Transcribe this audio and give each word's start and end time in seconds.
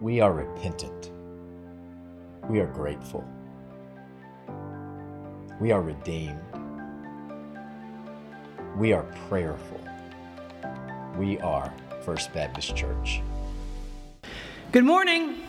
We 0.00 0.22
are 0.22 0.32
repentant. 0.32 1.10
We 2.48 2.60
are 2.60 2.66
grateful. 2.66 3.22
We 5.60 5.72
are 5.72 5.82
redeemed. 5.82 6.40
We 8.78 8.94
are 8.94 9.02
prayerful. 9.28 9.78
We 11.18 11.38
are 11.40 11.70
First 12.00 12.32
Baptist 12.32 12.74
Church. 12.74 13.20
Good 14.72 14.84
morning. 14.84 15.42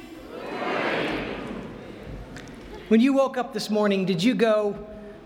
When 2.89 2.99
you 2.99 3.13
woke 3.13 3.37
up 3.37 3.53
this 3.53 3.69
morning, 3.69 4.03
did 4.03 4.21
you 4.21 4.35
go, 4.35 4.75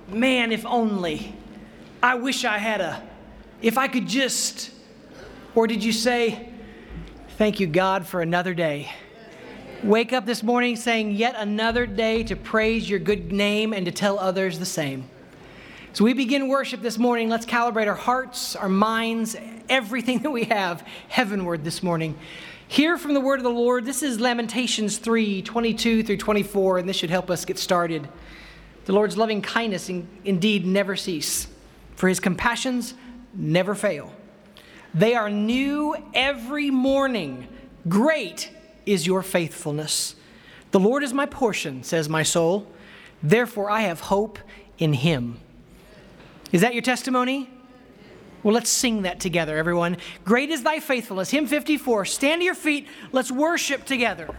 man, 0.07 0.51
if 0.51 0.67
only, 0.67 1.33
I 2.03 2.13
wish 2.13 2.45
I 2.45 2.59
had 2.59 2.79
a, 2.79 3.01
if 3.59 3.79
I 3.79 3.87
could 3.87 4.07
just, 4.07 4.69
or 5.55 5.65
did 5.65 5.83
you 5.83 5.93
say, 5.93 6.47
thank 7.39 7.59
you, 7.59 7.65
God, 7.65 8.05
for 8.05 8.21
another 8.21 8.53
day? 8.53 8.91
Wake 9.85 10.13
up 10.13 10.25
this 10.25 10.41
morning 10.41 10.75
saying, 10.75 11.11
yet 11.11 11.35
another 11.37 11.85
day 11.85 12.23
to 12.23 12.35
praise 12.35 12.89
your 12.89 12.97
good 12.97 13.31
name 13.31 13.71
and 13.71 13.85
to 13.85 13.91
tell 13.91 14.17
others 14.17 14.57
the 14.57 14.65
same. 14.65 15.07
So 15.93 16.03
we 16.03 16.13
begin 16.13 16.47
worship 16.47 16.81
this 16.81 16.97
morning. 16.97 17.29
Let's 17.29 17.45
calibrate 17.45 17.85
our 17.85 17.93
hearts, 17.93 18.55
our 18.55 18.67
minds, 18.67 19.35
everything 19.69 20.19
that 20.23 20.31
we 20.31 20.45
have 20.45 20.81
heavenward 21.07 21.63
this 21.63 21.83
morning. 21.83 22.17
Hear 22.67 22.97
from 22.97 23.13
the 23.13 23.19
word 23.19 23.37
of 23.37 23.43
the 23.43 23.51
Lord. 23.51 23.85
This 23.85 24.01
is 24.01 24.19
Lamentations 24.19 24.97
3 24.97 25.43
22 25.43 26.01
through 26.01 26.17
24, 26.17 26.79
and 26.79 26.89
this 26.89 26.95
should 26.95 27.11
help 27.11 27.29
us 27.29 27.45
get 27.45 27.59
started. 27.59 28.09
The 28.85 28.93
Lord's 28.93 29.17
loving 29.17 29.43
kindness 29.43 29.87
in, 29.87 30.07
indeed 30.23 30.65
never 30.65 30.95
cease, 30.95 31.45
for 31.95 32.09
his 32.09 32.19
compassions 32.19 32.95
never 33.35 33.75
fail. 33.75 34.11
They 34.95 35.13
are 35.13 35.29
new 35.29 35.95
every 36.15 36.71
morning. 36.71 37.47
Great 37.87 38.49
is 38.85 39.07
your 39.07 39.21
faithfulness. 39.21 40.15
The 40.71 40.79
Lord 40.79 41.03
is 41.03 41.13
my 41.13 41.25
portion, 41.25 41.83
says 41.83 42.09
my 42.09 42.23
soul. 42.23 42.67
Therefore, 43.23 43.69
I 43.69 43.81
have 43.81 44.01
hope 44.01 44.39
in 44.77 44.93
him. 44.93 45.39
Is 46.51 46.61
that 46.61 46.73
your 46.73 46.83
testimony? 46.83 47.49
Well, 48.43 48.53
let's 48.53 48.69
sing 48.69 49.01
that 49.03 49.19
together, 49.19 49.57
everyone. 49.57 49.97
Great 50.23 50.51
is 50.51 50.61
thy 50.61 50.79
faithfulness. 50.79 51.31
Hymn 51.31 51.47
54. 51.47 52.05
Stand 52.05 52.41
to 52.41 52.45
your 52.45 52.53
feet. 52.53 52.87
Let's 53.11 53.31
worship 53.31 53.85
together. 53.85 54.29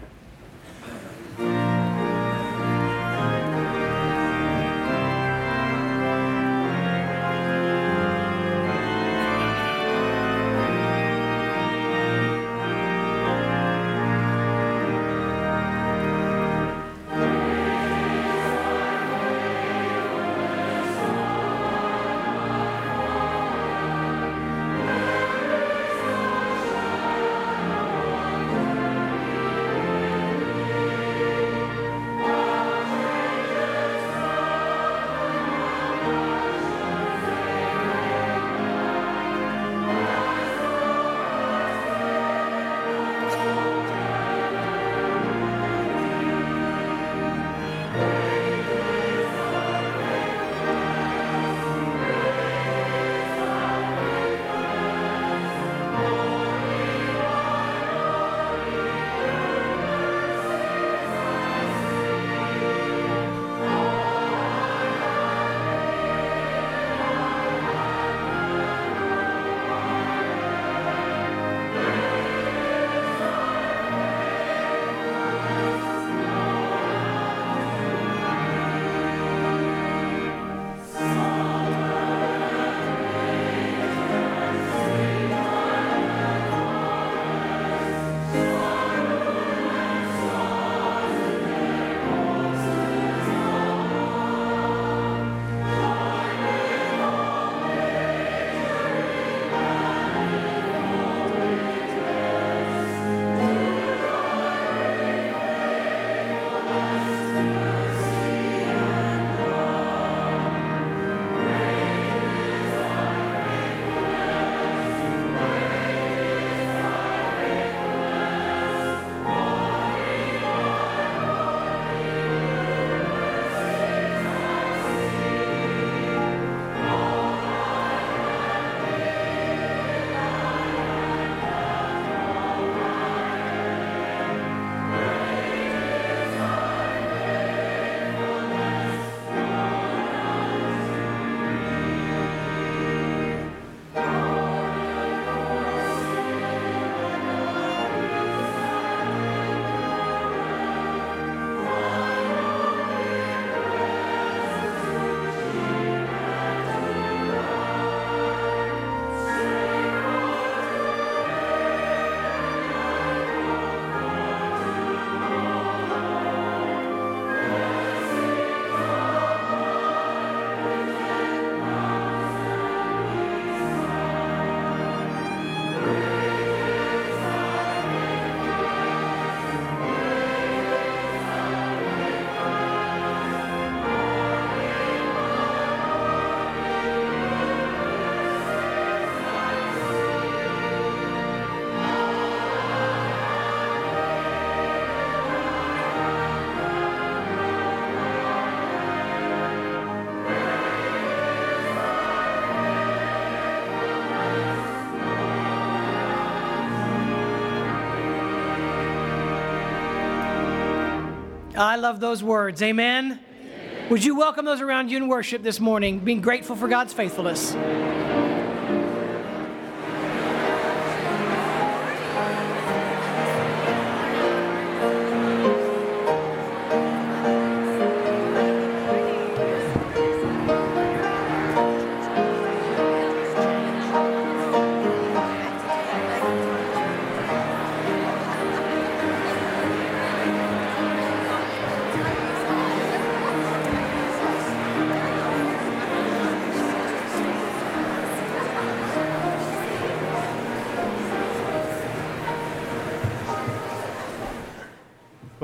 I 211.56 211.76
love 211.76 212.00
those 212.00 212.22
words. 212.22 212.62
Amen? 212.62 213.18
Amen? 213.40 213.88
Would 213.90 214.04
you 214.04 214.16
welcome 214.16 214.44
those 214.44 214.60
around 214.60 214.90
you 214.90 214.98
in 214.98 215.08
worship 215.08 215.42
this 215.42 215.58
morning, 215.58 216.00
being 216.00 216.20
grateful 216.20 216.54
for 216.54 216.68
God's 216.68 216.92
faithfulness? 216.92 217.54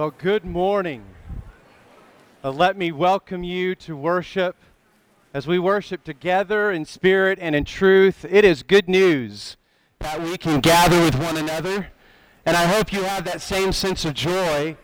Well, 0.03 0.15
good 0.19 0.45
morning. 0.45 1.05
Uh, 2.43 2.51
let 2.51 2.77
me 2.77 2.91
welcome 2.91 3.45
you 3.45 3.77
to 3.77 3.95
worship. 3.97 4.57
As 5.33 5.47
we 5.47 5.61
worship 5.61 6.03
together 6.03 6.73
in 6.73 6.85
spirit 6.87 7.39
and 7.41 7.55
in 7.55 7.65
truth, 7.65 8.25
it 8.29 8.45
is 8.45 8.65
good 8.65 8.89
news 8.89 9.57
that 10.01 10.21
we 10.21 10.37
can 10.37 10.59
gather 10.59 11.01
with 11.05 11.15
one 11.15 11.37
another. 11.37 11.87
And 12.45 12.57
I 12.57 12.65
hope 12.65 12.93
you 12.93 13.05
have 13.05 13.25
that 13.27 13.41
same 13.41 13.71
sense 13.71 14.05
of 14.05 14.15
joy 14.15 14.77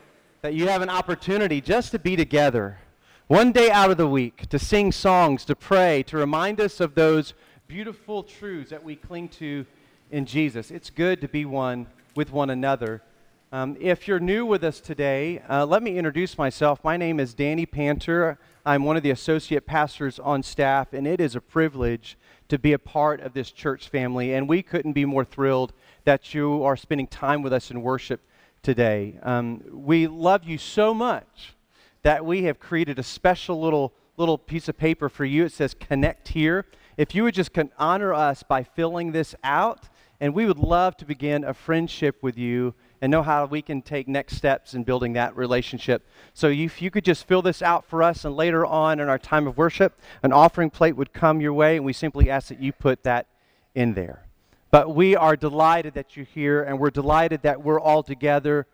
that 0.42 0.54
you 0.54 0.68
have 0.68 0.82
an 0.82 0.88
opportunity 0.88 1.60
just 1.60 1.90
to 1.90 1.98
be 1.98 2.14
together 2.14 2.78
one 3.26 3.50
day 3.50 3.72
out 3.72 3.90
of 3.90 3.96
the 3.96 4.06
week, 4.06 4.48
to 4.50 4.58
sing 4.60 4.92
songs, 4.92 5.44
to 5.46 5.56
pray, 5.56 6.04
to 6.04 6.16
remind 6.16 6.60
us 6.60 6.78
of 6.78 6.94
those 6.94 7.34
beautiful 7.66 8.22
truths 8.22 8.70
that 8.70 8.84
we 8.84 8.94
cling 8.94 9.30
to 9.30 9.66
in 10.12 10.26
Jesus. 10.26 10.70
It's 10.70 10.90
good 10.90 11.20
to 11.22 11.28
be 11.28 11.44
one 11.44 11.88
with 12.14 12.30
one 12.30 12.50
another. 12.50 13.02
Um, 13.50 13.78
if 13.80 14.06
you're 14.06 14.20
new 14.20 14.44
with 14.44 14.62
us 14.62 14.78
today, 14.78 15.40
uh, 15.48 15.64
let 15.64 15.82
me 15.82 15.96
introduce 15.96 16.36
myself. 16.36 16.84
My 16.84 16.98
name 16.98 17.18
is 17.18 17.32
Danny 17.32 17.64
Panter. 17.64 18.38
I'm 18.66 18.84
one 18.84 18.98
of 18.98 19.02
the 19.02 19.10
associate 19.10 19.64
pastors 19.64 20.18
on 20.18 20.42
staff, 20.42 20.92
and 20.92 21.06
it 21.06 21.18
is 21.18 21.34
a 21.34 21.40
privilege 21.40 22.18
to 22.50 22.58
be 22.58 22.74
a 22.74 22.78
part 22.78 23.20
of 23.20 23.32
this 23.32 23.50
church 23.50 23.88
family. 23.88 24.34
And 24.34 24.50
we 24.50 24.62
couldn't 24.62 24.92
be 24.92 25.06
more 25.06 25.24
thrilled 25.24 25.72
that 26.04 26.34
you 26.34 26.62
are 26.62 26.76
spending 26.76 27.06
time 27.06 27.40
with 27.40 27.54
us 27.54 27.70
in 27.70 27.80
worship 27.80 28.20
today. 28.62 29.18
Um, 29.22 29.62
we 29.72 30.06
love 30.08 30.44
you 30.44 30.58
so 30.58 30.92
much 30.92 31.54
that 32.02 32.26
we 32.26 32.42
have 32.42 32.60
created 32.60 32.98
a 32.98 33.02
special 33.02 33.58
little 33.58 33.94
little 34.18 34.36
piece 34.36 34.68
of 34.68 34.76
paper 34.76 35.08
for 35.08 35.24
you. 35.24 35.46
It 35.46 35.52
says 35.52 35.72
connect 35.72 36.28
here. 36.28 36.66
If 36.98 37.14
you 37.14 37.22
would 37.22 37.34
just 37.34 37.56
honor 37.78 38.12
us 38.12 38.42
by 38.42 38.62
filling 38.62 39.12
this 39.12 39.34
out, 39.42 39.88
and 40.20 40.34
we 40.34 40.44
would 40.44 40.58
love 40.58 40.98
to 40.98 41.06
begin 41.06 41.44
a 41.44 41.54
friendship 41.54 42.22
with 42.22 42.36
you 42.36 42.74
and 43.00 43.10
know 43.10 43.22
how 43.22 43.46
we 43.46 43.62
can 43.62 43.82
take 43.82 44.08
next 44.08 44.36
steps 44.36 44.74
in 44.74 44.82
building 44.84 45.12
that 45.12 45.36
relationship. 45.36 46.06
So 46.34 46.48
if 46.48 46.82
you 46.82 46.90
could 46.90 47.04
just 47.04 47.26
fill 47.26 47.42
this 47.42 47.62
out 47.62 47.84
for 47.84 48.02
us, 48.02 48.24
and 48.24 48.36
later 48.36 48.66
on 48.66 49.00
in 49.00 49.08
our 49.08 49.18
time 49.18 49.46
of 49.46 49.56
worship, 49.56 49.98
an 50.22 50.32
offering 50.32 50.70
plate 50.70 50.96
would 50.96 51.12
come 51.12 51.40
your 51.40 51.52
way, 51.52 51.76
and 51.76 51.84
we 51.84 51.92
simply 51.92 52.28
ask 52.30 52.48
that 52.48 52.60
you 52.60 52.72
put 52.72 53.02
that 53.04 53.26
in 53.74 53.94
there. 53.94 54.26
But 54.70 54.94
we 54.94 55.16
are 55.16 55.36
delighted 55.36 55.94
that 55.94 56.16
you're 56.16 56.26
here, 56.26 56.62
and 56.62 56.78
we're 56.78 56.90
delighted 56.90 57.42
that 57.42 57.62
we're 57.62 57.80
all 57.80 58.02
together 58.02 58.66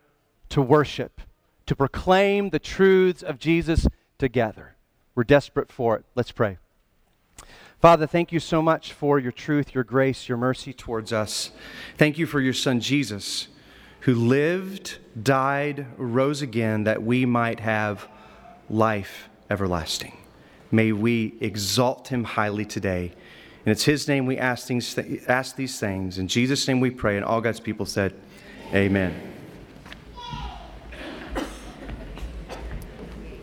to 0.49 0.63
worship, 0.63 1.21
to 1.67 1.77
proclaim 1.77 2.51
the 2.51 2.59
truths 2.59 3.23
of 3.23 3.39
Jesus 3.39 3.87
together. 4.19 4.75
We're 5.15 5.25
desperate 5.25 5.71
for 5.71 5.97
it. 5.97 6.05
Let's 6.15 6.33
pray. 6.33 6.59
Father, 7.81 8.07
thank 8.07 8.33
you 8.33 8.41
so 8.41 8.63
much 8.63 8.93
for 8.93 9.19
your 9.19 9.31
truth, 9.31 9.75
your 9.75 9.85
grace, 9.85 10.29
your 10.29 10.39
mercy 10.39 10.73
towards 10.73 11.13
us. 11.13 11.51
Thank 11.99 12.17
you 12.19 12.27
for 12.27 12.41
your 12.41 12.55
son 12.55 12.81
Jesus, 12.81 13.49
who 14.05 14.15
lived, 14.15 14.99
died, 15.23 15.87
rose 15.97 16.43
again, 16.43 16.85
that 16.85 17.03
we 17.03 17.25
might 17.25 17.59
have 17.61 18.07
life 18.69 19.31
everlasting. 19.49 20.15
May 20.71 20.93
we 20.93 21.35
exalt 21.41 22.09
him 22.09 22.25
highly 22.25 22.67
today. 22.67 23.13
And 23.65 23.73
it's 23.73 23.85
his 23.85 24.07
name 24.07 24.27
we 24.27 24.37
ask, 24.37 24.67
things, 24.67 24.99
ask 25.27 25.57
these 25.57 25.81
things. 25.81 26.19
In 26.19 26.29
Jesus' 26.29 26.69
name 26.69 26.81
we 26.81 26.91
pray. 26.91 27.17
And 27.17 27.25
all 27.25 27.41
God's 27.41 27.61
people 27.61 27.87
said, 27.87 28.13
Amen. 28.75 29.15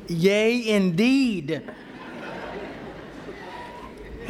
Yea, 0.08 0.68
indeed. 0.68 1.64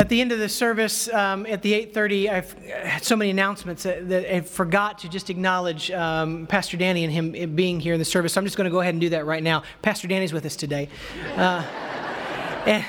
At 0.02 0.10
the 0.10 0.20
end 0.20 0.32
of 0.32 0.40
the 0.40 0.50
service, 0.50 1.14
um, 1.14 1.46
at 1.46 1.62
the 1.62 1.74
8:30, 1.74 2.28
I've 2.28 2.54
had 2.54 3.04
so 3.04 3.16
many 3.16 3.30
announcements 3.30 3.84
that, 3.84 4.10
that 4.10 4.36
I 4.36 4.42
forgot 4.42 4.98
to 5.00 5.10
just 5.10 5.30
acknowledge 5.30 5.92
um, 5.92 6.48
Pastor 6.48 6.76
Danny 6.76 7.04
and 7.04 7.14
him 7.14 7.56
being 7.56 7.80
here 7.80 7.94
in 7.94 8.00
the 8.00 8.06
service. 8.06 8.34
So 8.34 8.42
I'm 8.42 8.46
just 8.46 8.58
going 8.58 8.66
to 8.66 8.72
go 8.72 8.80
ahead 8.80 8.96
and 8.96 9.02
do 9.02 9.10
that 9.10 9.28
right 9.28 9.44
now. 9.44 9.62
Pastor 9.84 10.08
Danny's 10.08 10.34
with 10.34 10.44
us 10.44 10.56
today, 10.56 10.90
uh, 11.36 11.64
and, 12.66 12.84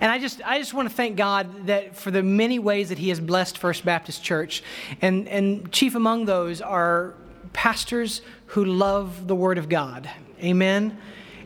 and 0.00 0.10
I 0.10 0.18
just 0.18 0.42
I 0.44 0.58
just 0.58 0.74
want 0.74 0.88
to 0.88 0.94
thank 0.94 1.16
God 1.16 1.68
that 1.68 1.94
for 1.94 2.10
the 2.10 2.24
many 2.24 2.58
ways 2.58 2.88
that 2.88 2.98
He 2.98 3.10
has 3.10 3.20
blessed 3.20 3.56
First 3.56 3.84
Baptist 3.84 4.24
Church, 4.24 4.64
and 5.00 5.28
and 5.28 5.70
chief 5.70 5.94
among 5.94 6.24
those 6.24 6.60
are 6.60 7.14
pastors 7.52 8.22
who 8.46 8.64
love 8.64 9.28
the 9.28 9.36
Word 9.36 9.56
of 9.56 9.68
God. 9.68 10.10
Amen 10.42 10.98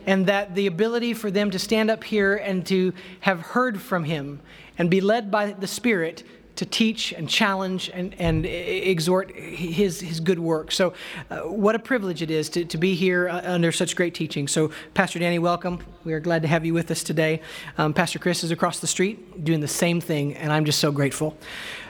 and 0.07 0.27
that 0.27 0.53
the 0.55 0.67
ability 0.67 1.13
for 1.13 1.31
them 1.31 1.49
to 1.51 1.59
stand 1.59 1.89
up 1.89 2.03
here 2.03 2.35
and 2.35 2.65
to 2.67 2.93
have 3.21 3.41
heard 3.41 3.81
from 3.81 4.03
him 4.03 4.39
and 4.77 4.89
be 4.89 5.01
led 5.01 5.31
by 5.31 5.51
the 5.51 5.67
Spirit 5.67 6.23
to 6.55 6.65
teach 6.65 7.11
and 7.11 7.29
challenge 7.29 7.91
and, 7.93 8.15
and 8.17 8.45
exhort 8.45 9.35
his, 9.35 9.99
his 9.99 10.19
good 10.19 10.39
work. 10.39 10.71
So, 10.71 10.93
uh, 11.29 11.39
what 11.41 11.75
a 11.75 11.79
privilege 11.79 12.21
it 12.21 12.31
is 12.31 12.49
to, 12.49 12.65
to 12.65 12.77
be 12.77 12.95
here 12.95 13.27
uh, 13.27 13.41
under 13.43 13.71
such 13.71 13.95
great 13.95 14.13
teaching. 14.13 14.47
So, 14.47 14.71
Pastor 14.93 15.19
Danny, 15.19 15.39
welcome. 15.39 15.79
We 16.03 16.13
are 16.13 16.19
glad 16.19 16.41
to 16.43 16.47
have 16.47 16.65
you 16.65 16.73
with 16.73 16.91
us 16.91 17.03
today. 17.03 17.41
Um, 17.77 17.93
Pastor 17.93 18.19
Chris 18.19 18.43
is 18.43 18.51
across 18.51 18.79
the 18.79 18.87
street 18.87 19.43
doing 19.43 19.59
the 19.59 19.67
same 19.67 19.99
thing, 19.99 20.35
and 20.35 20.51
I'm 20.51 20.65
just 20.65 20.79
so 20.79 20.91
grateful. 20.91 21.37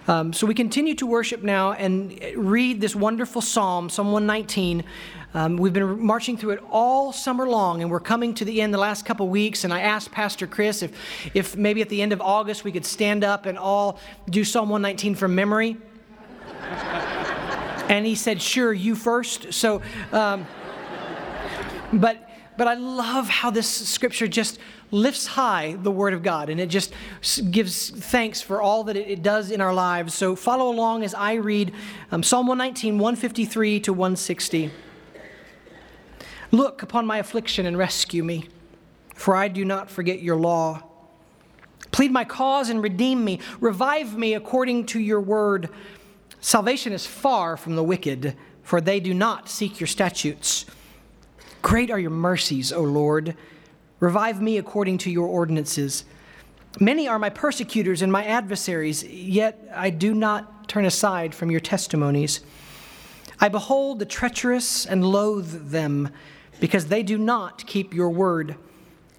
Um, 0.07 0.33
so, 0.33 0.45
we 0.45 0.53
continue 0.53 0.93
to 0.95 1.07
worship 1.07 1.41
now 1.41 1.71
and 1.71 2.19
read 2.35 2.79
this 2.79 2.95
wonderful 2.95 3.41
psalm, 3.41 3.89
Psalm 3.89 4.11
119. 4.11 4.83
Um, 5.33 5.57
we've 5.57 5.73
been 5.73 5.99
marching 5.99 6.37
through 6.37 6.51
it 6.51 6.63
all 6.69 7.11
summer 7.11 7.47
long, 7.47 7.81
and 7.81 7.89
we're 7.89 7.99
coming 7.99 8.33
to 8.35 8.45
the 8.45 8.61
end 8.61 8.71
the 8.71 8.77
last 8.77 9.03
couple 9.03 9.27
weeks. 9.27 9.63
And 9.63 9.73
I 9.73 9.81
asked 9.81 10.11
Pastor 10.11 10.45
Chris 10.45 10.83
if, 10.83 10.95
if 11.33 11.57
maybe 11.57 11.81
at 11.81 11.89
the 11.89 12.01
end 12.03 12.13
of 12.13 12.21
August 12.21 12.63
we 12.63 12.71
could 12.71 12.85
stand 12.85 13.23
up 13.23 13.47
and 13.47 13.57
all 13.57 13.99
do 14.29 14.43
Psalm 14.43 14.69
119 14.69 15.15
from 15.15 15.33
memory. 15.33 15.75
and 17.89 18.05
he 18.05 18.13
said, 18.13 18.41
Sure, 18.41 18.71
you 18.71 18.93
first. 18.93 19.53
So, 19.53 19.81
um, 20.11 20.45
but, 21.91 22.24
but 22.57 22.67
I 22.67 22.75
love 22.75 23.27
how 23.27 23.49
this 23.49 23.69
scripture 23.69 24.27
just 24.27 24.59
lifts 24.91 25.25
high 25.25 25.77
the 25.81 25.91
Word 25.91 26.13
of 26.13 26.23
God 26.23 26.49
and 26.49 26.59
it 26.59 26.69
just 26.69 26.93
gives 27.51 27.89
thanks 27.89 28.41
for 28.41 28.61
all 28.61 28.83
that 28.85 28.95
it 28.95 29.21
does 29.21 29.51
in 29.51 29.61
our 29.61 29.73
lives. 29.73 30.13
So 30.13 30.35
follow 30.35 30.69
along 30.69 31.03
as 31.03 31.13
I 31.13 31.33
read 31.33 31.73
um, 32.11 32.23
Psalm 32.23 32.47
119, 32.47 32.97
153 32.97 33.79
to 33.81 33.93
160. 33.93 34.71
Look 36.51 36.83
upon 36.83 37.05
my 37.05 37.17
affliction 37.17 37.65
and 37.65 37.77
rescue 37.77 38.23
me, 38.23 38.47
for 39.15 39.35
I 39.35 39.47
do 39.47 39.65
not 39.65 39.89
forget 39.89 40.21
your 40.21 40.37
law. 40.37 40.83
Plead 41.91 42.11
my 42.11 42.23
cause 42.23 42.69
and 42.69 42.81
redeem 42.81 43.23
me. 43.23 43.39
Revive 43.59 44.17
me 44.17 44.33
according 44.33 44.85
to 44.87 44.99
your 44.99 45.21
word. 45.21 45.69
Salvation 46.41 46.93
is 46.93 47.05
far 47.05 47.57
from 47.57 47.75
the 47.75 47.83
wicked, 47.83 48.35
for 48.63 48.79
they 48.79 48.99
do 48.99 49.13
not 49.13 49.49
seek 49.49 49.79
your 49.79 49.87
statutes. 49.87 50.65
Great 51.65 51.89
are 51.89 51.97
your 51.97 52.11
mercies, 52.11 52.71
O 52.71 52.83
Lord. 52.83 53.35
Revive 53.99 54.39
me 54.39 54.59
according 54.59 54.99
to 54.99 55.09
your 55.09 55.25
ordinances. 55.25 56.05
Many 56.79 57.07
are 57.07 57.17
my 57.17 57.31
persecutors 57.31 58.03
and 58.03 58.11
my 58.11 58.23
adversaries, 58.23 59.03
yet 59.03 59.67
I 59.73 59.89
do 59.89 60.13
not 60.13 60.69
turn 60.69 60.85
aside 60.85 61.33
from 61.33 61.49
your 61.49 61.59
testimonies. 61.59 62.41
I 63.39 63.49
behold 63.49 63.97
the 63.97 64.05
treacherous 64.05 64.85
and 64.85 65.03
loathe 65.03 65.71
them 65.71 66.09
because 66.59 66.85
they 66.85 67.01
do 67.01 67.17
not 67.17 67.65
keep 67.65 67.95
your 67.95 68.11
word. 68.11 68.57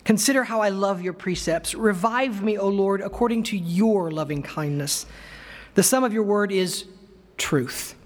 Consider 0.05 0.45
how 0.45 0.61
I 0.61 0.69
love 0.69 1.03
your 1.03 1.15
precepts. 1.15 1.75
Revive 1.75 2.45
me, 2.45 2.57
O 2.59 2.69
Lord, 2.69 3.01
according 3.01 3.43
to 3.43 3.57
your 3.57 4.13
loving 4.13 4.45
kindness. 4.45 5.05
The 5.75 5.83
sum 5.83 6.05
of 6.05 6.13
your 6.13 6.23
word 6.23 6.53
is 6.53 6.85
truth, 7.39 7.97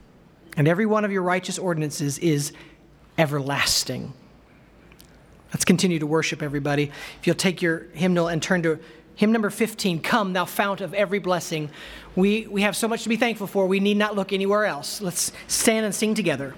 and 0.57 0.67
every 0.67 0.87
one 0.87 1.05
of 1.05 1.13
your 1.13 1.25
righteous 1.25 1.59
ordinances 1.59 2.17
is 2.21 2.55
everlasting. 3.19 4.15
Let's 5.52 5.64
continue 5.64 5.99
to 5.99 6.07
worship, 6.07 6.42
everybody. 6.42 6.90
If 7.19 7.26
you'll 7.26 7.37
take 7.37 7.61
your 7.61 7.87
hymnal 7.92 8.28
and 8.28 8.42
turn 8.42 8.62
to 8.62 8.78
hymn 9.16 9.33
number 9.33 9.50
15 9.50 10.00
Come, 10.00 10.33
thou 10.33 10.45
fount 10.45 10.80
of 10.80 10.95
every 10.95 11.19
blessing. 11.19 11.71
We, 12.16 12.47
we 12.47 12.62
have 12.62 12.76
so 12.76 12.88
much 12.88 13.02
to 13.02 13.09
be 13.09 13.16
thankful 13.16 13.47
for, 13.47 13.66
we 13.66 13.80
need 13.80 13.97
not 13.97 14.16
look 14.16 14.33
anywhere 14.33 14.64
else. 14.64 15.00
Let's 15.00 15.33
stand 15.47 15.85
and 15.85 15.95
sing 15.95 16.14
together. 16.14 16.54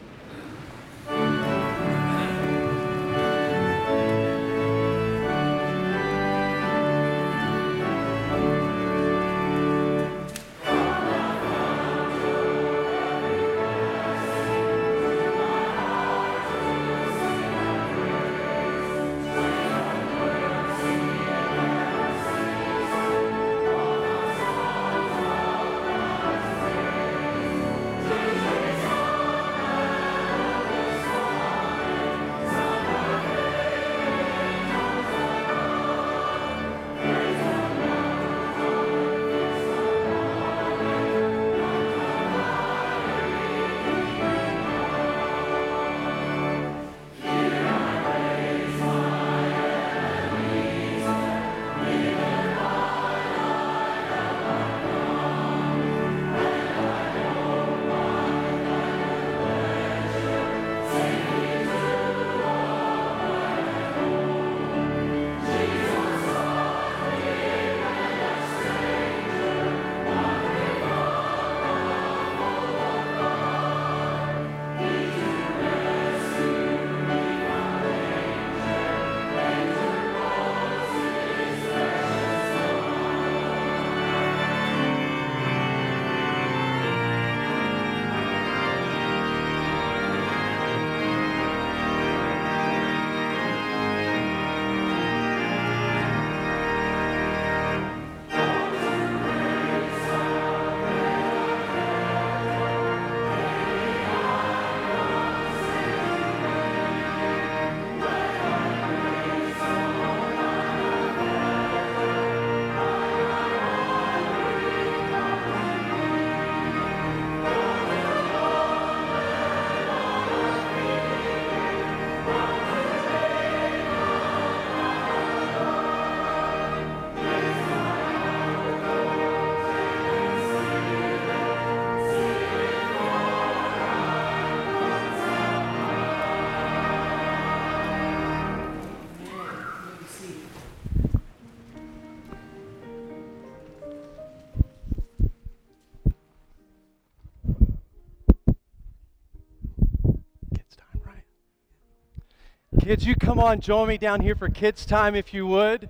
Kids, 152.83 153.07
you 153.07 153.15
come 153.15 153.39
on, 153.39 153.61
join 153.61 153.87
me 153.87 153.97
down 153.97 154.21
here 154.21 154.35
for 154.35 154.49
kids' 154.49 154.85
time 154.85 155.15
if 155.15 155.33
you 155.33 155.47
would. 155.47 155.89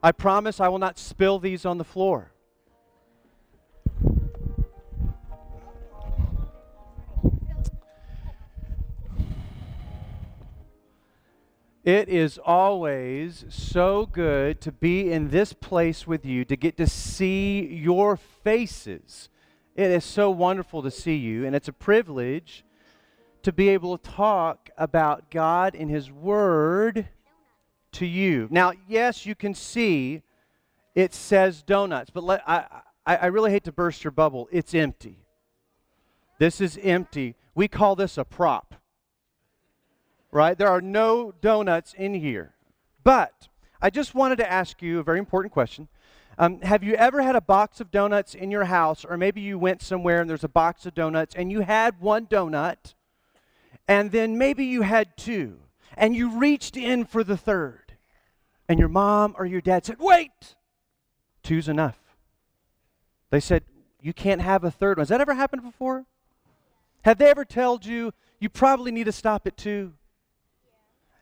I 0.00 0.12
promise 0.12 0.60
I 0.60 0.68
will 0.68 0.78
not 0.78 0.96
spill 0.96 1.40
these 1.40 1.66
on 1.66 1.78
the 1.78 1.82
floor. 1.82 2.30
It 11.82 12.08
is 12.08 12.38
always 12.38 13.44
so 13.48 14.06
good 14.06 14.60
to 14.60 14.70
be 14.70 15.10
in 15.10 15.30
this 15.30 15.52
place 15.52 16.06
with 16.06 16.24
you, 16.24 16.44
to 16.44 16.54
get 16.54 16.76
to 16.76 16.86
see 16.86 17.66
your 17.66 18.16
faces. 18.16 19.30
It 19.74 19.90
is 19.90 20.04
so 20.04 20.30
wonderful 20.30 20.84
to 20.84 20.92
see 20.92 21.16
you, 21.16 21.44
and 21.44 21.56
it's 21.56 21.66
a 21.66 21.72
privilege 21.72 22.62
to 23.46 23.52
be 23.52 23.70
able 23.70 23.96
to 23.96 24.10
talk 24.10 24.70
about 24.76 25.30
God 25.30 25.74
and 25.74 25.90
His 25.90 26.12
Word 26.12 27.08
to 27.92 28.06
you. 28.06 28.46
Now, 28.50 28.72
yes, 28.86 29.24
you 29.24 29.34
can 29.34 29.54
see 29.54 30.22
it 30.94 31.14
says 31.14 31.62
donuts, 31.62 32.10
but 32.10 32.24
let, 32.24 32.42
I, 32.46 32.82
I, 33.06 33.26
really 33.26 33.50
hate 33.50 33.64
to 33.64 33.72
burst 33.72 34.02
your 34.04 34.10
bubble. 34.10 34.48
It's 34.50 34.74
empty. 34.74 35.18
This 36.38 36.60
is 36.60 36.78
empty. 36.82 37.34
We 37.54 37.68
call 37.68 37.96
this 37.96 38.18
a 38.18 38.24
prop 38.24 38.74
right? 40.36 40.58
There 40.58 40.68
are 40.68 40.82
no 40.82 41.32
donuts 41.40 41.94
in 41.94 42.12
here. 42.12 42.52
But 43.02 43.48
I 43.80 43.88
just 43.88 44.14
wanted 44.14 44.36
to 44.36 44.50
ask 44.50 44.82
you 44.82 44.98
a 44.98 45.02
very 45.02 45.18
important 45.18 45.52
question. 45.52 45.88
Um, 46.38 46.60
have 46.60 46.84
you 46.84 46.94
ever 46.94 47.22
had 47.22 47.36
a 47.36 47.40
box 47.40 47.80
of 47.80 47.90
donuts 47.90 48.34
in 48.34 48.50
your 48.50 48.64
house, 48.64 49.04
or 49.04 49.16
maybe 49.16 49.40
you 49.40 49.58
went 49.58 49.80
somewhere 49.80 50.20
and 50.20 50.28
there's 50.28 50.44
a 50.44 50.48
box 50.48 50.84
of 50.84 50.94
donuts 50.94 51.34
and 51.34 51.50
you 51.50 51.60
had 51.60 52.00
one 52.00 52.26
donut, 52.26 52.92
and 53.88 54.10
then 54.10 54.38
maybe 54.38 54.64
you 54.64 54.82
had 54.82 55.16
two, 55.16 55.58
and 55.96 56.14
you 56.14 56.38
reached 56.38 56.76
in 56.76 57.04
for 57.04 57.22
the 57.24 57.36
third, 57.36 57.92
and 58.68 58.78
your 58.78 58.88
mom 58.88 59.34
or 59.38 59.46
your 59.46 59.60
dad 59.60 59.84
said, 59.84 59.96
Wait, 59.98 60.56
two's 61.42 61.68
enough. 61.68 61.98
They 63.30 63.40
said, 63.40 63.64
You 64.00 64.12
can't 64.12 64.40
have 64.40 64.64
a 64.64 64.70
third 64.70 64.98
one. 64.98 65.02
Has 65.02 65.08
that 65.08 65.20
ever 65.20 65.34
happened 65.34 65.62
before? 65.62 66.04
Have 67.02 67.18
they 67.18 67.30
ever 67.30 67.44
told 67.44 67.86
you 67.86 68.12
you 68.40 68.48
probably 68.48 68.90
need 68.90 69.04
to 69.04 69.12
stop 69.12 69.46
at 69.46 69.56
two? 69.56 69.92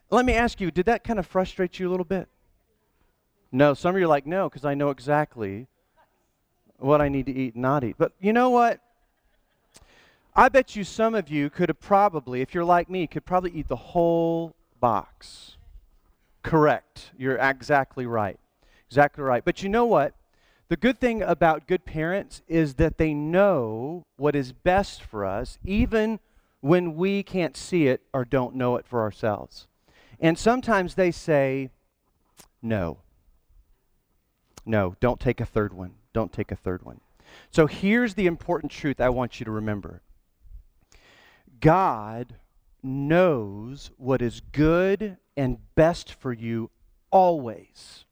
Let 0.09 0.25
me 0.25 0.33
ask 0.33 0.61
you, 0.61 0.71
did 0.71 0.85
that 0.85 1.03
kind 1.03 1.19
of 1.19 1.25
frustrate 1.25 1.79
you 1.79 1.87
a 1.87 1.91
little 1.91 2.05
bit? 2.05 2.27
No, 3.51 3.73
some 3.73 3.95
of 3.95 3.99
you 3.99 4.05
are 4.05 4.09
like, 4.09 4.25
no, 4.25 4.49
because 4.49 4.65
I 4.65 4.73
know 4.73 4.89
exactly 4.89 5.67
what 6.77 7.01
I 7.01 7.09
need 7.09 7.25
to 7.27 7.31
eat 7.33 7.53
and 7.53 7.61
not 7.61 7.83
eat. 7.83 7.95
But 7.97 8.13
you 8.19 8.33
know 8.33 8.49
what? 8.49 8.79
I 10.35 10.49
bet 10.49 10.75
you 10.75 10.83
some 10.83 11.15
of 11.15 11.29
you 11.29 11.49
could 11.49 11.69
have 11.69 11.79
probably, 11.79 12.41
if 12.41 12.53
you're 12.53 12.65
like 12.65 12.89
me, 12.89 13.07
could 13.07 13.25
probably 13.25 13.51
eat 13.51 13.69
the 13.69 13.75
whole 13.75 14.53
box. 14.81 15.55
Correct. 16.43 17.11
You're 17.17 17.37
exactly 17.37 18.05
right. 18.05 18.37
Exactly 18.89 19.23
right. 19.23 19.45
But 19.45 19.63
you 19.63 19.69
know 19.69 19.85
what? 19.85 20.13
The 20.67 20.75
good 20.75 20.99
thing 20.99 21.21
about 21.21 21.67
good 21.67 21.85
parents 21.85 22.41
is 22.47 22.75
that 22.75 22.97
they 22.97 23.13
know 23.13 24.03
what 24.17 24.35
is 24.35 24.51
best 24.51 25.01
for 25.01 25.23
us, 25.23 25.57
even 25.63 26.19
when 26.59 26.95
we 26.95 27.23
can't 27.23 27.55
see 27.55 27.87
it 27.87 28.01
or 28.13 28.25
don't 28.25 28.55
know 28.55 28.75
it 28.75 28.85
for 28.85 29.01
ourselves. 29.01 29.67
And 30.19 30.37
sometimes 30.37 30.95
they 30.95 31.11
say, 31.11 31.69
no. 32.61 32.97
No, 34.65 34.95
don't 34.99 35.19
take 35.19 35.39
a 35.39 35.45
third 35.45 35.71
one. 35.71 35.93
Don't 36.11 36.33
take 36.33 36.51
a 36.51 36.55
third 36.55 36.83
one. 36.83 36.99
So 37.51 37.67
here's 37.67 38.15
the 38.15 38.25
important 38.25 38.71
truth 38.71 38.99
I 38.99 39.09
want 39.09 39.39
you 39.39 39.45
to 39.45 39.51
remember 39.51 40.01
God 41.59 42.35
knows 42.83 43.91
what 43.97 44.21
is 44.21 44.41
good 44.51 45.17
and 45.35 45.57
best 45.75 46.13
for 46.13 46.31
you 46.31 46.69
always, 47.11 48.05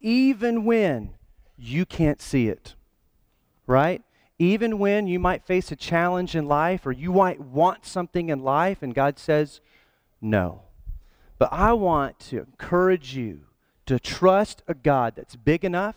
even 0.00 0.64
when 0.64 1.14
you 1.56 1.86
can't 1.86 2.20
see 2.20 2.48
it. 2.48 2.74
Right? 3.66 4.02
Even 4.38 4.78
when 4.78 5.06
you 5.06 5.18
might 5.18 5.46
face 5.46 5.72
a 5.72 5.76
challenge 5.76 6.36
in 6.36 6.46
life 6.46 6.86
or 6.86 6.92
you 6.92 7.12
might 7.12 7.40
want 7.40 7.86
something 7.86 8.28
in 8.28 8.42
life 8.42 8.82
and 8.82 8.94
God 8.94 9.18
says, 9.18 9.60
no. 10.20 10.62
But 11.38 11.52
I 11.52 11.72
want 11.72 12.18
to 12.20 12.38
encourage 12.40 13.16
you 13.16 13.40
to 13.86 13.98
trust 13.98 14.62
a 14.68 14.74
God 14.74 15.14
that's 15.16 15.36
big 15.36 15.64
enough, 15.64 15.96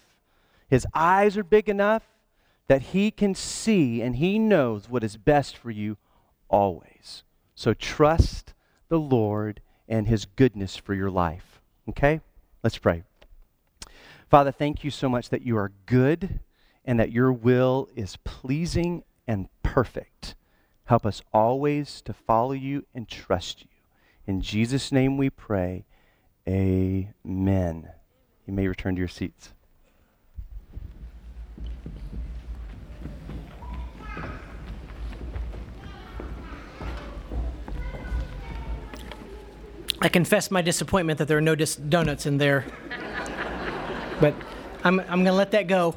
his 0.69 0.85
eyes 0.93 1.37
are 1.37 1.43
big 1.43 1.67
enough 1.67 2.03
that 2.67 2.81
he 2.81 3.11
can 3.11 3.35
see 3.35 4.01
and 4.01 4.15
he 4.15 4.39
knows 4.39 4.89
what 4.89 5.03
is 5.03 5.17
best 5.17 5.57
for 5.57 5.71
you 5.71 5.97
always. 6.49 7.23
So 7.55 7.73
trust 7.73 8.53
the 8.89 8.99
Lord 8.99 9.61
and 9.87 10.07
his 10.07 10.25
goodness 10.25 10.75
for 10.75 10.93
your 10.93 11.09
life. 11.09 11.61
Okay? 11.87 12.21
Let's 12.63 12.77
pray. 12.77 13.03
Father, 14.29 14.51
thank 14.51 14.83
you 14.83 14.91
so 14.91 15.09
much 15.09 15.29
that 15.29 15.41
you 15.41 15.57
are 15.57 15.71
good 15.85 16.39
and 16.85 16.99
that 16.99 17.11
your 17.11 17.31
will 17.31 17.89
is 17.95 18.17
pleasing 18.23 19.03
and 19.27 19.49
perfect. 19.63 20.35
Help 20.85 21.05
us 21.05 21.21
always 21.33 22.01
to 22.01 22.13
follow 22.13 22.51
you 22.51 22.85
and 22.93 23.07
trust 23.07 23.61
you. 23.61 23.67
In 24.25 24.41
Jesus' 24.41 24.91
name 24.91 25.17
we 25.17 25.29
pray. 25.29 25.85
Amen. 26.47 27.89
You 28.45 28.53
may 28.53 28.67
return 28.67 28.95
to 28.95 28.99
your 28.99 29.07
seats. 29.07 29.53
I 40.01 40.07
confess 40.07 40.49
my 40.49 40.61
disappointment 40.61 41.19
that 41.19 41.27
there 41.27 41.37
are 41.37 41.41
no 41.41 41.55
dis- 41.55 41.75
donuts 41.75 42.25
in 42.25 42.37
there. 42.37 42.65
but 44.21 44.33
I'm, 44.83 44.99
I'm 45.01 45.07
going 45.07 45.25
to 45.25 45.33
let 45.33 45.51
that 45.51 45.67
go. 45.67 45.95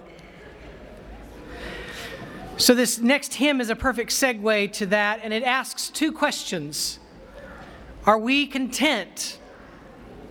So, 2.57 2.75
this 2.75 2.99
next 2.99 3.35
hymn 3.35 3.61
is 3.61 3.71
a 3.71 3.77
perfect 3.77 4.11
segue 4.11 4.73
to 4.75 4.87
that, 4.87 5.21
and 5.23 5.33
it 5.33 5.43
asks 5.43 5.89
two 5.89 6.13
questions 6.13 6.99
are 8.05 8.19
we 8.19 8.49
content? 8.49 9.39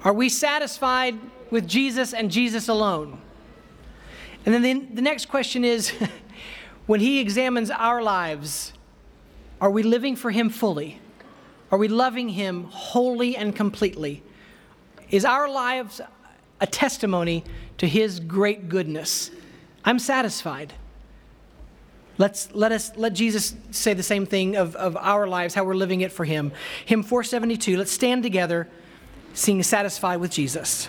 Are 0.04 0.12
we 0.12 0.28
satisfied 0.28 1.18
with 1.52 1.68
Jesus 1.68 2.14
and 2.14 2.30
Jesus 2.30 2.68
alone? 2.68 3.22
And 4.46 4.54
then 4.54 4.62
the, 4.62 4.96
the 4.96 5.02
next 5.02 5.30
question 5.30 5.64
is 5.64 5.94
when 6.88 7.00
He 7.00 7.20
examines 7.20 7.72
our 7.72 8.02
lives, 8.02 8.74
are 9.62 9.70
we 9.70 9.84
living 9.84 10.18
for 10.18 10.32
Him 10.32 10.50
fully? 10.50 11.00
Are 11.72 11.78
we 11.78 11.88
loving 11.88 12.30
Him 12.30 12.66
wholly 12.66 13.36
and 13.36 13.56
completely? 13.56 14.24
Is 15.10 15.26
our 15.26 15.50
lives 15.50 16.02
a 16.60 16.68
testimony 16.68 17.44
to 17.78 17.88
His 17.88 18.20
great 18.20 18.70
goodness? 18.70 19.32
I'm 19.86 20.00
satisfied. 20.00 20.74
Let's 22.18 22.54
let 22.54 22.72
us 22.72 22.92
let 22.98 23.14
Jesus 23.14 23.56
say 23.72 23.94
the 23.94 24.04
same 24.04 24.26
thing 24.26 24.56
of, 24.56 24.76
of 24.76 24.96
our 24.98 25.28
lives, 25.28 25.56
how 25.56 25.64
we're 25.64 25.74
living 25.74 26.02
it 26.02 26.12
for 26.12 26.26
him. 26.26 26.52
Hymn 26.86 27.02
472. 27.02 27.78
Let's 27.78 27.92
stand 27.92 28.22
together, 28.22 28.68
seeing 29.34 29.64
satisfied 29.64 30.18
with 30.18 30.30
Jesus. 30.30 30.88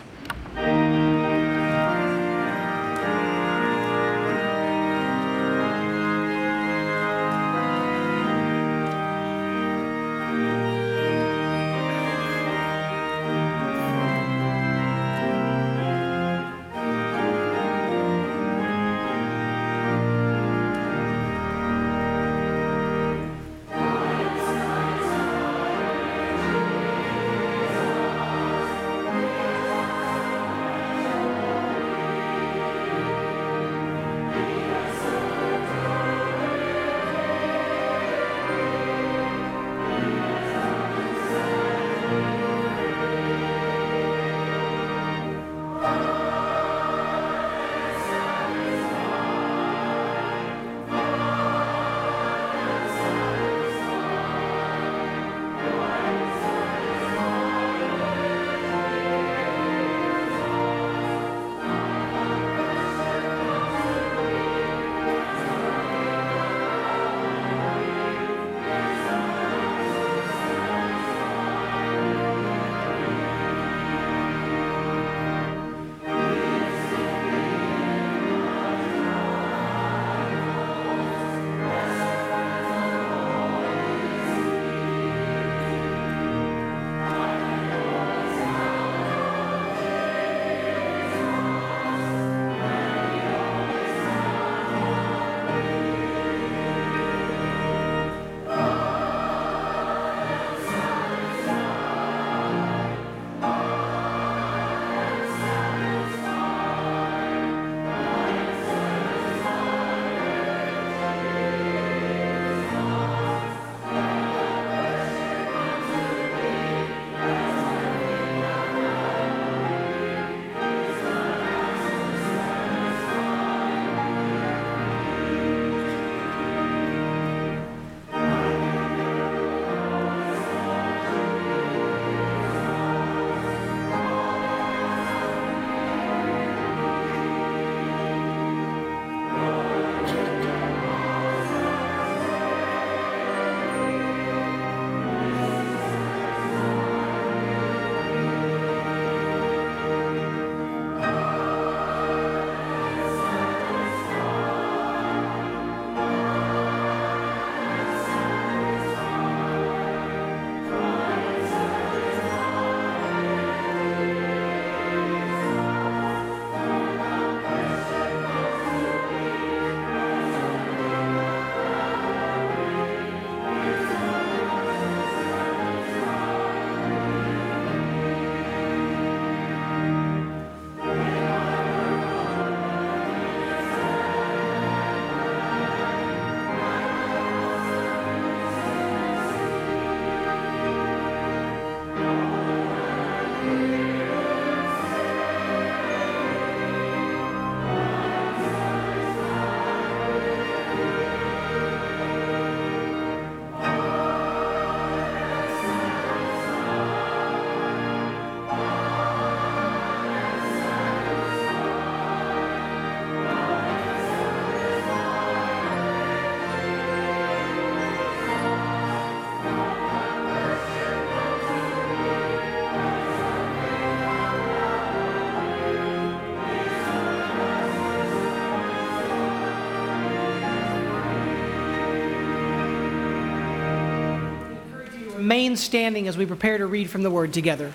Remain 235.53 235.57
standing 235.59 236.09
as 236.09 236.17
we 236.17 236.25
prepare 236.25 236.57
to 236.57 236.67
read 236.67 236.89
from 236.89 237.03
the 237.03 237.11
Word 237.11 237.31
together. 237.31 237.75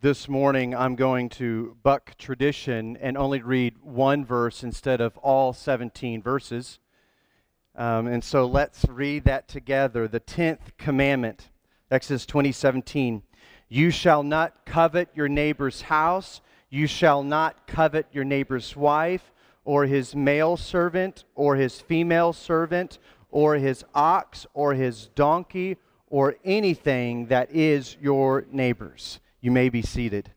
This 0.00 0.28
morning, 0.28 0.74
I'm 0.74 0.96
going 0.96 1.28
to 1.30 1.76
buck 1.84 2.18
tradition 2.18 2.96
and 2.96 3.16
only 3.16 3.40
read 3.42 3.76
one 3.80 4.24
verse 4.24 4.64
instead 4.64 5.00
of 5.00 5.16
all 5.18 5.52
17 5.52 6.20
verses. 6.20 6.80
Um, 7.76 8.08
and 8.08 8.24
so 8.24 8.44
let's 8.46 8.84
read 8.88 9.22
that 9.24 9.46
together. 9.46 10.08
The 10.08 10.18
10th 10.18 10.76
commandment, 10.78 11.48
Exodus 11.92 12.26
20, 12.26 12.50
17. 12.50 13.22
You 13.68 13.92
shall 13.92 14.24
not 14.24 14.66
covet 14.66 15.10
your 15.14 15.28
neighbor's 15.28 15.82
house. 15.82 16.40
You 16.70 16.88
shall 16.88 17.22
not 17.22 17.68
covet 17.68 18.08
your 18.10 18.24
neighbor's 18.24 18.74
wife, 18.74 19.30
or 19.64 19.86
his 19.86 20.14
male 20.14 20.56
servant, 20.56 21.24
or 21.34 21.56
his 21.56 21.80
female 21.80 22.32
servant, 22.32 22.98
or 23.30 23.56
his 23.56 23.84
ox, 23.94 24.46
or 24.54 24.74
his 24.74 25.08
donkey, 25.14 25.76
or 26.08 26.36
anything 26.44 27.26
that 27.26 27.50
is 27.50 27.96
your 28.00 28.46
neighbor's. 28.52 29.20
You 29.40 29.50
may 29.50 29.68
be 29.68 29.82
seated. 29.82 30.30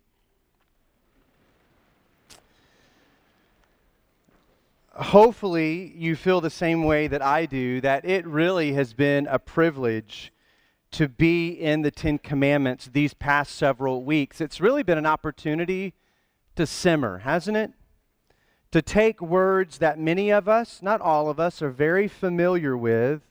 Hopefully, 4.94 5.94
you 5.96 6.16
feel 6.16 6.42
the 6.42 6.50
same 6.50 6.84
way 6.84 7.08
that 7.08 7.22
I 7.22 7.46
do 7.46 7.80
that 7.82 8.04
it 8.04 8.26
really 8.26 8.74
has 8.74 8.94
been 8.94 9.28
a 9.28 9.38
privilege 9.38 10.34
to 10.92 11.08
be 11.08 11.50
in 11.50 11.84
the 11.84 11.92
Ten 11.92 12.18
Commandments 12.18 12.90
these 12.92 13.13
past 13.13 13.56
several 13.56 14.04
weeks. 14.04 14.42
It's 14.42 14.60
really 14.60 14.82
been 14.82 14.98
an 14.98 15.06
opportunity 15.06 15.94
to 16.56 16.66
simmer, 16.66 17.20
hasn't 17.20 17.58
it? 17.58 17.72
To 18.71 18.82
take 18.82 19.21
words 19.21 19.77
that 19.77 19.97
many 19.97 20.30
of 20.30 20.49
us, 20.49 20.82
not 20.82 20.99
all 20.99 21.30
of 21.30 21.39
us, 21.39 21.62
are 21.62 21.69
very 21.69 22.08
familiar 22.08 22.75
with 22.75 23.21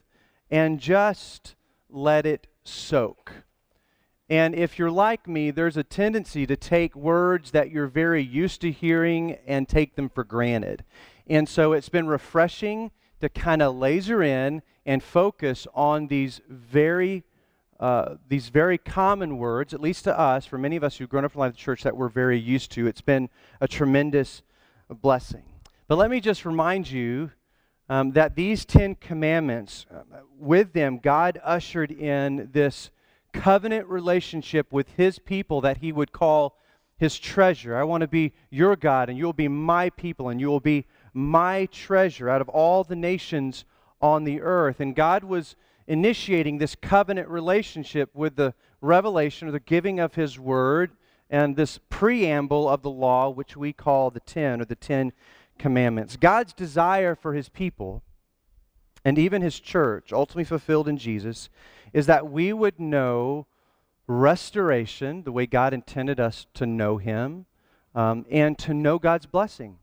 and 0.49 0.79
just 0.79 1.55
let 1.89 2.25
it 2.25 2.47
soak. 2.63 3.31
And 4.29 4.55
if 4.55 4.77
you're 4.77 4.91
like 4.91 5.27
me, 5.27 5.51
there's 5.51 5.77
a 5.77 5.83
tendency 5.83 6.45
to 6.47 6.57
take 6.57 6.95
words 6.95 7.51
that 7.51 7.71
you're 7.71 7.87
very 7.87 8.21
used 8.21 8.61
to 8.61 8.71
hearing 8.71 9.37
and 9.45 9.69
take 9.69 9.95
them 9.95 10.09
for 10.09 10.23
granted. 10.23 10.83
And 11.27 11.47
so 11.47 11.71
it's 11.73 11.89
been 11.89 12.07
refreshing 12.07 12.91
to 13.21 13.29
kind 13.29 13.61
of 13.61 13.75
laser 13.75 14.21
in 14.21 14.63
and 14.85 15.01
focus 15.01 15.67
on 15.73 16.07
these 16.07 16.41
very 16.49 17.23
uh, 17.79 18.15
these 18.27 18.49
very 18.49 18.79
common 18.79 19.37
words, 19.37 19.71
at 19.71 19.79
least 19.79 20.03
to 20.05 20.19
us, 20.19 20.47
for 20.47 20.57
many 20.57 20.75
of 20.75 20.83
us 20.83 20.97
who've 20.97 21.07
grown 21.07 21.23
up 21.23 21.35
in 21.35 21.41
the 21.41 21.51
church, 21.51 21.83
that 21.83 21.95
we're 21.95 22.09
very 22.09 22.39
used 22.39 22.71
to. 22.71 22.87
It's 22.87 23.01
been 23.01 23.29
a 23.61 23.67
tremendous 23.67 24.41
blessing. 24.95 25.43
But 25.87 25.97
let 25.97 26.09
me 26.09 26.19
just 26.19 26.45
remind 26.45 26.89
you 26.89 27.31
um, 27.89 28.11
that 28.11 28.35
these 28.35 28.65
Ten 28.65 28.95
Commandments, 28.95 29.85
uh, 29.89 30.01
with 30.37 30.73
them, 30.73 30.99
God 31.01 31.39
ushered 31.43 31.91
in 31.91 32.49
this 32.51 32.91
covenant 33.33 33.87
relationship 33.87 34.71
with 34.71 34.89
His 34.97 35.19
people 35.19 35.61
that 35.61 35.77
He 35.77 35.91
would 35.91 36.11
call 36.11 36.57
His 36.97 37.17
treasure. 37.17 37.77
I 37.77 37.83
want 37.83 38.01
to 38.01 38.07
be 38.07 38.33
your 38.49 38.75
God, 38.75 39.09
and 39.09 39.17
you'll 39.17 39.33
be 39.33 39.47
my 39.47 39.89
people, 39.91 40.29
and 40.29 40.39
you 40.39 40.47
will 40.47 40.59
be 40.59 40.85
my 41.13 41.67
treasure 41.67 42.29
out 42.29 42.41
of 42.41 42.49
all 42.49 42.83
the 42.83 42.95
nations 42.95 43.63
on 44.01 44.23
the 44.23 44.41
earth. 44.41 44.79
And 44.79 44.95
God 44.95 45.23
was 45.23 45.55
initiating 45.87 46.57
this 46.57 46.75
covenant 46.75 47.29
relationship 47.29 48.09
with 48.13 48.35
the 48.35 48.53
revelation 48.81 49.47
or 49.47 49.51
the 49.51 49.59
giving 49.59 49.99
of 49.99 50.15
His 50.15 50.37
Word 50.37 50.91
and 51.29 51.55
this 51.55 51.79
preamble 51.89 52.69
of 52.69 52.81
the 52.81 52.89
law, 52.89 53.29
which 53.29 53.57
we 53.57 53.73
call 53.73 54.09
the 54.09 54.19
Ten 54.19 54.61
or 54.61 54.65
the 54.65 54.75
Ten 54.75 55.11
Commandments. 55.57 56.17
God's 56.17 56.53
desire 56.53 57.15
for 57.15 57.33
His 57.33 57.49
people 57.49 58.03
and 59.03 59.17
even 59.17 59.41
His 59.41 59.59
church, 59.59 60.11
ultimately 60.11 60.43
fulfilled 60.43 60.87
in 60.87 60.97
Jesus, 60.97 61.49
is 61.93 62.05
that 62.05 62.29
we 62.29 62.53
would 62.53 62.79
know 62.79 63.47
restoration, 64.07 65.23
the 65.23 65.31
way 65.31 65.45
God 65.45 65.73
intended 65.73 66.19
us 66.19 66.47
to 66.53 66.65
know 66.65 66.97
Him, 66.97 67.45
um, 67.93 68.25
and 68.29 68.57
to 68.59 68.73
know 68.73 68.99
God's 68.99 69.25
blessing. 69.25 69.79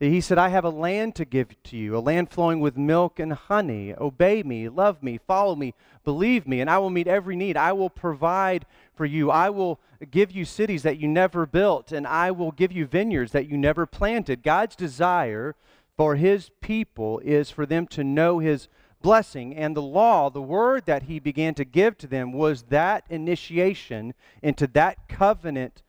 He 0.00 0.20
said, 0.20 0.38
I 0.38 0.50
have 0.50 0.64
a 0.64 0.70
land 0.70 1.16
to 1.16 1.24
give 1.24 1.60
to 1.64 1.76
you, 1.76 1.96
a 1.96 1.98
land 1.98 2.30
flowing 2.30 2.60
with 2.60 2.76
milk 2.76 3.18
and 3.18 3.32
honey. 3.32 3.94
Obey 3.98 4.44
me, 4.44 4.68
love 4.68 5.02
me, 5.02 5.18
follow 5.18 5.56
me, 5.56 5.74
believe 6.04 6.46
me, 6.46 6.60
and 6.60 6.70
I 6.70 6.78
will 6.78 6.90
meet 6.90 7.08
every 7.08 7.34
need. 7.34 7.56
I 7.56 7.72
will 7.72 7.90
provide 7.90 8.64
for 8.98 9.06
you. 9.06 9.30
I 9.30 9.48
will 9.48 9.80
give 10.10 10.30
you 10.30 10.44
cities 10.44 10.82
that 10.82 10.98
you 10.98 11.08
never 11.08 11.46
built, 11.46 11.92
and 11.92 12.06
I 12.06 12.30
will 12.30 12.50
give 12.50 12.72
you 12.72 12.84
vineyards 12.84 13.32
that 13.32 13.48
you 13.48 13.56
never 13.56 13.86
planted. 13.86 14.42
God's 14.42 14.76
desire 14.76 15.54
for 15.96 16.16
his 16.16 16.50
people 16.60 17.20
is 17.20 17.50
for 17.50 17.64
them 17.64 17.86
to 17.88 18.04
know 18.04 18.40
his 18.40 18.68
blessing. 19.00 19.56
And 19.56 19.76
the 19.76 19.82
law, 19.82 20.28
the 20.30 20.42
word 20.42 20.84
that 20.86 21.04
he 21.04 21.18
began 21.18 21.54
to 21.54 21.64
give 21.64 21.96
to 21.98 22.06
them, 22.06 22.32
was 22.32 22.64
that 22.64 23.04
initiation 23.08 24.14
into 24.42 24.66
that 24.68 25.08
covenant 25.08 25.82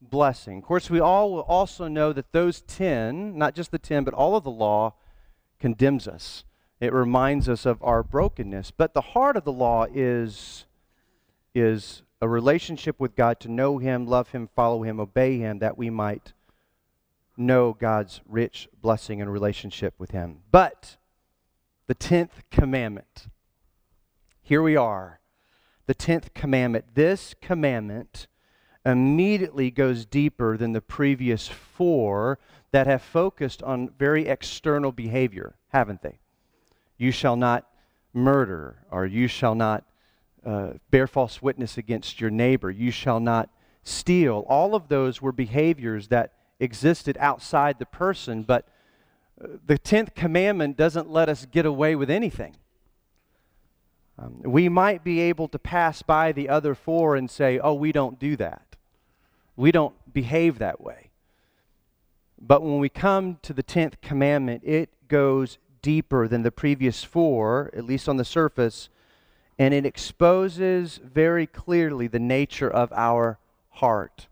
blessing. 0.00 0.58
Of 0.58 0.64
course, 0.64 0.90
we 0.90 1.00
all 1.00 1.40
also 1.40 1.88
know 1.88 2.12
that 2.12 2.32
those 2.32 2.62
10, 2.62 3.36
not 3.38 3.54
just 3.54 3.70
the 3.70 3.78
10, 3.78 4.04
but 4.04 4.14
all 4.14 4.36
of 4.36 4.44
the 4.44 4.50
law, 4.50 4.94
condemns 5.60 6.08
us. 6.08 6.44
It 6.80 6.92
reminds 6.92 7.48
us 7.48 7.64
of 7.64 7.82
our 7.82 8.02
brokenness. 8.02 8.70
But 8.70 8.94
the 8.94 9.00
heart 9.00 9.36
of 9.36 9.44
the 9.44 9.52
law 9.52 9.86
is, 9.92 10.66
is 11.54 12.02
a 12.24 12.28
relationship 12.28 12.98
with 12.98 13.14
God 13.14 13.38
to 13.40 13.50
know 13.50 13.76
Him, 13.76 14.06
love 14.06 14.30
Him, 14.30 14.48
follow 14.56 14.82
Him, 14.82 14.98
obey 14.98 15.36
Him, 15.36 15.58
that 15.58 15.76
we 15.76 15.90
might 15.90 16.32
know 17.36 17.74
God's 17.74 18.22
rich 18.26 18.66
blessing 18.80 19.20
and 19.20 19.30
relationship 19.30 19.92
with 19.98 20.12
Him. 20.12 20.38
But 20.50 20.96
the 21.86 21.94
10th 21.94 22.30
commandment, 22.50 23.26
here 24.42 24.62
we 24.62 24.74
are. 24.74 25.20
The 25.84 25.94
10th 25.94 26.32
commandment. 26.32 26.94
This 26.94 27.34
commandment 27.42 28.26
immediately 28.86 29.70
goes 29.70 30.06
deeper 30.06 30.56
than 30.56 30.72
the 30.72 30.80
previous 30.80 31.46
four 31.46 32.38
that 32.70 32.86
have 32.86 33.02
focused 33.02 33.62
on 33.62 33.90
very 33.98 34.28
external 34.28 34.92
behavior, 34.92 35.56
haven't 35.68 36.00
they? 36.00 36.20
You 36.96 37.10
shall 37.10 37.36
not 37.36 37.68
murder, 38.14 38.78
or 38.90 39.04
you 39.04 39.28
shall 39.28 39.54
not 39.54 39.84
uh, 40.44 40.72
bear 40.90 41.06
false 41.06 41.40
witness 41.40 41.78
against 41.78 42.20
your 42.20 42.30
neighbor, 42.30 42.70
you 42.70 42.90
shall 42.90 43.20
not 43.20 43.50
steal. 43.82 44.44
All 44.48 44.74
of 44.74 44.88
those 44.88 45.20
were 45.22 45.32
behaviors 45.32 46.08
that 46.08 46.32
existed 46.60 47.16
outside 47.20 47.78
the 47.78 47.86
person, 47.86 48.42
but 48.42 48.66
uh, 49.42 49.48
the 49.66 49.78
10th 49.78 50.14
commandment 50.14 50.76
doesn't 50.76 51.10
let 51.10 51.28
us 51.28 51.46
get 51.46 51.66
away 51.66 51.94
with 51.94 52.10
anything. 52.10 52.56
Um, 54.18 54.40
we 54.44 54.68
might 54.68 55.02
be 55.02 55.20
able 55.20 55.48
to 55.48 55.58
pass 55.58 56.02
by 56.02 56.32
the 56.32 56.48
other 56.48 56.74
four 56.74 57.16
and 57.16 57.30
say, 57.30 57.58
oh, 57.58 57.74
we 57.74 57.90
don't 57.90 58.18
do 58.18 58.36
that. 58.36 58.76
We 59.56 59.72
don't 59.72 59.94
behave 60.12 60.58
that 60.58 60.80
way. 60.80 61.10
But 62.40 62.62
when 62.62 62.78
we 62.78 62.88
come 62.88 63.38
to 63.42 63.52
the 63.52 63.62
10th 63.62 63.94
commandment, 64.02 64.62
it 64.64 64.90
goes 65.08 65.58
deeper 65.82 66.28
than 66.28 66.42
the 66.42 66.52
previous 66.52 67.02
four, 67.02 67.70
at 67.76 67.84
least 67.84 68.08
on 68.08 68.16
the 68.16 68.24
surface, 68.24 68.88
and 69.58 69.72
it 69.72 69.86
exposes 69.86 70.98
very 71.02 71.46
clearly 71.46 72.06
the 72.06 72.18
nature 72.18 72.70
of 72.70 72.92
our 72.92 73.38
heart. 73.70 74.26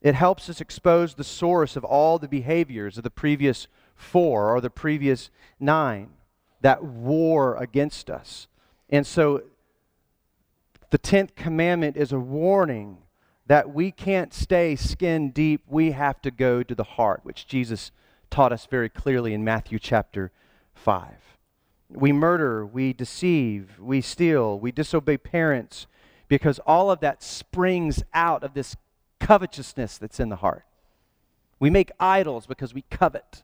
It 0.00 0.14
helps 0.14 0.48
us 0.48 0.60
expose 0.60 1.14
the 1.14 1.24
source 1.24 1.76
of 1.76 1.84
all 1.84 2.18
the 2.18 2.28
behaviors 2.28 2.98
of 2.98 3.04
the 3.04 3.10
previous 3.10 3.66
four 3.94 4.54
or 4.54 4.60
the 4.60 4.70
previous 4.70 5.30
nine 5.58 6.10
that 6.60 6.84
war 6.84 7.56
against 7.56 8.08
us. 8.08 8.46
And 8.88 9.06
so 9.06 9.42
the 10.90 10.98
10th 10.98 11.34
commandment 11.34 11.96
is 11.96 12.12
a 12.12 12.18
warning 12.18 12.98
that 13.46 13.72
we 13.72 13.90
can't 13.90 14.32
stay 14.32 14.76
skin 14.76 15.30
deep. 15.30 15.62
We 15.66 15.92
have 15.92 16.20
to 16.22 16.30
go 16.30 16.62
to 16.62 16.74
the 16.74 16.84
heart, 16.84 17.20
which 17.24 17.46
Jesus 17.46 17.90
taught 18.30 18.52
us 18.52 18.66
very 18.66 18.88
clearly 18.88 19.34
in 19.34 19.42
Matthew 19.42 19.78
chapter 19.78 20.32
5. 20.74 21.37
We 21.90 22.12
murder, 22.12 22.66
we 22.66 22.92
deceive, 22.92 23.78
we 23.80 24.00
steal, 24.00 24.58
we 24.58 24.72
disobey 24.72 25.16
parents 25.16 25.86
because 26.28 26.58
all 26.66 26.90
of 26.90 27.00
that 27.00 27.22
springs 27.22 28.02
out 28.12 28.44
of 28.44 28.54
this 28.54 28.76
covetousness 29.20 29.98
that's 29.98 30.20
in 30.20 30.28
the 30.28 30.36
heart. 30.36 30.64
We 31.58 31.70
make 31.70 31.90
idols 31.98 32.46
because 32.46 32.74
we 32.74 32.82
covet. 32.90 33.42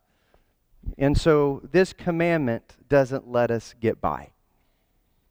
And 0.98 1.18
so 1.18 1.62
this 1.72 1.92
commandment 1.92 2.76
doesn't 2.88 3.26
let 3.26 3.50
us 3.50 3.74
get 3.80 4.00
by. 4.00 4.30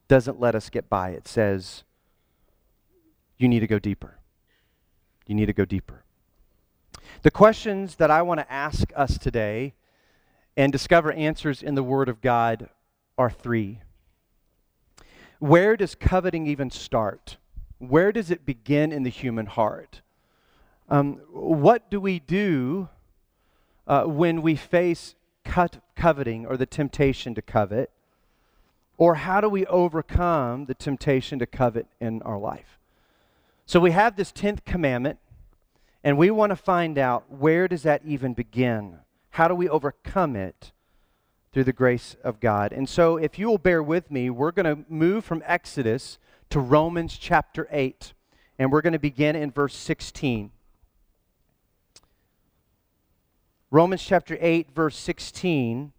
Doesn't 0.07 0.39
let 0.39 0.55
us 0.55 0.69
get 0.69 0.89
by. 0.89 1.11
It 1.11 1.27
says, 1.27 1.83
you 3.37 3.47
need 3.47 3.61
to 3.61 3.67
go 3.67 3.79
deeper. 3.79 4.17
You 5.27 5.35
need 5.35 5.45
to 5.45 5.53
go 5.53 5.65
deeper. 5.65 6.03
The 7.21 7.31
questions 7.31 7.95
that 7.97 8.11
I 8.11 8.21
want 8.21 8.39
to 8.39 8.51
ask 8.51 8.91
us 8.95 9.17
today 9.17 9.75
and 10.57 10.71
discover 10.71 11.11
answers 11.13 11.63
in 11.63 11.75
the 11.75 11.83
Word 11.83 12.09
of 12.09 12.21
God 12.21 12.69
are 13.17 13.29
three. 13.29 13.79
Where 15.39 15.75
does 15.75 15.95
coveting 15.95 16.47
even 16.47 16.69
start? 16.69 17.37
Where 17.79 18.11
does 18.11 18.31
it 18.31 18.45
begin 18.45 18.91
in 18.91 19.03
the 19.03 19.09
human 19.09 19.45
heart? 19.45 20.01
Um, 20.89 21.15
what 21.31 21.89
do 21.89 21.99
we 21.99 22.19
do 22.19 22.89
uh, 23.87 24.03
when 24.03 24.41
we 24.41 24.55
face 24.55 25.15
coveting 25.95 26.45
or 26.45 26.57
the 26.57 26.65
temptation 26.65 27.35
to 27.35 27.41
covet? 27.41 27.91
Or 28.97 29.15
how 29.15 29.41
do 29.41 29.49
we 29.49 29.65
overcome 29.65 30.65
the 30.65 30.73
temptation 30.73 31.39
to 31.39 31.45
covet 31.45 31.87
in 31.99 32.21
our 32.21 32.37
life? 32.37 32.79
So 33.65 33.79
we 33.79 33.91
have 33.91 34.15
this 34.15 34.31
10th 34.31 34.65
commandment, 34.65 35.19
and 36.03 36.17
we 36.17 36.29
want 36.31 36.51
to 36.51 36.55
find 36.55 36.97
out 36.97 37.31
where 37.31 37.67
does 37.67 37.83
that 37.83 38.01
even 38.05 38.33
begin? 38.33 38.99
How 39.31 39.47
do 39.47 39.55
we 39.55 39.67
overcome 39.67 40.35
it 40.35 40.72
through 41.53 41.63
the 41.63 41.71
grace 41.71 42.17
of 42.23 42.39
God? 42.39 42.73
And 42.73 42.89
so 42.89 43.17
if 43.17 43.39
you 43.39 43.47
will 43.47 43.57
bear 43.57 43.81
with 43.81 44.11
me, 44.11 44.29
we're 44.29 44.51
going 44.51 44.65
to 44.65 44.83
move 44.91 45.23
from 45.23 45.41
Exodus 45.45 46.17
to 46.49 46.59
Romans 46.59 47.17
chapter 47.17 47.67
8, 47.71 48.13
and 48.59 48.71
we're 48.71 48.81
going 48.81 48.93
to 48.93 48.99
begin 48.99 49.35
in 49.35 49.51
verse 49.51 49.75
16. 49.75 50.51
Romans 53.71 54.03
chapter 54.03 54.37
8, 54.39 54.69
verse 54.75 54.95
16 54.97 55.93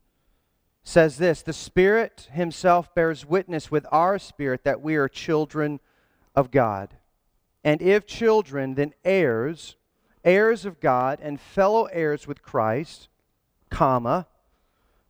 says 0.84 1.16
this 1.16 1.42
The 1.42 1.52
Spirit 1.52 2.28
Himself 2.30 2.94
bears 2.94 3.26
witness 3.26 3.70
with 3.70 3.86
our 3.90 4.18
spirit 4.18 4.62
that 4.62 4.80
we 4.80 4.94
are 4.94 5.08
children 5.08 5.80
of 6.36 6.50
God. 6.50 6.94
And 7.64 7.80
if 7.80 8.06
children, 8.06 8.74
then 8.74 8.92
heirs, 9.04 9.76
heirs 10.24 10.64
of 10.64 10.78
God, 10.78 11.18
and 11.20 11.40
fellow 11.40 11.86
heirs 11.86 12.28
with 12.28 12.42
Christ, 12.42 13.08
comma, 13.70 14.28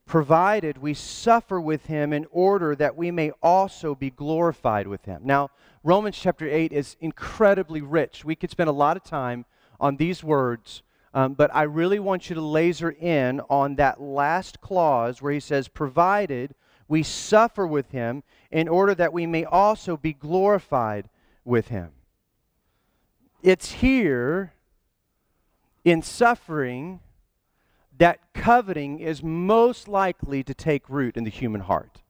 provided 0.06 0.78
we 0.78 0.94
suffer 0.94 1.60
with 1.60 1.86
him 1.86 2.12
in 2.12 2.26
order 2.30 2.74
that 2.74 2.96
we 2.96 3.10
may 3.10 3.30
also 3.42 3.94
be 3.94 4.10
glorified 4.10 4.86
with 4.86 5.04
him. 5.04 5.22
Now, 5.24 5.50
Romans 5.82 6.18
chapter 6.18 6.48
8 6.48 6.72
is 6.72 6.96
incredibly 7.00 7.80
rich. 7.80 8.24
We 8.24 8.36
could 8.36 8.50
spend 8.50 8.68
a 8.68 8.72
lot 8.72 8.96
of 8.96 9.04
time 9.04 9.44
on 9.80 9.96
these 9.96 10.22
words 10.22 10.82
um, 11.14 11.34
but 11.34 11.54
I 11.54 11.62
really 11.62 12.00
want 12.00 12.28
you 12.28 12.34
to 12.34 12.40
laser 12.40 12.90
in 12.90 13.40
on 13.48 13.76
that 13.76 14.00
last 14.00 14.60
clause 14.60 15.22
where 15.22 15.32
he 15.32 15.38
says, 15.38 15.68
provided 15.68 16.56
we 16.88 17.04
suffer 17.04 17.66
with 17.66 17.92
him 17.92 18.24
in 18.50 18.68
order 18.68 18.94
that 18.96 19.12
we 19.12 19.24
may 19.24 19.44
also 19.44 19.96
be 19.96 20.12
glorified 20.12 21.08
with 21.44 21.68
him. 21.68 21.92
It's 23.42 23.70
here 23.72 24.54
in 25.84 26.02
suffering 26.02 27.00
that 27.98 28.20
coveting 28.34 28.98
is 28.98 29.22
most 29.22 29.88
likely 29.88 30.42
to 30.42 30.54
take 30.54 30.88
root 30.88 31.16
in 31.16 31.24
the 31.24 31.30
human 31.30 31.62
heart. 31.62 32.02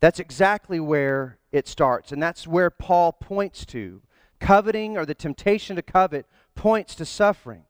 That's 0.00 0.20
exactly 0.20 0.80
where 0.80 1.38
it 1.52 1.66
starts, 1.68 2.12
and 2.12 2.22
that's 2.22 2.46
where 2.46 2.70
Paul 2.70 3.12
points 3.12 3.64
to. 3.66 4.02
Coveting 4.40 4.98
or 4.98 5.06
the 5.06 5.14
temptation 5.14 5.76
to 5.76 5.82
covet 5.82 6.26
points 6.54 6.94
to 6.96 7.04
suffering. 7.04 7.62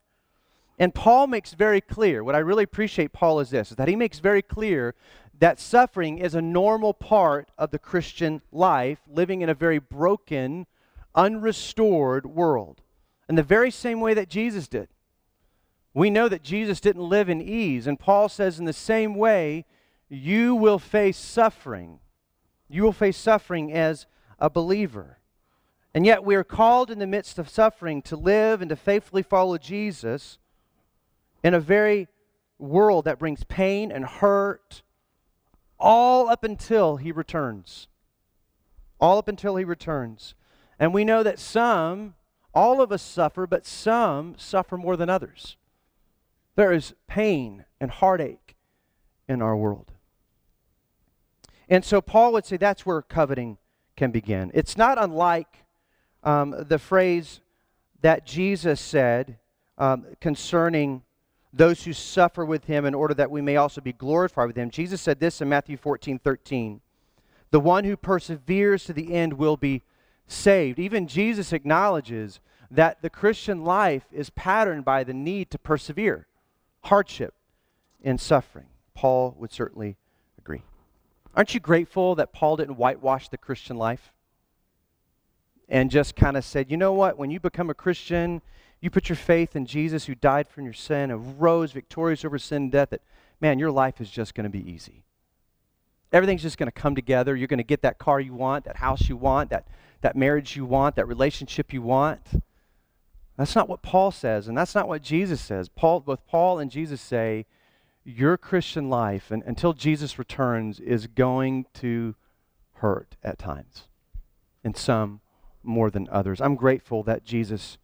And 0.79 0.95
Paul 0.95 1.29
makes 1.29 1.53
very 1.53 1.81
clear, 1.81 2.25
what 2.25 2.35
I 2.35 2.39
really 2.39 2.65
appreciate 2.65 3.13
Paul 3.13 3.39
is 3.39 3.51
this, 3.51 3.71
is 3.71 3.77
that 3.77 3.87
he 3.87 3.95
makes 3.95 4.19
very 4.19 4.43
clear 4.43 4.95
that 5.39 5.61
suffering 5.61 6.19
is 6.19 6.35
a 6.35 6.43
normal 6.43 6.95
part 6.95 7.51
of 7.59 7.71
the 7.71 7.79
Christian 7.79 8.43
life, 8.51 8.99
living 9.09 9.41
in 9.43 9.49
a 9.49 9.55
very 9.55 9.79
broken, 9.79 10.67
unrestored 11.15 12.27
world. 12.27 12.81
In 13.29 13.37
the 13.37 13.43
very 13.43 13.71
same 13.71 14.01
way 14.01 14.15
that 14.15 14.29
Jesus 14.29 14.67
did. 14.67 14.89
We 15.95 16.11
know 16.11 16.29
that 16.29 16.43
Jesus 16.43 16.81
didn't 16.81 17.09
live 17.09 17.29
in 17.29 17.41
ease, 17.41 17.87
and 17.87 17.99
Paul 17.99 18.29
says, 18.29 18.59
in 18.59 18.65
the 18.65 18.73
same 18.73 19.15
way, 19.15 19.65
you 20.09 20.55
will 20.55 20.81
face 20.81 21.17
suffering. 21.17 22.01
You 22.69 22.83
will 22.83 22.93
face 22.93 23.17
suffering 23.17 23.73
as 23.73 24.07
a 24.41 24.51
believer. 24.51 25.19
And 25.95 26.05
yet 26.05 26.25
we 26.25 26.35
are 26.35 26.45
called 26.45 26.91
in 26.91 26.99
the 26.99 27.07
midst 27.07 27.39
of 27.39 27.49
suffering 27.49 28.03
to 28.03 28.17
live 28.17 28.61
and 28.61 28.69
to 28.71 28.77
faithfully 28.77 29.23
follow 29.23 29.57
Jesus 29.57 30.39
in 31.45 31.55
a 31.55 31.61
very 31.61 32.09
world 32.59 33.05
that 33.05 33.21
brings 33.21 33.45
pain 33.45 33.93
and 33.93 34.05
hurt 34.05 34.83
all 35.79 36.29
up 36.29 36.43
until 36.43 36.97
he 36.97 37.13
returns. 37.13 37.87
All 38.99 39.19
up 39.19 39.29
until 39.29 39.55
he 39.55 39.65
returns. 39.65 40.35
And 40.81 40.93
we 40.93 41.05
know 41.05 41.23
that 41.23 41.39
some, 41.39 42.15
all 42.53 42.81
of 42.81 42.91
us 42.91 43.03
suffer, 43.03 43.47
but 43.47 43.65
some 43.65 44.35
suffer 44.37 44.77
more 44.77 44.97
than 44.97 45.09
others. 45.09 45.57
There 46.57 46.73
is 46.73 46.95
pain 47.07 47.65
and 47.81 47.91
heartache 47.91 48.57
in 49.29 49.43
our 49.43 49.57
world. 49.57 49.93
And 51.69 51.85
so 51.85 52.01
Paul 52.01 52.33
would 52.33 52.45
say 52.45 52.57
that's 52.57 52.85
where 52.85 53.03
coveting 53.03 53.59
can 53.97 54.11
begin. 54.11 54.51
It's 54.55 54.77
not 54.77 55.03
unlike 55.03 55.65
um, 56.23 56.55
the 56.69 56.79
phrase 56.79 57.41
that 58.03 58.27
Jesus 58.27 58.81
said 58.81 59.39
um, 59.79 60.05
concerning 60.21 61.03
those 61.53 61.85
who 61.85 61.93
suffer 61.93 62.45
with 62.45 62.65
him 62.65 62.85
in 62.85 62.95
order 62.95 63.15
that 63.15 63.31
we 63.31 63.41
may 63.41 63.57
also 63.57 63.81
be 63.81 63.93
glorified 63.93 64.49
with 64.49 64.57
him. 64.57 64.71
Jesus 64.71 65.01
said 65.01 65.21
this 65.21 65.41
in 65.41 65.49
Matthew 65.49 65.77
14 65.77 66.19
13. 66.19 66.81
The 67.51 67.61
one 67.61 67.85
who 67.85 67.97
perseveres 67.97 68.85
to 68.85 68.93
the 68.93 69.15
end 69.15 69.35
will 69.35 69.57
be 69.57 69.83
saved. 70.27 70.79
Even 70.79 71.07
Jesus 71.07 71.53
acknowledges 71.53 72.41
that 72.71 73.03
the 73.03 73.11
Christian 73.11 73.63
life 73.63 74.07
is 74.11 74.31
patterned 74.31 74.85
by 74.85 75.05
the 75.05 75.15
need 75.15 75.51
to 75.53 75.59
persevere, 75.59 76.27
hardship, 76.85 77.35
and 78.03 78.21
suffering. 78.21 78.67
Paul 78.95 79.35
would 79.39 79.53
certainly 79.53 79.97
agree. 80.39 80.63
Aren't 81.35 81.55
you 81.55 81.61
grateful 81.61 82.15
that 82.15 82.33
Paul 82.33 82.57
didn't 82.57 82.77
whitewash 82.77 83.29
the 83.29 83.39
Christian 83.39 83.77
life? 83.77 84.13
and 85.69 85.91
just 85.91 86.17
kind 86.17 86.37
of 86.37 86.45
said, 86.45 86.71
you 86.71 86.77
know 86.77 86.93
what, 86.93 87.19
when 87.19 87.31
you 87.31 87.41
become 87.41 87.71
a 87.71 87.75
Christian, 87.75 88.43
you 88.81 88.91
put 88.91 89.09
your 89.09 89.17
faith 89.17 89.57
in 89.57 89.67
Jesus 89.67 90.05
who 90.05 90.15
died 90.15 90.49
for 90.49 90.61
your 90.61 90.73
sin 90.73 91.11
and 91.11 91.41
rose 91.41 91.73
victorious 91.73 92.25
over 92.25 92.39
sin 92.39 92.65
and 92.65 92.73
death, 92.73 92.91
that, 92.91 93.01
man, 93.41 93.59
your 93.59 93.71
life 93.71 94.01
is 94.01 94.11
just 94.11 94.35
going 94.35 94.45
to 94.45 94.51
be 94.51 94.71
easy. 94.71 95.05
Everything's 96.13 96.43
just 96.43 96.59
going 96.59 96.69
to 96.69 96.73
come 96.73 96.95
together. 96.95 97.35
You're 97.35 97.49
going 97.49 97.59
to 97.59 97.65
get 97.65 97.83
that 97.83 97.99
car 97.99 98.21
you 98.21 98.35
want, 98.35 98.67
that 98.67 98.77
house 98.77 99.09
you 99.09 99.17
want, 99.17 99.51
that, 99.51 99.67
that 100.03 100.17
marriage 100.17 100.55
you 100.55 100.65
want, 100.65 100.97
that 100.97 101.09
relationship 101.09 101.73
you 101.73 101.83
want. 101.83 102.21
That's 103.37 103.57
not 103.57 103.69
what 103.69 103.83
Paul 103.83 104.11
says, 104.11 104.47
and 104.47 104.57
that's 104.57 104.75
not 104.75 104.89
what 104.89 105.03
Jesus 105.03 105.41
says. 105.41 105.69
Paul, 105.69 106.01
both 106.01 106.27
Paul 106.27 106.59
and 106.59 106.71
Jesus 106.71 107.01
say, 107.01 107.47
your 108.05 108.37
Christian 108.37 108.89
life, 108.91 109.31
and, 109.31 109.43
until 109.45 109.73
Jesus 109.73 110.19
returns, 110.19 110.79
is 110.79 111.07
going 111.07 111.67
to 111.75 112.15
hurt 112.75 113.17
at 113.25 113.39
times 113.39 113.89
in 114.63 114.75
some 114.75 115.21
more 115.63 115.91
than 115.91 116.09
others. 116.13 116.41
I'm 116.41 116.55
grateful 116.55 117.03
that 117.05 117.25
Jesus 117.25 117.79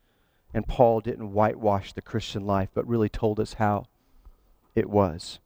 and 0.53 0.67
Paul 0.67 1.01
didn't 1.01 1.33
whitewash 1.33 1.93
the 1.93 2.03
Christian 2.03 2.47
life, 2.47 2.69
but 2.75 2.87
really 2.87 3.09
told 3.09 3.41
us 3.41 3.55
how 3.55 3.87
it 4.75 4.91
was. 4.91 5.39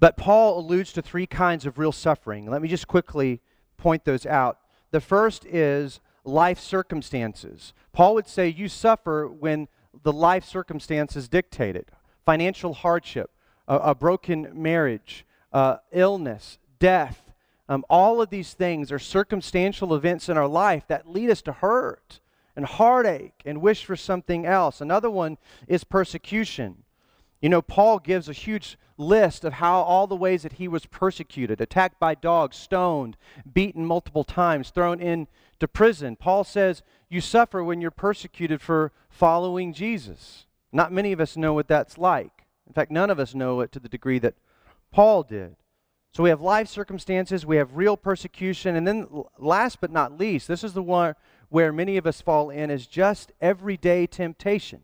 But 0.00 0.16
Paul 0.16 0.60
alludes 0.60 0.92
to 0.92 1.02
three 1.02 1.26
kinds 1.26 1.66
of 1.66 1.78
real 1.78 1.92
suffering. 1.92 2.48
Let 2.48 2.62
me 2.62 2.68
just 2.68 2.86
quickly 2.86 3.40
point 3.76 4.04
those 4.04 4.26
out. 4.26 4.58
The 4.92 5.00
first 5.00 5.44
is 5.46 6.00
life 6.28 6.60
circumstances. 6.60 7.72
Paul 7.92 8.14
would 8.14 8.28
say 8.28 8.48
you 8.48 8.68
suffer 8.68 9.26
when 9.26 9.68
the 10.02 10.12
life 10.12 10.44
circumstances 10.44 11.28
dictate 11.28 11.74
it 11.74 11.88
financial 12.24 12.74
hardship, 12.74 13.30
a, 13.66 13.76
a 13.76 13.94
broken 13.94 14.50
marriage, 14.52 15.24
uh, 15.52 15.78
illness, 15.92 16.58
death, 16.78 17.28
um, 17.68 17.84
all 17.90 18.22
of 18.22 18.30
these 18.30 18.54
things 18.54 18.90
are 18.90 18.98
circumstantial 18.98 19.94
events 19.94 20.28
in 20.28 20.38
our 20.38 20.46
life 20.46 20.84
that 20.88 21.08
lead 21.08 21.30
us 21.30 21.42
to 21.42 21.52
hurt 21.52 22.20
and 22.56 22.64
heartache 22.64 23.42
and 23.44 23.60
wish 23.60 23.84
for 23.84 23.96
something 23.96 24.46
else. 24.46 24.80
Another 24.80 25.10
one 25.10 25.36
is 25.66 25.84
persecution. 25.84 26.84
You 27.40 27.48
know, 27.48 27.62
Paul 27.62 27.98
gives 27.98 28.28
a 28.28 28.32
huge 28.32 28.76
list 28.96 29.44
of 29.44 29.54
how 29.54 29.80
all 29.80 30.06
the 30.06 30.16
ways 30.16 30.42
that 30.42 30.54
he 30.54 30.66
was 30.66 30.86
persecuted 30.86 31.60
attacked 31.60 32.00
by 32.00 32.14
dogs, 32.14 32.56
stoned, 32.56 33.16
beaten 33.52 33.84
multiple 33.84 34.24
times, 34.24 34.70
thrown 34.70 35.00
into 35.00 35.68
prison. 35.72 36.16
Paul 36.16 36.42
says, 36.42 36.82
You 37.08 37.20
suffer 37.20 37.62
when 37.62 37.80
you're 37.80 37.92
persecuted 37.92 38.60
for 38.60 38.92
following 39.08 39.72
Jesus. 39.72 40.46
Not 40.72 40.92
many 40.92 41.12
of 41.12 41.20
us 41.20 41.36
know 41.36 41.54
what 41.54 41.68
that's 41.68 41.96
like. 41.96 42.44
In 42.66 42.72
fact, 42.72 42.90
none 42.90 43.08
of 43.08 43.20
us 43.20 43.34
know 43.34 43.60
it 43.60 43.72
to 43.72 43.80
the 43.80 43.88
degree 43.88 44.18
that 44.18 44.34
Paul 44.90 45.22
did. 45.22 45.56
So 46.12 46.22
we 46.22 46.30
have 46.30 46.40
life 46.40 46.68
circumstances, 46.68 47.46
we 47.46 47.56
have 47.58 47.76
real 47.76 47.96
persecution, 47.96 48.74
and 48.74 48.88
then 48.88 49.06
last 49.38 49.80
but 49.80 49.92
not 49.92 50.18
least, 50.18 50.48
this 50.48 50.64
is 50.64 50.72
the 50.72 50.82
one 50.82 51.14
where 51.48 51.72
many 51.72 51.96
of 51.96 52.06
us 52.06 52.20
fall 52.20 52.50
in 52.50 52.70
is 52.70 52.86
just 52.86 53.32
everyday 53.40 54.06
temptation. 54.06 54.80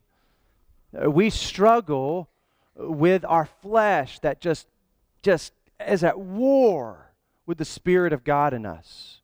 Uh, 0.95 1.11
we 1.11 1.31
struggle 1.31 2.29
with 2.77 3.25
our 3.25 3.47
flesh 3.47 4.19
that 4.21 4.41
just 4.41 4.67
just 5.23 5.53
is 5.87 6.05
at 6.05 6.19
war 6.19 7.13
with 7.47 7.59
the 7.59 7.65
spirit 7.65 8.13
of 8.13 8.25
God 8.25 8.55
in 8.55 8.67
us. 8.67 9.21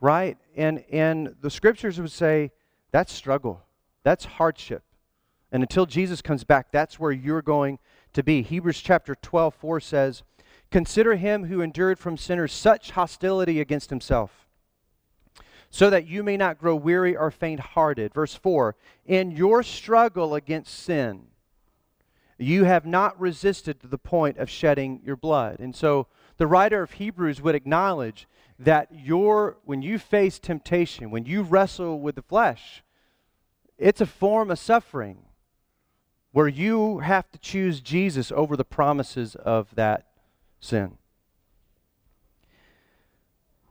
Right? 0.00 0.36
And 0.56 0.84
and 0.90 1.34
the 1.40 1.50
scriptures 1.50 2.00
would 2.00 2.12
say 2.12 2.52
that's 2.90 3.12
struggle. 3.12 3.62
That's 4.02 4.24
hardship. 4.24 4.82
And 5.52 5.62
until 5.62 5.86
Jesus 5.86 6.22
comes 6.22 6.44
back, 6.44 6.70
that's 6.70 6.98
where 6.98 7.12
you're 7.12 7.42
going 7.42 7.78
to 8.12 8.22
be. 8.22 8.42
Hebrews 8.42 8.80
chapter 8.80 9.14
12, 9.14 9.54
4 9.54 9.80
says, 9.80 10.22
Consider 10.70 11.16
him 11.16 11.44
who 11.44 11.60
endured 11.60 11.98
from 11.98 12.16
sinners 12.16 12.52
such 12.52 12.90
hostility 12.90 13.60
against 13.60 13.90
himself, 13.90 14.48
so 15.70 15.90
that 15.90 16.06
you 16.06 16.22
may 16.22 16.36
not 16.36 16.58
grow 16.58 16.74
weary 16.74 17.16
or 17.16 17.30
faint 17.30 17.60
hearted. 17.60 18.12
Verse 18.12 18.34
4 18.34 18.74
In 19.04 19.30
your 19.30 19.62
struggle 19.62 20.34
against 20.34 20.74
sin, 20.74 21.28
you 22.38 22.64
have 22.64 22.84
not 22.84 23.18
resisted 23.18 23.80
to 23.80 23.86
the 23.86 23.98
point 23.98 24.38
of 24.38 24.50
shedding 24.50 25.00
your 25.04 25.16
blood. 25.16 25.58
And 25.58 25.74
so 25.74 26.06
the 26.36 26.46
writer 26.46 26.82
of 26.82 26.92
Hebrews 26.92 27.40
would 27.40 27.54
acknowledge 27.54 28.26
that 28.58 28.88
your 28.92 29.56
when 29.64 29.82
you 29.82 29.98
face 29.98 30.38
temptation, 30.38 31.10
when 31.10 31.26
you 31.26 31.42
wrestle 31.42 32.00
with 32.00 32.14
the 32.14 32.22
flesh, 32.22 32.82
it's 33.78 34.00
a 34.00 34.06
form 34.06 34.50
of 34.50 34.58
suffering 34.58 35.18
where 36.32 36.48
you 36.48 36.98
have 36.98 37.30
to 37.32 37.38
choose 37.38 37.80
Jesus 37.80 38.30
over 38.32 38.56
the 38.56 38.64
promises 38.64 39.34
of 39.36 39.74
that 39.74 40.06
sin. 40.60 40.98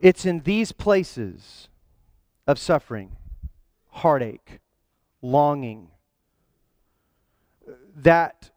It's 0.02 0.26
in 0.26 0.42
these 0.42 0.72
places 0.72 1.68
of 2.48 2.60
suffering, 2.60 3.16
heartache, 3.90 4.60
longing, 5.22 5.90
that 7.96 8.52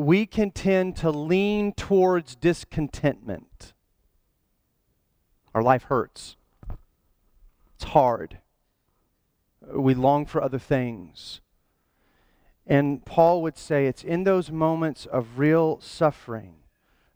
we 0.00 0.24
can 0.24 0.50
tend 0.50 0.96
to 0.96 1.10
lean 1.10 1.72
towards 1.72 2.34
discontentment. 2.34 3.74
Our 5.54 5.62
life 5.62 5.84
hurts. 5.84 6.36
It's 7.74 7.84
hard. 7.84 8.38
We 9.72 9.94
long 9.94 10.26
for 10.26 10.42
other 10.42 10.58
things. 10.58 11.40
And 12.66 13.04
Paul 13.04 13.42
would 13.42 13.58
say 13.58 13.86
it's 13.86 14.04
in 14.04 14.24
those 14.24 14.50
moments 14.50 15.06
of 15.06 15.38
real 15.38 15.80
suffering 15.80 16.54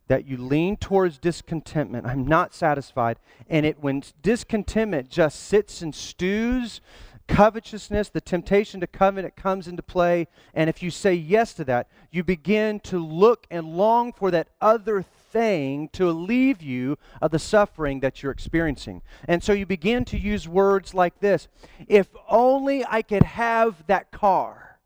that 0.07 0.27
you 0.27 0.37
lean 0.37 0.77
towards 0.77 1.17
discontentment. 1.17 2.05
I'm 2.05 2.27
not 2.27 2.53
satisfied. 2.53 3.17
And 3.49 3.65
it 3.65 3.79
when 3.79 4.03
discontentment 4.21 5.09
just 5.09 5.39
sits 5.39 5.81
and 5.81 5.95
stews, 5.95 6.81
covetousness, 7.27 8.09
the 8.09 8.21
temptation 8.21 8.79
to 8.81 8.87
covet 8.87 9.25
it 9.25 9.35
comes 9.35 9.67
into 9.67 9.83
play. 9.83 10.27
And 10.53 10.69
if 10.69 10.81
you 10.81 10.91
say 10.91 11.13
yes 11.13 11.53
to 11.55 11.63
that, 11.65 11.87
you 12.11 12.23
begin 12.23 12.79
to 12.81 12.99
look 12.99 13.47
and 13.49 13.75
long 13.75 14.13
for 14.13 14.31
that 14.31 14.49
other 14.61 15.01
thing 15.01 15.89
to 15.93 16.05
relieve 16.05 16.61
you 16.61 16.97
of 17.21 17.31
the 17.31 17.39
suffering 17.39 17.99
that 17.99 18.23
you're 18.23 18.31
experiencing. 18.31 19.01
And 19.27 19.43
so 19.43 19.53
you 19.53 19.65
begin 19.65 20.05
to 20.05 20.17
use 20.17 20.47
words 20.47 20.93
like 20.93 21.19
this 21.19 21.47
If 21.87 22.07
only 22.29 22.85
I 22.85 23.01
could 23.01 23.23
have 23.23 23.85
that 23.87 24.11
car. 24.11 24.79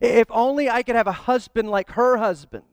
If 0.00 0.30
only 0.30 0.70
I 0.70 0.82
could 0.82 0.96
have 0.96 1.06
a 1.06 1.12
husband 1.12 1.70
like 1.70 1.90
her 1.90 2.16
husband. 2.16 2.64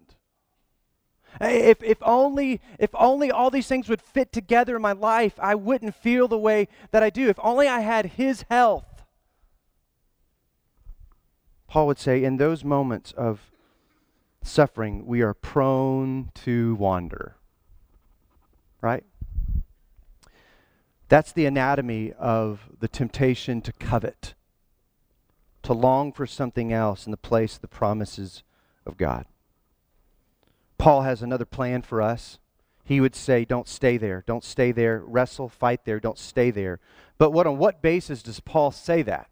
If, 1.41 1.81
if, 1.83 1.97
only, 2.01 2.61
if 2.77 2.89
only 2.93 3.31
all 3.31 3.49
these 3.49 3.67
things 3.67 3.87
would 3.87 4.01
fit 4.01 4.31
together 4.31 4.75
in 4.75 4.81
my 4.81 4.91
life, 4.91 5.33
I 5.39 5.55
wouldn't 5.55 5.95
feel 5.95 6.27
the 6.27 6.37
way 6.37 6.67
that 6.91 7.03
I 7.03 7.09
do. 7.09 7.29
If 7.29 7.39
only 7.41 7.67
I 7.67 7.79
had 7.81 8.07
His 8.07 8.43
health. 8.49 9.03
Paul 11.67 11.87
would 11.87 11.99
say, 11.99 12.23
in 12.23 12.37
those 12.37 12.63
moments 12.63 13.11
of 13.11 13.51
suffering, 14.41 15.05
we 15.05 15.21
are 15.21 15.33
prone 15.33 16.31
to 16.35 16.75
wander. 16.75 17.35
Right? 18.81 19.03
That's 21.09 21.31
the 21.31 21.45
anatomy 21.45 22.13
of 22.13 22.69
the 22.79 22.87
temptation 22.87 23.61
to 23.61 23.73
covet, 23.73 24.35
to 25.63 25.73
long 25.73 26.11
for 26.11 26.25
something 26.27 26.71
else 26.71 27.05
in 27.05 27.11
the 27.11 27.17
place 27.17 27.55
of 27.55 27.61
the 27.61 27.67
promises 27.67 28.43
of 28.85 28.97
God. 28.97 29.25
Paul 30.79 31.01
has 31.01 31.21
another 31.21 31.45
plan 31.45 31.83
for 31.83 32.01
us. 32.01 32.39
He 32.83 32.99
would 32.99 33.13
say, 33.13 33.45
Don't 33.45 33.67
stay 33.67 33.97
there. 33.97 34.23
Don't 34.25 34.43
stay 34.43 34.71
there. 34.71 35.03
Wrestle, 35.05 35.49
fight 35.49 35.85
there. 35.85 35.99
Don't 35.99 36.17
stay 36.17 36.49
there. 36.49 36.79
But 37.19 37.31
what, 37.31 37.45
on 37.45 37.59
what 37.59 37.83
basis 37.83 38.23
does 38.23 38.39
Paul 38.39 38.71
say 38.71 39.03
that? 39.03 39.29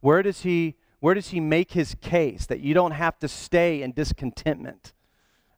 Where 0.00 0.22
does 0.22 0.42
he, 0.42 0.74
where 1.00 1.14
does 1.14 1.28
he 1.28 1.40
make 1.40 1.72
his 1.72 1.94
case 2.02 2.44
that 2.46 2.60
you 2.60 2.74
don't 2.74 2.90
have 2.90 3.18
to 3.20 3.28
stay 3.28 3.80
in 3.80 3.92
discontentment? 3.92 4.92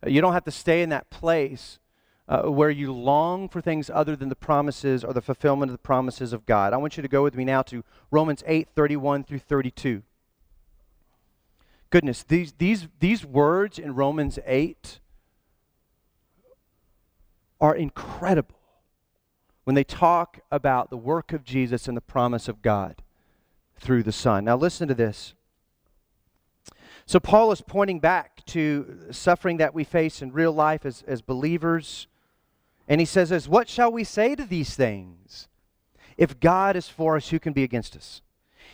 Uh, 0.06 0.10
you 0.10 0.20
don't 0.20 0.34
have 0.34 0.44
to 0.44 0.50
stay 0.50 0.82
in 0.82 0.90
that 0.90 1.10
place 1.10 1.78
uh, 2.28 2.42
where 2.42 2.70
you 2.70 2.92
long 2.92 3.48
for 3.48 3.60
things 3.60 3.90
other 3.92 4.14
than 4.14 4.28
the 4.28 4.36
promises 4.36 5.02
or 5.02 5.14
the 5.14 5.22
fulfillment 5.22 5.70
of 5.70 5.74
the 5.74 5.78
promises 5.78 6.32
of 6.34 6.44
God. 6.46 6.74
I 6.74 6.76
want 6.76 6.96
you 6.98 7.02
to 7.02 7.08
go 7.08 7.22
with 7.22 7.34
me 7.34 7.44
now 7.44 7.62
to 7.62 7.82
Romans 8.10 8.44
8 8.46 8.68
31 8.76 9.24
through 9.24 9.40
32. 9.40 10.02
Goodness, 11.88 12.22
these, 12.22 12.52
these, 12.52 12.88
these 13.00 13.24
words 13.24 13.78
in 13.78 13.94
Romans 13.94 14.38
8 14.46 15.00
are 17.60 17.74
incredible 17.74 18.56
when 19.64 19.74
they 19.74 19.84
talk 19.84 20.40
about 20.50 20.90
the 20.90 20.96
work 20.96 21.32
of 21.32 21.44
Jesus 21.44 21.86
and 21.86 21.96
the 21.96 22.02
promise 22.02 22.48
of 22.48 22.62
God 22.62 23.02
through 23.78 24.02
the 24.02 24.12
Son. 24.12 24.44
Now, 24.44 24.56
listen 24.56 24.88
to 24.88 24.94
this. 24.94 25.34
So, 27.06 27.18
Paul 27.18 27.50
is 27.52 27.60
pointing 27.60 27.98
back 27.98 28.44
to 28.46 29.06
suffering 29.10 29.56
that 29.56 29.74
we 29.74 29.84
face 29.84 30.22
in 30.22 30.32
real 30.32 30.52
life 30.52 30.86
as, 30.86 31.02
as 31.06 31.22
believers. 31.22 32.06
And 32.88 33.00
he 33.00 33.04
says, 33.04 33.32
as, 33.32 33.48
What 33.48 33.68
shall 33.68 33.90
we 33.90 34.04
say 34.04 34.34
to 34.34 34.44
these 34.44 34.74
things? 34.74 35.48
If 36.16 36.38
God 36.38 36.76
is 36.76 36.88
for 36.88 37.16
us, 37.16 37.30
who 37.30 37.38
can 37.38 37.52
be 37.52 37.62
against 37.62 37.96
us? 37.96 38.22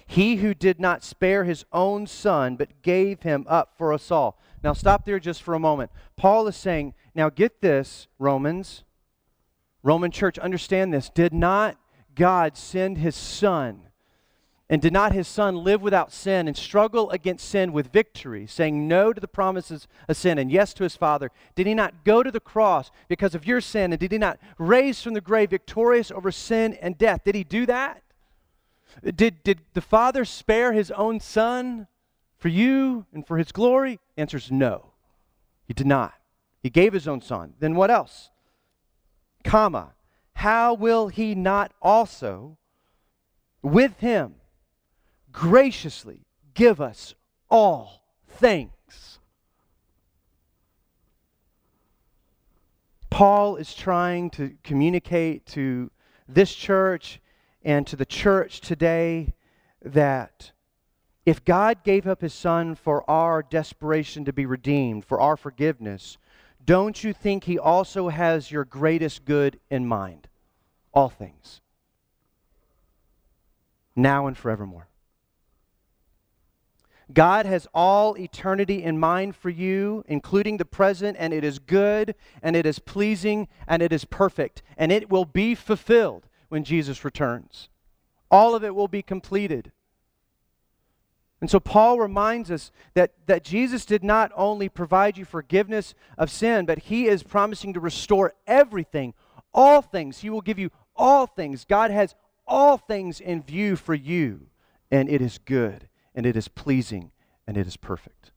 He 0.07 0.37
who 0.37 0.55
did 0.55 0.81
not 0.81 1.03
spare 1.03 1.45
his 1.45 1.65
own 1.73 2.07
son, 2.07 2.57
but 2.57 2.83
gave 2.83 3.23
him 3.23 3.45
up 3.49 3.75
for 3.77 3.93
us 3.93 4.11
all. 4.11 4.39
Now, 4.63 4.73
stop 4.73 5.05
there 5.05 5.21
just 5.21 5.43
for 5.43 5.55
a 5.55 5.61
moment. 5.61 5.91
Paul 6.17 6.47
is 6.49 6.57
saying, 6.57 6.95
now 7.15 7.31
get 7.31 7.61
this, 7.61 8.09
Romans. 8.19 8.85
Roman 9.83 10.11
church, 10.11 10.39
understand 10.39 10.93
this. 10.93 11.09
Did 11.09 11.33
not 11.33 11.77
God 12.15 12.57
send 12.57 12.99
his 12.99 13.15
son? 13.15 13.83
And 14.69 14.83
did 14.83 14.93
not 14.93 15.13
his 15.13 15.29
son 15.29 15.63
live 15.63 15.81
without 15.81 16.13
sin 16.13 16.49
and 16.49 16.57
struggle 16.57 17.09
against 17.11 17.49
sin 17.49 17.73
with 17.73 17.93
victory, 17.93 18.49
saying 18.49 18.89
no 18.89 19.13
to 19.13 19.21
the 19.21 19.29
promises 19.29 19.87
of 20.09 20.17
sin 20.17 20.39
and 20.39 20.51
yes 20.51 20.75
to 20.75 20.83
his 20.83 20.97
Father? 20.97 21.31
Did 21.55 21.69
he 21.69 21.75
not 21.75 22.05
go 22.05 22.25
to 22.25 22.33
the 22.33 22.41
cross 22.41 22.91
because 23.07 23.37
of 23.37 23.47
your 23.47 23.61
sin? 23.61 23.93
And 23.93 24.01
did 24.01 24.11
he 24.11 24.19
not 24.19 24.41
raise 24.59 25.01
from 25.01 25.15
the 25.15 25.21
grave 25.21 25.51
victorious 25.51 26.11
over 26.11 26.33
sin 26.33 26.75
and 26.83 26.99
death? 26.99 27.23
Did 27.25 27.37
he 27.37 27.45
do 27.45 27.65
that? 27.67 28.03
Did, 29.05 29.45
did 29.45 29.61
the 29.75 29.81
Father 29.81 30.25
spare 30.25 30.73
his 30.73 30.91
own 30.91 31.21
Son 31.21 31.87
for 32.39 32.49
you 32.49 33.07
and 33.13 33.27
for 33.27 33.39
his 33.39 33.53
glory? 33.53 33.99
The 34.15 34.23
answer 34.23 34.37
is 34.37 34.51
no. 34.51 34.93
He 35.67 35.75
did 35.75 35.87
not. 35.87 36.15
He 36.63 36.71
gave 36.71 36.93
his 36.93 37.09
own 37.09 37.21
Son. 37.21 37.55
Then 37.59 37.75
what 37.75 37.91
else? 37.91 38.31
Comma. 39.45 39.95
How 40.35 40.75
will 40.75 41.09
he 41.09 41.35
not 41.35 41.73
also, 41.81 42.59
with 43.63 44.01
him, 44.01 44.35
graciously 45.33 46.27
give 46.55 46.81
us 46.81 47.15
all 47.49 48.03
things? 48.29 49.19
Paul 53.09 53.57
is 53.57 53.73
trying 53.73 54.29
to 54.31 54.57
communicate 54.63 55.47
to 55.47 55.91
this 56.29 56.55
church 56.55 57.21
and 57.65 57.87
to 57.87 57.97
the 57.97 58.05
church 58.05 58.61
today 58.61 59.33
that 59.83 60.53
if 61.27 61.45
God 61.45 61.83
gave 61.83 62.07
up 62.07 62.23
his 62.23 62.33
son 62.33 62.77
for 62.77 63.09
our 63.11 63.43
desperation 63.43 64.25
to 64.25 64.33
be 64.33 64.47
redeemed, 64.47 65.05
for 65.05 65.21
our 65.21 65.37
forgiveness, 65.37 66.17
don't 66.65 67.03
you 67.03 67.13
think 67.13 67.45
he 67.45 67.59
also 67.59 68.09
has 68.09 68.51
your 68.51 68.65
greatest 68.65 69.25
good 69.25 69.59
in 69.69 69.87
mind? 69.87 70.29
All 70.95 71.09
things. 71.09 71.61
Now 73.97 74.29
and 74.29 74.39
forevermore. 74.39 74.89
God 77.13 77.47
has 77.47 77.69
all 77.75 78.17
eternity 78.19 78.83
in 78.83 78.99
mind 78.99 79.37
for 79.37 79.51
you, 79.51 80.05
including 80.09 80.57
the 80.57 80.65
present, 80.65 81.17
and 81.21 81.33
it 81.33 81.45
is 81.45 81.59
good, 81.59 82.15
and 82.43 82.57
it 82.57 82.67
is 82.67 82.79
pleasing, 82.79 83.49
and 83.67 83.83
it 83.83 83.93
is 83.93 84.05
perfect, 84.05 84.63
and 84.77 84.91
it 84.91 85.09
will 85.09 85.25
be 85.25 85.55
fulfilled 85.55 86.27
when 86.49 86.65
Jesus 86.65 87.05
returns. 87.05 87.69
All 88.29 88.55
of 88.55 88.65
it 88.65 88.75
will 88.75 88.89
be 88.89 89.03
completed. 89.03 89.71
And 91.41 91.51
so 91.51 91.61
Paul 91.61 92.01
reminds 92.01 92.51
us 92.51 92.73
that, 92.95 93.13
that 93.27 93.45
Jesus 93.45 93.85
did 93.85 94.03
not 94.03 94.33
only 94.35 94.69
provide 94.69 95.19
you 95.19 95.25
forgiveness 95.25 95.95
of 96.17 96.31
sin, 96.31 96.65
but 96.65 96.79
he 96.79 97.07
is 97.07 97.23
promising 97.23 97.75
to 97.75 97.81
restore 97.81 98.33
everything, 98.47 99.13
all 99.53 99.83
things. 99.83 100.19
He 100.19 100.31
will 100.31 100.41
give 100.41 100.59
you 100.59 100.71
all 100.95 101.27
things. 101.27 101.65
God 101.65 101.91
has 101.91 102.15
all 102.47 102.79
things 102.79 103.21
in 103.21 103.43
view 103.43 103.77
for 103.77 103.95
you, 103.95 104.47
and 104.91 105.11
it 105.11 105.21
is 105.21 105.39
good, 105.39 105.89
and 106.15 106.25
it 106.25 106.37
is 106.37 106.49
pleasing, 106.49 107.11
and 107.47 107.57
it 107.59 107.67
is 107.67 107.77
perfect. 107.77 108.31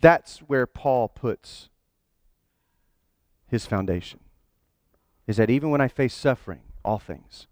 That's 0.00 0.38
where 0.40 0.66
Paul 0.66 1.08
puts 1.08 1.70
his 3.46 3.66
foundation 3.66 4.20
is 5.26 5.36
that 5.36 5.50
even 5.50 5.70
when 5.70 5.80
I 5.80 5.88
face 5.88 6.14
suffering, 6.14 6.60
all 6.84 6.98
things 6.98 7.46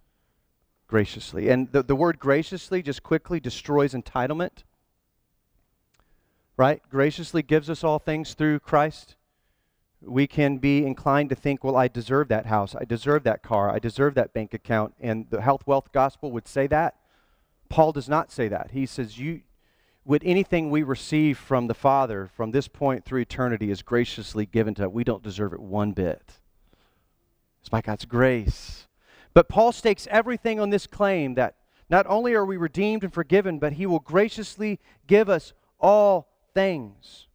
graciously. 0.86 1.48
And 1.48 1.70
the, 1.72 1.82
the 1.82 1.96
word 1.96 2.18
graciously 2.18 2.82
just 2.82 3.02
quickly 3.02 3.40
destroys 3.40 3.92
entitlement. 3.94 4.64
Right? 6.56 6.80
Graciously 6.90 7.42
gives 7.42 7.68
us 7.68 7.84
all 7.84 7.98
things 7.98 8.34
through 8.34 8.60
Christ. 8.60 9.16
We 10.00 10.26
can 10.26 10.58
be 10.58 10.86
inclined 10.86 11.30
to 11.30 11.36
think, 11.36 11.64
well, 11.64 11.76
I 11.76 11.88
deserve 11.88 12.28
that 12.28 12.46
house. 12.46 12.74
I 12.74 12.84
deserve 12.84 13.24
that 13.24 13.42
car. 13.42 13.70
I 13.70 13.78
deserve 13.78 14.14
that 14.14 14.32
bank 14.32 14.54
account. 14.54 14.94
And 15.00 15.26
the 15.30 15.42
health 15.42 15.66
wealth 15.66 15.92
gospel 15.92 16.30
would 16.32 16.46
say 16.48 16.66
that. 16.68 16.96
Paul 17.68 17.92
does 17.92 18.08
not 18.08 18.30
say 18.30 18.48
that. 18.48 18.70
He 18.70 18.86
says, 18.86 19.18
you, 19.18 19.42
with 20.04 20.22
anything 20.24 20.70
we 20.70 20.82
receive 20.84 21.36
from 21.36 21.66
the 21.66 21.74
Father 21.74 22.30
from 22.36 22.52
this 22.52 22.68
point 22.68 23.04
through 23.04 23.22
eternity 23.22 23.70
is 23.70 23.82
graciously 23.82 24.46
given 24.46 24.74
to 24.76 24.86
us. 24.86 24.92
We 24.92 25.02
don't 25.02 25.22
deserve 25.22 25.52
it 25.52 25.60
one 25.60 25.92
bit. 25.92 26.38
It's 27.60 27.68
by 27.68 27.80
God's 27.80 28.04
grace. 28.04 28.86
But 29.36 29.50
Paul 29.50 29.72
stakes 29.72 30.08
everything 30.10 30.58
on 30.60 30.70
this 30.70 30.86
claim 30.86 31.34
that 31.34 31.56
not 31.90 32.06
only 32.08 32.32
are 32.32 32.46
we 32.46 32.56
redeemed 32.56 33.04
and 33.04 33.12
forgiven, 33.12 33.58
but 33.58 33.74
he 33.74 33.84
will 33.84 33.98
graciously 33.98 34.80
give 35.06 35.28
us 35.28 35.52
all 35.78 36.26
things. 36.54 37.26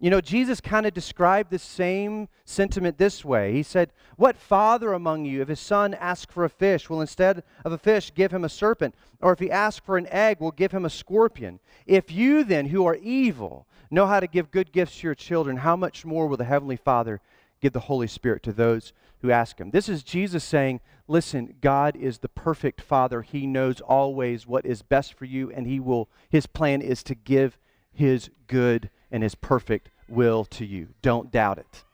You 0.00 0.08
know, 0.08 0.22
Jesus 0.22 0.62
kind 0.62 0.86
of 0.86 0.94
described 0.94 1.50
the 1.50 1.58
same 1.58 2.30
sentiment 2.46 2.96
this 2.96 3.22
way. 3.22 3.52
He 3.52 3.62
said, 3.62 3.92
What 4.16 4.38
father 4.38 4.94
among 4.94 5.26
you, 5.26 5.42
if 5.42 5.48
his 5.48 5.60
son 5.60 5.92
asks 5.92 6.32
for 6.32 6.46
a 6.46 6.48
fish, 6.48 6.88
will 6.88 7.02
instead 7.02 7.42
of 7.66 7.72
a 7.72 7.76
fish 7.76 8.14
give 8.14 8.32
him 8.32 8.42
a 8.42 8.48
serpent? 8.48 8.94
Or 9.20 9.34
if 9.34 9.38
he 9.38 9.50
asks 9.50 9.84
for 9.84 9.98
an 9.98 10.06
egg, 10.10 10.40
will 10.40 10.52
give 10.52 10.72
him 10.72 10.86
a 10.86 10.90
scorpion? 10.90 11.60
If 11.84 12.10
you 12.10 12.44
then, 12.44 12.64
who 12.64 12.86
are 12.86 12.96
evil, 12.96 13.66
know 13.90 14.06
how 14.06 14.20
to 14.20 14.26
give 14.26 14.50
good 14.50 14.72
gifts 14.72 15.00
to 15.00 15.08
your 15.08 15.14
children, 15.14 15.58
how 15.58 15.76
much 15.76 16.06
more 16.06 16.28
will 16.28 16.38
the 16.38 16.44
Heavenly 16.44 16.76
Father 16.76 17.20
give 17.60 17.72
the 17.72 17.80
Holy 17.80 18.06
Spirit 18.06 18.42
to 18.44 18.52
those 18.52 18.92
who 19.20 19.30
ask 19.30 19.58
him? 19.58 19.70
This 19.70 19.88
is 19.88 20.02
Jesus 20.02 20.44
saying, 20.44 20.80
Listen, 21.08 21.54
God 21.60 21.94
is 21.94 22.18
the 22.18 22.28
perfect 22.28 22.80
Father. 22.80 23.22
He 23.22 23.46
knows 23.46 23.80
always 23.80 24.46
what 24.46 24.66
is 24.66 24.82
best 24.82 25.14
for 25.14 25.24
you, 25.24 25.50
and 25.52 25.66
he 25.66 25.78
will, 25.78 26.08
his 26.28 26.46
plan 26.46 26.82
is 26.82 27.02
to 27.04 27.14
give 27.14 27.58
his 27.92 28.28
good 28.48 28.90
and 29.10 29.22
his 29.22 29.36
perfect 29.36 29.88
will 30.08 30.44
to 30.46 30.66
you. 30.66 30.88
Don't 31.02 31.30
doubt 31.30 31.58
it. 31.58 31.84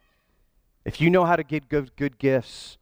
If 0.84 1.00
you 1.00 1.10
know 1.10 1.24
how 1.24 1.36
to 1.36 1.44
give 1.44 1.68
good, 1.68 1.94
good 1.96 2.18
gifts, 2.18 2.78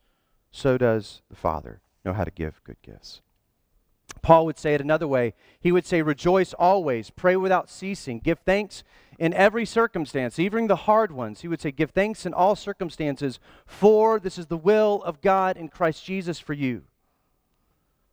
so 0.51 0.79
does 0.79 1.23
the 1.29 1.37
Father 1.37 1.81
know 2.05 2.13
how 2.13 2.25
to 2.25 2.31
give 2.31 2.63
good 2.65 2.81
gifts. 2.83 3.21
Paul 4.23 4.47
would 4.47 4.59
say 4.59 4.75
it 4.75 4.81
another 4.81 5.09
way. 5.09 5.35
He 5.61 5.73
would 5.73 5.87
say, 5.87 6.03
Rejoice 6.03 6.53
always, 6.55 7.11
pray 7.11 7.37
without 7.37 7.71
ceasing, 7.71 8.21
give 8.21 8.39
thanks 8.41 8.83
in 9.21 9.35
every 9.35 9.67
circumstance, 9.67 10.39
even 10.39 10.67
the 10.67 10.75
hard 10.75 11.13
ones. 11.13 11.43
He 11.43 11.49
would 11.49 11.61
say, 11.61 11.71
Give 11.71 11.91
thanks 11.91 12.25
in 12.25 12.33
all 12.33 12.57
circumstances, 12.57 13.39
for 13.67 14.19
this 14.19 14.39
is 14.39 14.47
the 14.47 14.57
will 14.57 15.03
of 15.05 15.21
God 15.21 15.59
in 15.59 15.69
Christ 15.69 16.05
Jesus 16.05 16.41
for 16.41 16.55
you. 16.55 16.85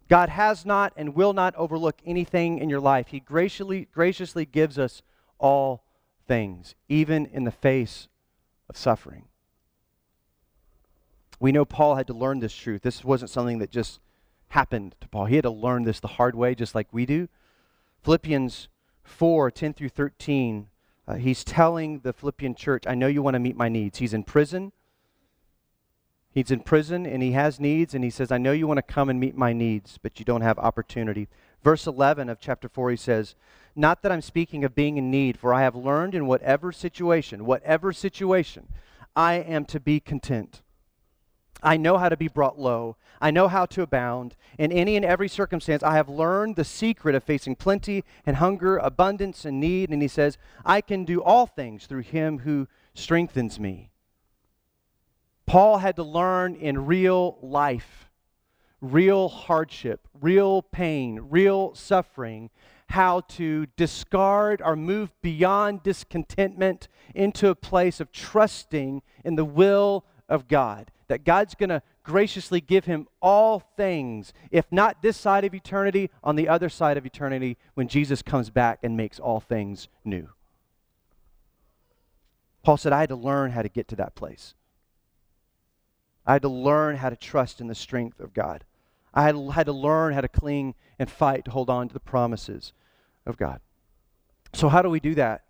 God 0.10 0.28
has 0.30 0.66
not 0.66 0.92
and 0.98 1.16
will 1.16 1.32
not 1.32 1.56
overlook 1.56 2.02
anything 2.06 2.60
in 2.60 2.70
your 2.70 2.82
life. 2.82 3.08
He 3.08 3.22
graciously, 3.22 3.88
graciously 3.94 4.46
gives 4.46 4.78
us 4.78 5.02
all 5.40 5.84
things, 6.28 6.76
even 6.90 7.26
in 7.26 7.46
the 7.46 7.52
face 7.52 8.10
of 8.70 8.76
suffering. 8.76 9.24
We 11.40 11.54
know 11.54 11.66
Paul 11.66 11.96
had 11.96 12.08
to 12.08 12.14
learn 12.14 12.40
this 12.40 12.56
truth. 12.56 12.82
This 12.82 13.04
wasn't 13.04 13.32
something 13.32 13.60
that 13.60 13.72
just 13.72 14.02
happened 14.50 14.96
to 15.00 15.08
Paul. 15.08 15.26
He 15.26 15.36
had 15.36 15.44
to 15.44 15.50
learn 15.52 15.84
this 15.84 16.02
the 16.02 16.08
hard 16.08 16.36
way, 16.36 16.54
just 16.54 16.76
like 16.76 16.88
we 16.92 17.06
do. 17.06 17.30
Philippians 18.04 18.68
4 19.04 19.52
10 19.52 19.74
through 19.74 19.90
13, 19.90 20.68
uh, 21.08 21.16
he's 21.16 21.44
telling 21.44 22.00
the 22.00 22.14
Philippian 22.14 22.54
church, 22.54 22.84
I 22.86 22.96
know 22.96 23.08
you 23.08 23.22
want 23.22 23.36
to 23.36 23.40
meet 23.40 23.56
my 23.56 23.70
needs. 23.70 24.00
He's 24.00 24.14
in 24.14 24.24
prison. 24.24 24.74
He's 26.32 26.52
in 26.52 26.60
prison 26.60 27.06
and 27.06 27.24
he 27.24 27.32
has 27.32 27.60
needs, 27.60 27.96
and 27.96 28.04
he 28.04 28.10
says, 28.10 28.32
I 28.32 28.38
know 28.38 28.52
you 28.52 28.68
want 28.68 28.78
to 28.78 28.84
come 28.84 29.10
and 29.10 29.20
meet 29.20 29.36
my 29.36 29.54
needs, 29.54 29.98
but 29.98 30.20
you 30.20 30.26
don't 30.26 30.42
have 30.42 30.60
opportunity. 30.60 31.28
Verse 31.64 31.88
11 31.88 32.30
of 32.30 32.40
chapter 32.40 32.70
4, 32.70 32.92
he 32.92 32.98
says, 32.98 33.36
Not 33.76 34.04
that 34.04 34.12
I'm 34.12 34.22
speaking 34.22 34.64
of 34.64 34.76
being 34.76 34.98
in 34.98 35.10
need, 35.10 35.40
for 35.40 35.54
I 35.54 35.62
have 35.62 35.76
learned 35.76 36.14
in 36.14 36.28
whatever 36.28 36.72
situation, 36.72 37.46
whatever 37.46 37.92
situation, 37.92 38.68
I 39.16 39.36
am 39.36 39.66
to 39.66 39.80
be 39.80 40.00
content. 40.00 40.62
I 41.64 41.78
know 41.78 41.98
how 41.98 42.10
to 42.10 42.18
be 42.18 42.28
brought 42.28 42.60
low. 42.60 42.98
I 43.20 43.32
know 43.32 43.48
how 43.48 43.66
to 43.68 43.82
abound. 43.82 44.36
In 44.60 44.72
any 44.72 44.96
and 44.96 45.04
every 45.04 45.28
circumstance, 45.28 45.82
I 45.82 45.96
have 45.96 46.10
learned 46.10 46.56
the 46.56 46.64
secret 46.64 47.16
of 47.16 47.24
facing 47.24 47.56
plenty 47.56 48.04
and 48.26 48.38
hunger, 48.38 48.78
abundance 48.78 49.44
and 49.44 49.60
need. 49.60 49.90
And 49.90 50.02
he 50.02 50.08
says, 50.08 50.38
I 50.66 50.82
can 50.82 51.04
do 51.04 51.22
all 51.22 51.48
things 51.48 51.86
through 51.86 52.04
him 52.04 52.40
who 52.40 52.68
strengthens 52.94 53.60
me. 53.60 53.90
Paul 55.46 55.78
had 55.78 55.96
to 55.96 56.04
learn 56.04 56.56
in 56.56 56.86
real 56.86 57.38
life, 57.42 58.10
real 58.82 59.30
hardship, 59.30 60.08
real 60.20 60.62
pain, 60.62 61.20
real 61.30 61.74
suffering, 61.74 62.50
how 62.90 63.22
to 63.22 63.66
discard 63.78 64.62
or 64.62 64.76
move 64.76 65.12
beyond 65.22 65.84
discontentment 65.84 66.88
into 67.16 67.50
a 67.50 67.56
place 67.56 68.00
of 68.00 68.12
trusting 68.12 69.02
in 69.24 69.36
the 69.36 69.46
will 69.46 70.06
of 70.30 70.48
God. 70.48 70.92
That 71.08 71.24
God's 71.24 71.56
going 71.56 71.70
to 71.70 71.82
graciously 72.04 72.60
give 72.60 72.86
him 72.86 73.08
all 73.22 73.60
things, 73.60 74.34
if 74.52 74.66
not 74.72 75.02
this 75.02 75.16
side 75.18 75.46
of 75.46 75.54
eternity, 75.54 76.10
on 76.24 76.36
the 76.36 76.50
other 76.50 76.70
side 76.70 76.98
of 76.98 77.06
eternity, 77.06 77.58
when 77.76 77.88
Jesus 77.88 78.22
comes 78.22 78.50
back 78.50 78.80
and 78.84 78.98
makes 78.98 79.20
all 79.20 79.40
things 79.40 79.88
new. 80.04 80.30
Paul 82.64 82.78
said, 82.78 82.92
I 82.92 83.00
had 83.00 83.10
to 83.10 83.16
learn 83.16 83.52
how 83.52 83.62
to 83.62 83.70
get 83.70 83.88
to 83.90 83.96
that 83.96 84.16
place. 84.16 84.54
I 86.26 86.34
had 86.34 86.42
to 86.42 86.50
learn 86.50 86.98
how 86.98 87.10
to 87.10 87.16
trust 87.16 87.62
in 87.62 87.68
the 87.68 87.76
strength 87.76 88.20
of 88.20 88.34
God. 88.34 88.66
I 89.14 89.24
had, 89.24 89.66
to 89.66 89.72
learn 89.72 90.14
how 90.14 90.22
to 90.22 90.28
cling 90.28 90.76
and 91.00 91.10
fight 91.10 91.46
to 91.46 91.52
hold 91.52 91.70
on 91.70 91.88
to 91.88 91.94
the 91.94 92.00
promises 92.00 92.74
of 93.26 93.38
God. 93.38 93.62
So, 94.54 94.70
how 94.70 94.82
do 94.82 94.90
we 94.90 95.00
do 95.00 95.16
that? 95.16 95.46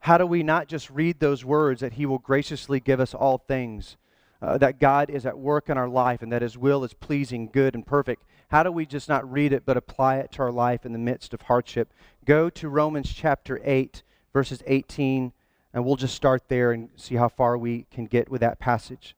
How 0.00 0.16
do 0.16 0.26
we 0.26 0.42
not 0.42 0.68
just 0.68 0.88
read 0.88 1.18
those 1.20 1.44
words 1.44 1.80
that 1.80 1.94
He 1.94 2.06
will 2.06 2.18
graciously 2.18 2.80
give 2.80 3.00
us 3.00 3.12
all 3.12 3.38
things, 3.38 3.96
uh, 4.40 4.58
that 4.58 4.78
God 4.78 5.10
is 5.10 5.26
at 5.26 5.38
work 5.38 5.68
in 5.68 5.76
our 5.76 5.88
life, 5.88 6.22
and 6.22 6.32
that 6.32 6.42
His 6.42 6.56
will 6.56 6.84
is 6.84 6.94
pleasing, 6.94 7.48
good, 7.52 7.74
and 7.74 7.86
perfect? 7.86 8.22
How 8.48 8.62
do 8.62 8.72
we 8.72 8.86
just 8.86 9.08
not 9.08 9.30
read 9.30 9.52
it 9.52 9.64
but 9.66 9.76
apply 9.76 10.16
it 10.16 10.32
to 10.32 10.42
our 10.42 10.52
life 10.52 10.86
in 10.86 10.92
the 10.92 10.98
midst 10.98 11.34
of 11.34 11.42
hardship? 11.42 11.92
Go 12.24 12.48
to 12.50 12.68
Romans 12.68 13.12
chapter 13.12 13.60
8, 13.62 14.02
verses 14.32 14.62
18, 14.66 15.32
and 15.74 15.84
we'll 15.84 15.96
just 15.96 16.14
start 16.14 16.48
there 16.48 16.72
and 16.72 16.88
see 16.96 17.16
how 17.16 17.28
far 17.28 17.58
we 17.58 17.86
can 17.90 18.06
get 18.06 18.30
with 18.30 18.40
that 18.40 18.58
passage. 18.58 19.14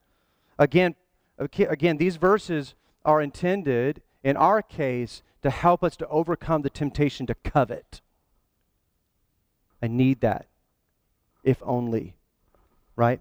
Again, 0.58 0.94
again, 1.38 1.96
these 1.96 2.16
verses 2.16 2.74
are 3.04 3.20
intended, 3.20 4.02
in 4.24 4.36
our 4.36 4.62
case, 4.62 5.22
to 5.42 5.50
help 5.50 5.82
us 5.82 5.96
to 5.96 6.08
overcome 6.08 6.62
the 6.62 6.70
temptation 6.70 7.26
to 7.26 7.34
covet. 7.34 8.00
I 9.82 9.86
need 9.86 10.20
that, 10.20 10.46
if 11.44 11.62
only. 11.62 12.14
Right? 12.96 13.20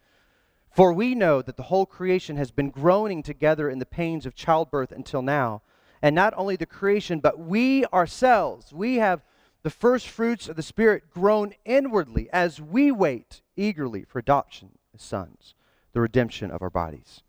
For 0.71 0.93
we 0.93 1.15
know 1.15 1.41
that 1.41 1.57
the 1.57 1.63
whole 1.63 1.85
creation 1.85 2.37
has 2.37 2.49
been 2.49 2.69
groaning 2.69 3.23
together 3.23 3.69
in 3.69 3.79
the 3.79 3.85
pains 3.85 4.25
of 4.25 4.35
childbirth 4.35 4.91
until 4.91 5.21
now. 5.21 5.61
And 6.01 6.15
not 6.15 6.33
only 6.37 6.55
the 6.55 6.65
creation, 6.65 7.19
but 7.19 7.37
we 7.37 7.85
ourselves, 7.87 8.73
we 8.73 8.95
have 8.95 9.21
the 9.63 9.69
first 9.69 10.07
fruits 10.07 10.49
of 10.49 10.55
the 10.55 10.63
Spirit 10.63 11.11
groan 11.11 11.53
inwardly 11.65 12.29
as 12.31 12.59
we 12.61 12.91
wait 12.91 13.41
eagerly 13.55 14.03
for 14.03 14.17
adoption 14.17 14.69
as 14.95 15.01
sons, 15.01 15.53
the 15.93 16.01
redemption 16.01 16.49
of 16.49 16.61
our 16.61 16.69
bodies. 16.69 17.21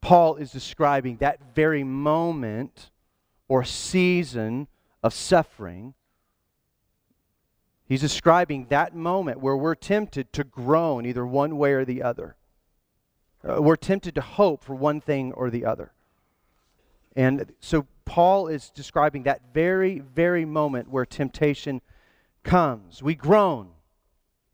Paul 0.00 0.36
is 0.36 0.52
describing 0.52 1.16
that 1.16 1.54
very 1.54 1.82
moment 1.82 2.90
or 3.48 3.64
season 3.64 4.68
of 5.02 5.14
suffering. 5.14 5.94
He's 7.86 8.00
describing 8.00 8.66
that 8.70 8.94
moment 8.94 9.40
where 9.40 9.56
we're 9.56 9.74
tempted 9.74 10.32
to 10.32 10.44
groan 10.44 11.04
either 11.06 11.26
one 11.26 11.58
way 11.58 11.72
or 11.72 11.84
the 11.84 12.02
other. 12.02 12.36
Uh, 13.46 13.60
we're 13.60 13.76
tempted 13.76 14.14
to 14.14 14.20
hope 14.22 14.64
for 14.64 14.74
one 14.74 15.00
thing 15.00 15.32
or 15.32 15.50
the 15.50 15.66
other. 15.66 15.92
And 17.14 17.52
so 17.60 17.86
Paul 18.04 18.48
is 18.48 18.70
describing 18.70 19.24
that 19.24 19.42
very, 19.52 19.98
very 19.98 20.44
moment 20.44 20.88
where 20.88 21.04
temptation 21.04 21.82
comes. 22.42 23.02
We 23.02 23.14
groan. 23.14 23.70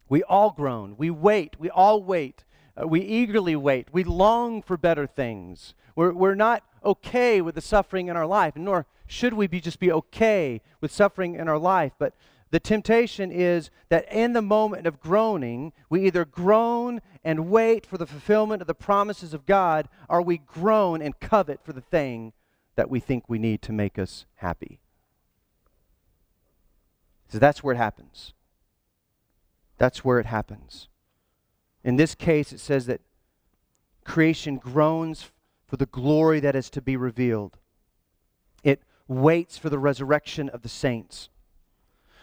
We 0.08 0.22
all 0.24 0.50
groan. 0.50 0.96
We 0.98 1.10
wait. 1.10 1.56
We 1.58 1.70
all 1.70 2.02
wait 2.02 2.44
uh, 2.80 2.86
we 2.86 3.00
eagerly 3.00 3.56
wait. 3.56 3.88
We 3.92 4.04
long 4.04 4.62
for 4.62 4.76
better 4.76 5.06
things. 5.06 5.74
We're, 5.96 6.12
we're 6.12 6.34
not 6.34 6.62
okay 6.84 7.40
with 7.40 7.54
the 7.54 7.60
suffering 7.60 8.08
in 8.08 8.16
our 8.16 8.26
life, 8.26 8.56
nor 8.56 8.86
should 9.06 9.34
we 9.34 9.46
be 9.46 9.60
just 9.60 9.80
be 9.80 9.92
okay 9.92 10.60
with 10.80 10.92
suffering 10.92 11.34
in 11.34 11.48
our 11.48 11.58
life. 11.58 11.92
But 11.98 12.14
the 12.50 12.60
temptation 12.60 13.30
is 13.30 13.70
that 13.90 14.12
in 14.12 14.32
the 14.32 14.42
moment 14.42 14.86
of 14.86 15.00
groaning, 15.00 15.72
we 15.88 16.06
either 16.06 16.24
groan 16.24 17.00
and 17.22 17.48
wait 17.48 17.86
for 17.86 17.96
the 17.96 18.06
fulfillment 18.06 18.60
of 18.60 18.66
the 18.66 18.74
promises 18.74 19.32
of 19.32 19.46
God, 19.46 19.88
or 20.08 20.20
we 20.20 20.38
groan 20.38 21.00
and 21.00 21.18
covet 21.20 21.60
for 21.64 21.72
the 21.72 21.80
thing 21.80 22.32
that 22.74 22.90
we 22.90 22.98
think 22.98 23.28
we 23.28 23.38
need 23.38 23.62
to 23.62 23.72
make 23.72 23.98
us 23.98 24.26
happy. 24.36 24.80
So 27.28 27.38
that's 27.38 27.62
where 27.62 27.74
it 27.74 27.78
happens. 27.78 28.34
That's 29.78 30.04
where 30.04 30.18
it 30.18 30.26
happens. 30.26 30.88
In 31.84 31.96
this 31.96 32.14
case, 32.14 32.52
it 32.52 32.60
says 32.60 32.86
that 32.86 33.00
creation 34.04 34.56
groans 34.56 35.30
for 35.66 35.76
the 35.76 35.86
glory 35.86 36.40
that 36.40 36.56
is 36.56 36.68
to 36.70 36.82
be 36.82 36.96
revealed. 36.96 37.58
It 38.64 38.82
waits 39.06 39.56
for 39.56 39.70
the 39.70 39.78
resurrection 39.78 40.48
of 40.48 40.62
the 40.62 40.68
saints. 40.68 41.28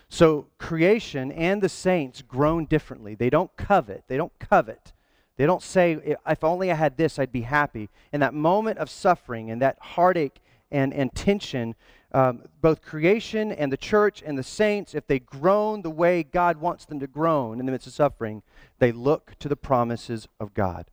So 0.09 0.47
creation 0.57 1.31
and 1.31 1.61
the 1.61 1.69
saints 1.69 2.21
groan 2.21 2.65
differently. 2.65 3.15
They 3.15 3.29
don't 3.29 3.55
covet. 3.57 4.03
They 4.07 4.17
don't 4.17 4.37
covet. 4.39 4.93
They 5.35 5.45
don't 5.45 5.61
say, 5.61 6.17
if 6.27 6.43
only 6.43 6.71
I 6.71 6.75
had 6.75 6.97
this, 6.97 7.19
I'd 7.19 7.31
be 7.31 7.41
happy. 7.41 7.89
In 8.11 8.21
that 8.21 8.33
moment 8.33 8.79
of 8.79 8.89
suffering 8.89 9.51
and 9.51 9.61
that 9.61 9.77
heartache 9.79 10.39
and, 10.71 10.93
and 10.93 11.13
tension, 11.13 11.75
um, 12.11 12.43
both 12.61 12.81
creation 12.81 13.51
and 13.51 13.71
the 13.71 13.77
church 13.77 14.23
and 14.25 14.37
the 14.37 14.43
saints, 14.43 14.95
if 14.95 15.05
they 15.05 15.19
groan 15.19 15.81
the 15.81 15.91
way 15.91 16.23
God 16.23 16.57
wants 16.57 16.85
them 16.85 16.99
to 17.01 17.07
groan 17.07 17.59
in 17.59 17.65
the 17.65 17.71
midst 17.71 17.87
of 17.87 17.93
suffering, 17.93 18.41
they 18.79 18.91
look 18.91 19.37
to 19.39 19.49
the 19.49 19.55
promises 19.55 20.27
of 20.39 20.53
God. 20.53 20.85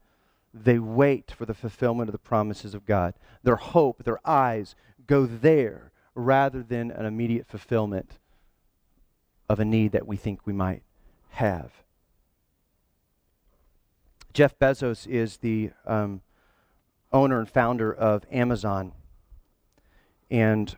They 0.53 0.77
wait 0.77 1.31
for 1.31 1.45
the 1.45 1.53
fulfillment 1.53 2.09
of 2.09 2.13
the 2.13 2.19
promises 2.19 2.75
of 2.75 2.85
God. 2.85 3.15
Their 3.43 3.55
hope, 3.55 4.03
their 4.03 4.19
eyes 4.27 4.75
go 5.07 5.25
there 5.25 5.91
rather 6.13 6.61
than 6.61 6.91
an 6.91 7.05
immediate 7.05 7.47
fulfillment 7.47 8.19
of 9.49 9.59
a 9.59 9.65
need 9.65 9.91
that 9.91 10.07
we 10.07 10.17
think 10.17 10.45
we 10.45 10.53
might 10.53 10.83
have. 11.31 11.71
Jeff 14.33 14.57
Bezos 14.59 15.07
is 15.07 15.37
the 15.37 15.71
um, 15.85 16.21
owner 17.13 17.39
and 17.39 17.49
founder 17.49 17.93
of 17.93 18.25
Amazon. 18.31 18.91
And 20.29 20.75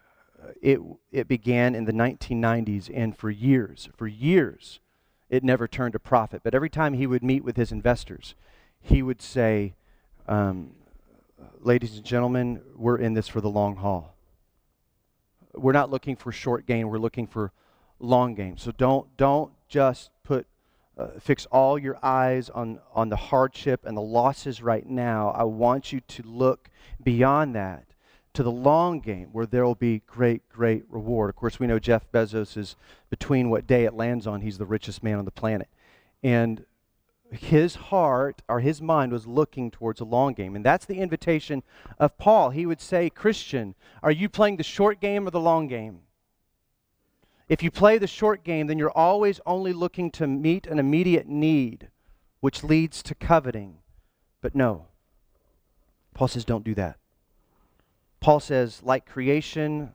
it, 0.62 0.80
it 1.12 1.28
began 1.28 1.74
in 1.74 1.86
the 1.86 1.94
1990s, 1.94 2.92
and 2.94 3.18
for 3.18 3.30
years, 3.30 3.90
for 3.96 4.08
years, 4.08 4.80
it 5.30 5.44
never 5.44 5.68
turned 5.68 5.96
a 5.96 6.00
profit. 6.00 6.42
But 6.44 6.54
every 6.54 6.70
time 6.70 6.94
he 6.94 7.08
would 7.08 7.24
meet 7.24 7.44
with 7.44 7.58
his 7.58 7.72
investors, 7.72 8.36
he 8.82 9.02
would 9.02 9.22
say, 9.22 9.74
um, 10.28 10.72
Ladies 11.60 11.98
and 11.98 12.06
gentlemen, 12.06 12.62
we're 12.76 12.98
in 12.98 13.14
this 13.14 13.28
for 13.28 13.42
the 13.42 13.50
long 13.50 13.76
haul. 13.76 14.16
We're 15.54 15.74
not 15.74 15.90
looking 15.90 16.16
for 16.16 16.32
short 16.32 16.66
gain, 16.66 16.88
we're 16.88 16.98
looking 16.98 17.28
for 17.28 17.52
long 18.00 18.36
game. 18.36 18.58
So 18.58 18.72
don't, 18.72 19.16
don't 19.18 19.52
just 19.68 20.12
put, 20.24 20.48
uh, 20.98 21.08
fix 21.20 21.46
all 21.48 21.78
your 21.78 21.98
eyes 22.04 22.50
on, 22.50 22.80
on 22.94 23.10
the 23.10 23.16
hardship 23.16 23.86
and 23.86 23.96
the 23.96 24.02
losses 24.02 24.62
right 24.62 24.86
now. 24.86 25.30
I 25.30 25.44
want 25.44 25.92
you 25.92 26.02
to 26.02 26.24
look 26.24 26.70
beyond 27.04 27.56
that 27.56 27.86
to 28.34 28.44
the 28.44 28.52
long 28.52 29.00
game 29.00 29.30
where 29.32 29.48
there 29.48 29.66
will 29.66 29.76
be 29.76 30.04
great, 30.06 30.48
great 30.50 30.84
reward. 30.90 31.30
Of 31.30 31.36
course, 31.36 31.60
we 31.60 31.66
know 31.66 31.80
Jeff 31.80 32.12
Bezos 32.12 32.56
is 32.56 32.76
between 33.10 33.50
what 33.50 33.66
day 33.66 33.86
it 33.86 33.96
lands 33.96 34.28
on, 34.28 34.42
he's 34.42 34.60
the 34.60 34.66
richest 34.66 35.02
man 35.02 35.18
on 35.18 35.26
the 35.26 35.32
planet. 35.32 35.68
And 36.22 36.66
his 37.32 37.76
heart 37.76 38.42
or 38.48 38.60
his 38.60 38.82
mind 38.82 39.12
was 39.12 39.28
looking 39.28 39.72
towards 39.72 40.00
a 40.00 40.06
long 40.06 40.34
game. 40.34 40.56
And 40.56 40.64
that's 40.64 40.86
the 40.86 41.00
invitation 41.00 41.64
of 42.00 42.18
Paul. 42.18 42.52
He 42.52 42.66
would 42.66 42.80
say, 42.80 43.10
Christian, 43.10 43.76
are 44.02 44.12
you 44.12 44.30
playing 44.30 44.58
the 44.58 44.64
short 44.64 45.02
game 45.02 45.28
or 45.28 45.32
the 45.32 45.40
long 45.40 45.68
game? 45.68 46.02
If 47.50 47.64
you 47.64 47.72
play 47.72 47.98
the 47.98 48.08
short 48.08 48.44
game, 48.44 48.68
then 48.68 48.78
you're 48.78 48.92
always 48.92 49.40
only 49.46 49.74
looking 49.74 50.12
to 50.12 50.28
meet 50.28 50.68
an 50.68 50.80
immediate 50.80 51.28
need, 51.28 51.90
which 52.42 52.64
leads 52.64 53.02
to 53.04 53.16
coveting. 53.16 53.78
But 54.42 54.54
no, 54.54 54.88
Paul 56.14 56.28
says, 56.28 56.44
don't 56.44 56.66
do 56.66 56.76
that. 56.76 56.98
Paul 58.20 58.40
says, 58.40 58.82
like 58.84 59.06
creation, 59.06 59.94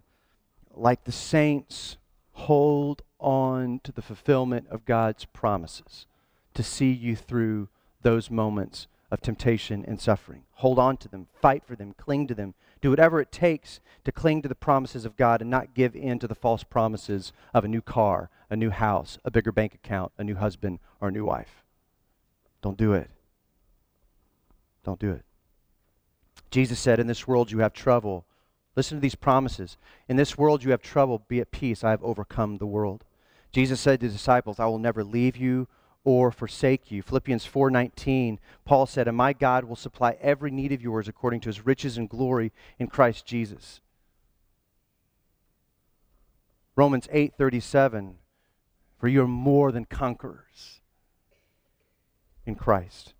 like 0.74 1.04
the 1.04 1.12
saints, 1.12 1.98
hold 2.32 3.02
on 3.18 3.80
to 3.84 3.92
the 3.92 4.02
fulfillment 4.02 4.66
of 4.70 4.84
God's 4.84 5.24
promises 5.26 6.06
to 6.54 6.62
see 6.62 6.90
you 6.90 7.16
through 7.16 7.68
those 8.02 8.30
moments 8.30 8.86
of 9.12 9.20
temptation 9.20 9.84
and 9.86 10.00
suffering. 10.00 10.44
Hold 10.54 10.78
on 10.78 10.96
to 10.96 11.06
them, 11.06 11.28
fight 11.42 11.64
for 11.66 11.76
them, 11.76 11.94
cling 11.98 12.26
to 12.28 12.34
them. 12.34 12.54
Do 12.80 12.88
whatever 12.88 13.20
it 13.20 13.30
takes 13.30 13.78
to 14.04 14.10
cling 14.10 14.40
to 14.40 14.48
the 14.48 14.54
promises 14.54 15.04
of 15.04 15.16
God 15.16 15.42
and 15.42 15.50
not 15.50 15.74
give 15.74 15.94
in 15.94 16.18
to 16.18 16.26
the 16.26 16.34
false 16.34 16.64
promises 16.64 17.30
of 17.52 17.62
a 17.62 17.68
new 17.68 17.82
car, 17.82 18.30
a 18.48 18.56
new 18.56 18.70
house, 18.70 19.18
a 19.22 19.30
bigger 19.30 19.52
bank 19.52 19.74
account, 19.74 20.12
a 20.16 20.24
new 20.24 20.34
husband, 20.34 20.78
or 20.98 21.08
a 21.08 21.12
new 21.12 21.26
wife. 21.26 21.62
Don't 22.62 22.78
do 22.78 22.94
it. 22.94 23.10
Don't 24.82 24.98
do 24.98 25.10
it. 25.10 25.24
Jesus 26.50 26.80
said, 26.80 26.98
In 26.98 27.06
this 27.06 27.28
world 27.28 27.52
you 27.52 27.58
have 27.58 27.74
trouble. 27.74 28.24
Listen 28.74 28.96
to 28.96 29.02
these 29.02 29.14
promises. 29.14 29.76
In 30.08 30.16
this 30.16 30.38
world 30.38 30.64
you 30.64 30.70
have 30.70 30.80
trouble. 30.80 31.22
Be 31.28 31.40
at 31.40 31.50
peace. 31.50 31.84
I 31.84 31.90
have 31.90 32.02
overcome 32.02 32.56
the 32.56 32.66
world. 32.66 33.04
Jesus 33.52 33.78
said 33.78 34.00
to 34.00 34.06
the 34.06 34.12
disciples, 34.14 34.58
I 34.58 34.64
will 34.64 34.78
never 34.78 35.04
leave 35.04 35.36
you 35.36 35.68
or 36.04 36.32
forsake 36.32 36.90
you. 36.90 37.02
Philippians 37.02 37.44
4:19, 37.44 38.40
Paul 38.64 38.86
said, 38.86 39.06
"And 39.06 39.16
my 39.16 39.32
God 39.32 39.64
will 39.64 39.76
supply 39.76 40.12
every 40.20 40.50
need 40.50 40.72
of 40.72 40.82
yours 40.82 41.08
according 41.08 41.40
to 41.40 41.48
his 41.48 41.64
riches 41.64 41.96
and 41.96 42.08
glory 42.08 42.52
in 42.78 42.88
Christ 42.88 43.24
Jesus." 43.26 43.80
Romans 46.74 47.08
8:37, 47.12 48.18
"For 48.96 49.08
you 49.08 49.22
are 49.22 49.28
more 49.28 49.70
than 49.70 49.84
conquerors 49.84 50.80
in 52.44 52.54
Christ." 52.54 53.14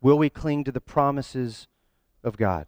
Will 0.00 0.18
we 0.18 0.28
cling 0.28 0.64
to 0.64 0.72
the 0.72 0.82
promises 0.82 1.66
of 2.22 2.36
God? 2.36 2.66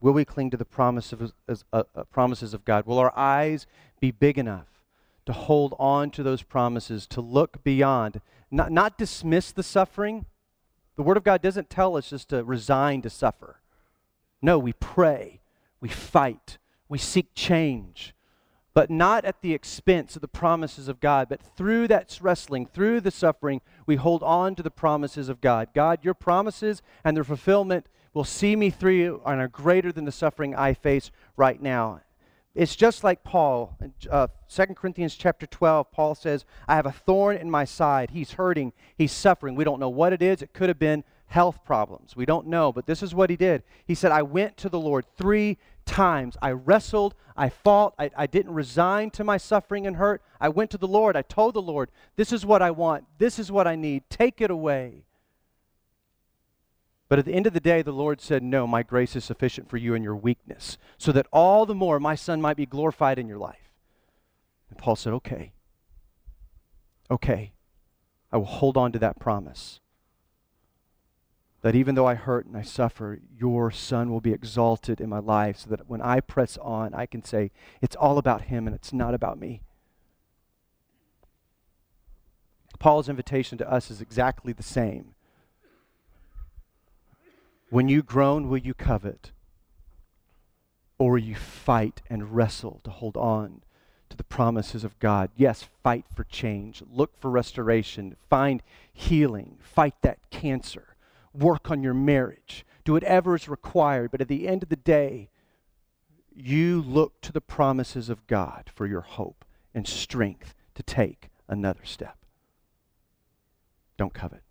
Will 0.00 0.12
we 0.12 0.24
cling 0.24 0.50
to 0.50 0.56
the 0.56 0.64
promise 0.64 1.12
of, 1.12 1.32
uh, 1.48 1.54
uh, 1.72 2.04
promises 2.04 2.54
of 2.54 2.64
God? 2.64 2.86
Will 2.86 2.98
our 2.98 3.16
eyes 3.16 3.66
be 4.00 4.10
big 4.10 4.38
enough 4.38 4.77
to 5.28 5.32
hold 5.34 5.74
on 5.78 6.10
to 6.10 6.22
those 6.22 6.42
promises, 6.42 7.06
to 7.06 7.20
look 7.20 7.62
beyond, 7.62 8.18
not, 8.50 8.72
not 8.72 8.96
dismiss 8.96 9.52
the 9.52 9.62
suffering? 9.62 10.24
The 10.96 11.02
Word 11.02 11.18
of 11.18 11.22
God 11.22 11.42
doesn't 11.42 11.68
tell 11.68 11.98
us 11.98 12.08
just 12.08 12.30
to 12.30 12.42
resign 12.42 13.02
to 13.02 13.10
suffer. 13.10 13.60
No, 14.40 14.58
we 14.58 14.72
pray, 14.72 15.42
we 15.82 15.90
fight, 15.90 16.56
we 16.88 16.96
seek 16.96 17.34
change, 17.34 18.14
but 18.72 18.88
not 18.88 19.26
at 19.26 19.42
the 19.42 19.52
expense 19.52 20.16
of 20.16 20.22
the 20.22 20.28
promises 20.28 20.88
of 20.88 20.98
God. 20.98 21.28
But 21.28 21.42
through 21.42 21.88
that 21.88 22.18
wrestling, 22.22 22.64
through 22.64 23.02
the 23.02 23.10
suffering, 23.10 23.60
we 23.84 23.96
hold 23.96 24.22
on 24.22 24.54
to 24.54 24.62
the 24.62 24.70
promises 24.70 25.28
of 25.28 25.42
God. 25.42 25.68
God, 25.74 25.98
your 26.06 26.14
promises 26.14 26.80
and 27.04 27.14
their 27.14 27.22
fulfillment 27.22 27.86
will 28.14 28.24
see 28.24 28.56
me 28.56 28.70
through 28.70 29.20
and 29.26 29.42
are 29.42 29.48
greater 29.48 29.92
than 29.92 30.06
the 30.06 30.10
suffering 30.10 30.54
I 30.54 30.72
face 30.72 31.10
right 31.36 31.60
now. 31.60 32.00
It's 32.58 32.74
just 32.74 33.04
like 33.04 33.22
Paul. 33.22 33.78
Uh, 34.10 34.26
2 34.48 34.66
Corinthians 34.74 35.14
chapter 35.14 35.46
12, 35.46 35.92
Paul 35.92 36.16
says, 36.16 36.44
I 36.66 36.74
have 36.74 36.86
a 36.86 36.92
thorn 36.92 37.36
in 37.36 37.48
my 37.48 37.64
side. 37.64 38.10
He's 38.10 38.32
hurting. 38.32 38.72
He's 38.96 39.12
suffering. 39.12 39.54
We 39.54 39.62
don't 39.62 39.78
know 39.78 39.88
what 39.88 40.12
it 40.12 40.22
is. 40.22 40.42
It 40.42 40.52
could 40.52 40.68
have 40.68 40.78
been 40.78 41.04
health 41.26 41.64
problems. 41.64 42.16
We 42.16 42.26
don't 42.26 42.48
know, 42.48 42.72
but 42.72 42.84
this 42.84 43.00
is 43.00 43.14
what 43.14 43.30
he 43.30 43.36
did. 43.36 43.62
He 43.86 43.94
said, 43.94 44.10
I 44.10 44.22
went 44.22 44.56
to 44.56 44.68
the 44.68 44.80
Lord 44.80 45.04
three 45.16 45.58
times. 45.86 46.36
I 46.42 46.50
wrestled, 46.50 47.14
I 47.36 47.48
fought, 47.48 47.94
I, 47.96 48.10
I, 48.16 48.26
didn't 48.26 48.52
resign 48.52 49.10
to 49.10 49.22
my 49.22 49.36
suffering 49.36 49.86
and 49.86 49.94
hurt. 49.94 50.20
I 50.40 50.48
went 50.48 50.72
to 50.72 50.78
the 50.78 50.88
Lord, 50.88 51.16
I 51.16 51.22
told 51.22 51.54
the 51.54 51.62
Lord, 51.62 51.90
This 52.16 52.32
is 52.32 52.44
what 52.44 52.60
I 52.60 52.72
want, 52.72 53.04
this 53.18 53.38
is 53.38 53.52
what 53.52 53.68
I 53.68 53.76
need, 53.76 54.02
take 54.10 54.40
it 54.40 54.50
away. 54.50 55.04
But 57.08 57.18
at 57.18 57.24
the 57.24 57.32
end 57.32 57.46
of 57.46 57.54
the 57.54 57.60
day, 57.60 57.80
the 57.82 57.92
Lord 57.92 58.20
said, 58.20 58.42
No, 58.42 58.66
my 58.66 58.82
grace 58.82 59.16
is 59.16 59.24
sufficient 59.24 59.70
for 59.70 59.78
you 59.78 59.94
in 59.94 60.02
your 60.02 60.16
weakness, 60.16 60.76
so 60.98 61.10
that 61.12 61.26
all 61.32 61.64
the 61.64 61.74
more 61.74 61.98
my 61.98 62.14
Son 62.14 62.40
might 62.40 62.56
be 62.56 62.66
glorified 62.66 63.18
in 63.18 63.28
your 63.28 63.38
life. 63.38 63.72
And 64.68 64.78
Paul 64.78 64.96
said, 64.96 65.14
Okay, 65.14 65.52
okay, 67.10 67.52
I 68.30 68.36
will 68.36 68.44
hold 68.44 68.76
on 68.76 68.92
to 68.92 68.98
that 68.98 69.18
promise 69.18 69.80
that 71.62 71.74
even 71.74 71.94
though 71.94 72.06
I 72.06 72.14
hurt 72.14 72.46
and 72.46 72.56
I 72.56 72.62
suffer, 72.62 73.18
your 73.36 73.70
Son 73.70 74.10
will 74.10 74.20
be 74.20 74.32
exalted 74.32 75.00
in 75.00 75.08
my 75.08 75.18
life 75.18 75.58
so 75.58 75.70
that 75.70 75.88
when 75.88 76.00
I 76.00 76.20
press 76.20 76.56
on, 76.58 76.94
I 76.94 77.06
can 77.06 77.24
say, 77.24 77.50
it's 77.80 77.96
all 77.96 78.18
about 78.18 78.42
Him 78.42 78.66
and 78.66 78.76
it's 78.76 78.92
not 78.92 79.14
about 79.14 79.40
me. 79.40 79.62
Paul's 82.78 83.08
invitation 83.08 83.58
to 83.58 83.70
us 83.70 83.90
is 83.90 84.00
exactly 84.00 84.52
the 84.52 84.62
same. 84.62 85.14
When 87.70 87.88
you 87.88 88.02
groan, 88.02 88.48
will 88.48 88.58
you 88.58 88.74
covet? 88.74 89.32
Or 90.98 91.12
will 91.12 91.18
you 91.18 91.36
fight 91.36 92.02
and 92.08 92.34
wrestle 92.34 92.80
to 92.84 92.90
hold 92.90 93.16
on 93.16 93.62
to 94.08 94.16
the 94.16 94.24
promises 94.24 94.84
of 94.84 94.98
God? 94.98 95.30
Yes, 95.36 95.68
fight 95.82 96.06
for 96.14 96.24
change, 96.24 96.82
look 96.90 97.18
for 97.20 97.30
restoration, 97.30 98.16
find 98.28 98.62
healing, 98.92 99.58
fight 99.60 99.94
that 100.02 100.18
cancer 100.30 100.96
work 101.38 101.70
on 101.70 101.82
your 101.82 101.94
marriage, 101.94 102.64
do 102.84 102.92
whatever 102.92 103.34
is 103.34 103.48
required. 103.48 104.10
But 104.10 104.20
at 104.20 104.28
the 104.28 104.48
end 104.48 104.62
of 104.62 104.68
the 104.68 104.76
day, 104.76 105.30
you 106.34 106.80
look 106.80 107.20
to 107.22 107.32
the 107.32 107.40
promises 107.40 108.08
of 108.08 108.26
God 108.26 108.70
for 108.74 108.86
your 108.86 109.00
hope 109.00 109.44
and 109.74 109.86
strength 109.86 110.54
to 110.74 110.82
take 110.82 111.30
another 111.48 111.84
step. 111.84 112.16
Don't 113.96 114.14
covet. 114.14 114.42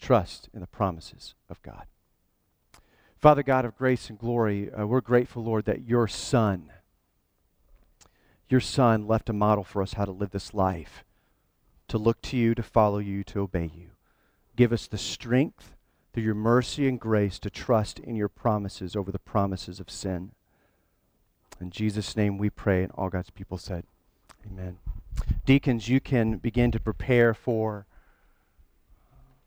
Trust 0.00 0.48
in 0.54 0.60
the 0.60 0.66
promises 0.66 1.34
of 1.50 1.60
God. 1.62 1.86
Father 3.20 3.42
God 3.42 3.64
of 3.64 3.76
grace 3.76 4.08
and 4.08 4.18
glory, 4.18 4.72
uh, 4.72 4.86
we're 4.86 5.00
grateful, 5.00 5.42
Lord, 5.42 5.64
that 5.64 5.82
your 5.88 6.06
Son, 6.06 6.70
your 8.48 8.60
Son 8.60 9.08
left 9.08 9.28
a 9.28 9.32
model 9.32 9.64
for 9.64 9.82
us 9.82 9.94
how 9.94 10.04
to 10.04 10.12
live 10.12 10.30
this 10.30 10.54
life, 10.54 11.04
to 11.88 11.98
look 11.98 12.22
to 12.22 12.36
you, 12.36 12.54
to 12.54 12.62
follow 12.62 12.98
you, 12.98 13.24
to 13.24 13.40
obey 13.40 13.72
you. 13.74 13.90
Give 14.54 14.72
us 14.72 14.86
the 14.86 14.98
strength 14.98 15.74
through 16.12 16.22
your 16.22 16.36
mercy 16.36 16.86
and 16.86 17.00
grace 17.00 17.40
to 17.40 17.50
trust 17.50 17.98
in 17.98 18.14
your 18.14 18.28
promises 18.28 18.94
over 18.94 19.10
the 19.10 19.18
promises 19.18 19.80
of 19.80 19.90
sin. 19.90 20.30
In 21.60 21.70
Jesus' 21.70 22.16
name 22.16 22.38
we 22.38 22.50
pray, 22.50 22.84
and 22.84 22.92
all 22.92 23.08
God's 23.08 23.30
people 23.30 23.58
said, 23.58 23.82
Amen. 24.46 24.78
Deacons, 25.44 25.88
you 25.88 25.98
can 25.98 26.36
begin 26.36 26.70
to 26.70 26.78
prepare 26.78 27.34
for 27.34 27.84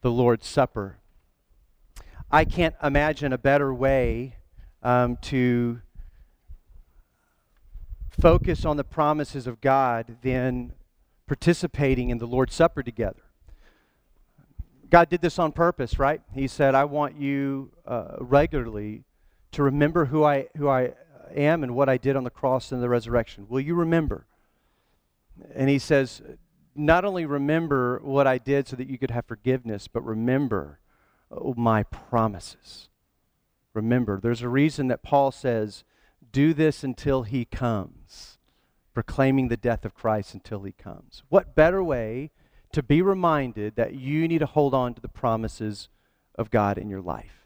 the 0.01 0.11
Lord's 0.11 0.45
Supper. 0.45 0.97
I 2.33 2.45
can't 2.45 2.75
imagine 2.81 3.33
a 3.33 3.37
better 3.37 3.73
way 3.73 4.35
um, 4.81 5.17
to 5.23 5.81
focus 8.09 8.63
on 8.63 8.77
the 8.77 8.85
promises 8.85 9.47
of 9.47 9.59
God 9.59 10.17
than 10.21 10.71
participating 11.27 12.09
in 12.09 12.19
the 12.19 12.25
Lord's 12.25 12.55
Supper 12.55 12.83
together. 12.83 13.23
God 14.89 15.09
did 15.09 15.19
this 15.19 15.39
on 15.39 15.51
purpose, 15.51 15.99
right? 15.99 16.21
He 16.33 16.47
said, 16.47 16.73
I 16.73 16.85
want 16.85 17.17
you 17.17 17.71
uh, 17.85 18.15
regularly 18.19 19.03
to 19.51 19.63
remember 19.63 20.05
who 20.05 20.23
I, 20.23 20.47
who 20.55 20.69
I 20.69 20.93
am 21.35 21.63
and 21.63 21.75
what 21.75 21.89
I 21.89 21.97
did 21.97 22.15
on 22.15 22.23
the 22.23 22.29
cross 22.29 22.71
and 22.71 22.81
the 22.81 22.89
resurrection. 22.89 23.45
Will 23.49 23.59
you 23.59 23.75
remember? 23.75 24.25
And 25.53 25.69
he 25.69 25.79
says, 25.79 26.21
not 26.75 27.03
only 27.03 27.25
remember 27.25 27.99
what 28.03 28.25
I 28.25 28.37
did 28.37 28.69
so 28.69 28.77
that 28.77 28.87
you 28.87 28.97
could 28.97 29.11
have 29.11 29.25
forgiveness, 29.25 29.89
but 29.89 30.05
remember 30.05 30.79
Oh, 31.31 31.53
my 31.55 31.83
promises. 31.83 32.89
Remember, 33.73 34.19
there's 34.19 34.41
a 34.41 34.49
reason 34.49 34.89
that 34.89 35.01
Paul 35.01 35.31
says, 35.31 35.83
do 36.31 36.53
this 36.53 36.83
until 36.83 37.23
he 37.23 37.45
comes, 37.45 38.37
proclaiming 38.93 39.47
the 39.47 39.57
death 39.57 39.85
of 39.85 39.93
Christ 39.93 40.33
until 40.33 40.63
he 40.63 40.73
comes. 40.73 41.23
What 41.29 41.55
better 41.55 41.83
way 41.83 42.31
to 42.73 42.83
be 42.83 43.01
reminded 43.01 43.75
that 43.75 43.93
you 43.93 44.27
need 44.27 44.39
to 44.39 44.45
hold 44.45 44.73
on 44.73 44.93
to 44.93 45.01
the 45.01 45.07
promises 45.07 45.89
of 46.35 46.51
God 46.51 46.77
in 46.77 46.89
your 46.89 47.01
life, 47.01 47.45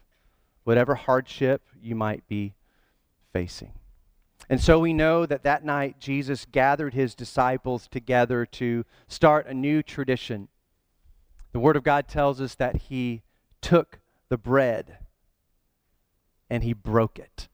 whatever 0.64 0.96
hardship 0.96 1.62
you 1.80 1.94
might 1.94 2.26
be 2.28 2.54
facing? 3.32 3.72
And 4.48 4.60
so 4.60 4.78
we 4.78 4.92
know 4.92 5.26
that 5.26 5.44
that 5.44 5.64
night 5.64 5.98
Jesus 5.98 6.46
gathered 6.50 6.94
his 6.94 7.14
disciples 7.14 7.88
together 7.88 8.46
to 8.46 8.84
start 9.08 9.46
a 9.46 9.54
new 9.54 9.82
tradition. 9.82 10.48
The 11.52 11.58
Word 11.58 11.76
of 11.76 11.84
God 11.84 12.06
tells 12.06 12.40
us 12.40 12.54
that 12.56 12.76
he 12.76 13.22
took 13.66 13.98
the 14.28 14.38
bread 14.38 14.98
and 16.48 16.62
he 16.62 16.72
broke 16.72 17.18
it. 17.18 17.48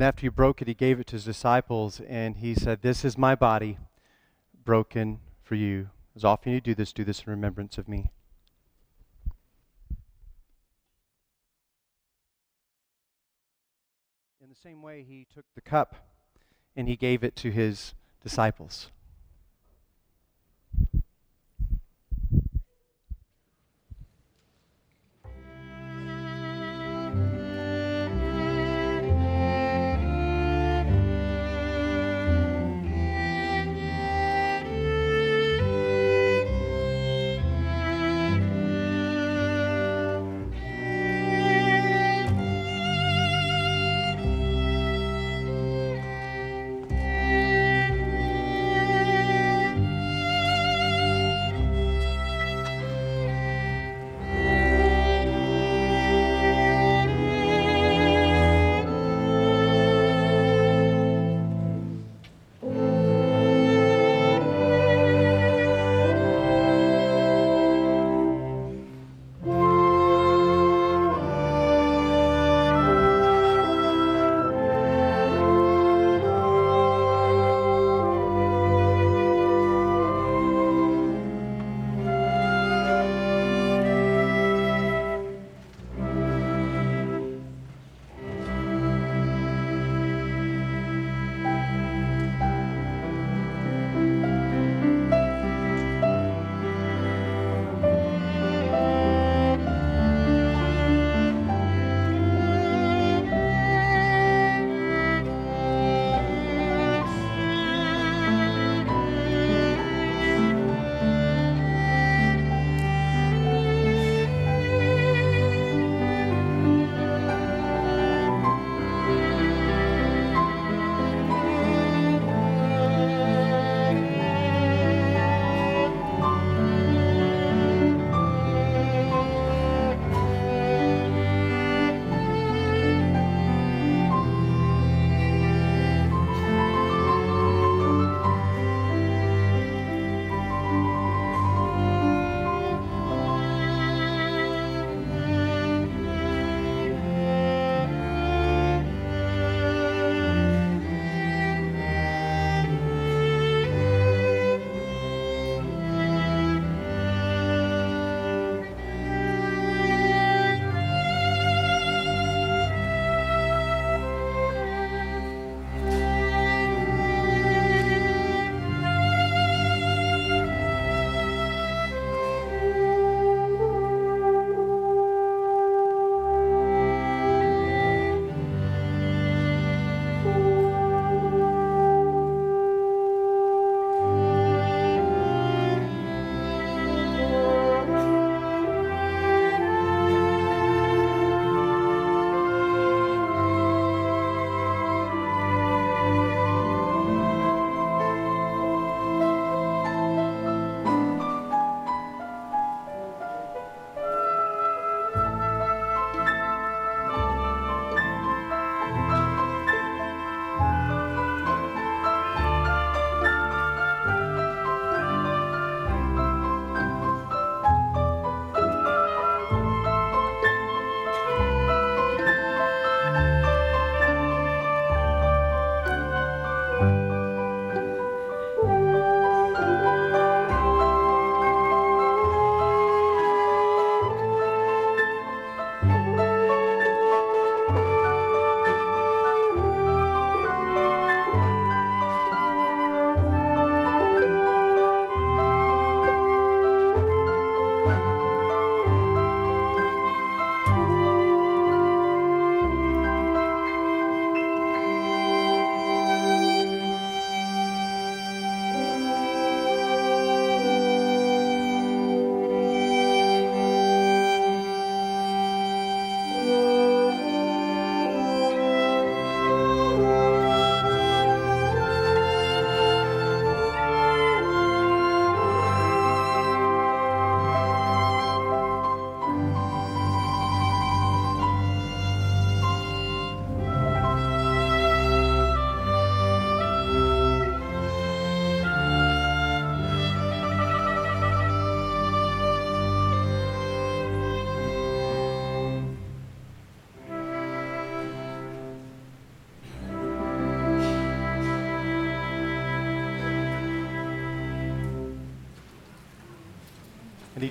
And 0.00 0.06
after 0.06 0.22
he 0.22 0.28
broke 0.30 0.62
it, 0.62 0.66
he 0.66 0.72
gave 0.72 0.98
it 0.98 1.08
to 1.08 1.16
his 1.16 1.26
disciples, 1.26 2.00
and 2.08 2.38
he 2.38 2.54
said, 2.54 2.80
This 2.80 3.04
is 3.04 3.18
my 3.18 3.34
body 3.34 3.76
broken 4.64 5.20
for 5.42 5.56
you. 5.56 5.90
As 6.16 6.24
often 6.24 6.54
you 6.54 6.60
do 6.62 6.74
this, 6.74 6.90
do 6.94 7.04
this 7.04 7.24
in 7.24 7.30
remembrance 7.30 7.76
of 7.76 7.86
me. 7.86 8.10
In 14.40 14.48
the 14.48 14.54
same 14.54 14.80
way, 14.80 15.04
he 15.06 15.26
took 15.34 15.44
the 15.54 15.60
cup 15.60 15.94
and 16.74 16.88
he 16.88 16.96
gave 16.96 17.22
it 17.22 17.36
to 17.36 17.50
his 17.50 17.92
disciples. 18.22 18.90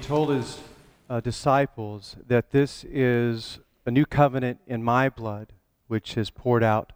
Told 0.01 0.29
his 0.29 0.59
uh, 1.09 1.19
disciples 1.19 2.15
that 2.27 2.51
this 2.51 2.83
is 2.85 3.59
a 3.85 3.91
new 3.91 4.05
covenant 4.05 4.59
in 4.67 4.83
my 4.83 5.09
blood, 5.09 5.53
which 5.87 6.17
is 6.17 6.29
poured 6.29 6.63
out 6.63 6.93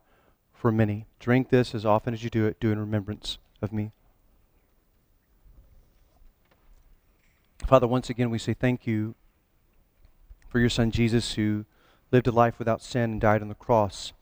for 0.53 0.71
many. 0.71 1.05
Drink 1.19 1.49
this 1.49 1.75
as 1.75 1.85
often 1.85 2.13
as 2.13 2.23
you 2.23 2.29
do 2.29 2.45
it, 2.45 2.59
do 2.59 2.71
in 2.71 2.79
remembrance 2.79 3.37
of 3.61 3.73
me. 3.73 3.91
Father, 7.67 7.87
once 7.87 8.09
again, 8.09 8.29
we 8.29 8.37
say 8.37 8.53
thank 8.53 8.85
you 8.85 9.15
for 10.47 10.59
your 10.59 10.69
son 10.69 10.91
Jesus 10.91 11.33
who 11.33 11.65
lived 12.11 12.27
a 12.27 12.31
life 12.31 12.59
without 12.59 12.81
sin 12.81 13.13
and 13.13 13.21
died 13.21 13.41
on 13.41 13.47
the 13.47 13.55
cross, 13.55 14.13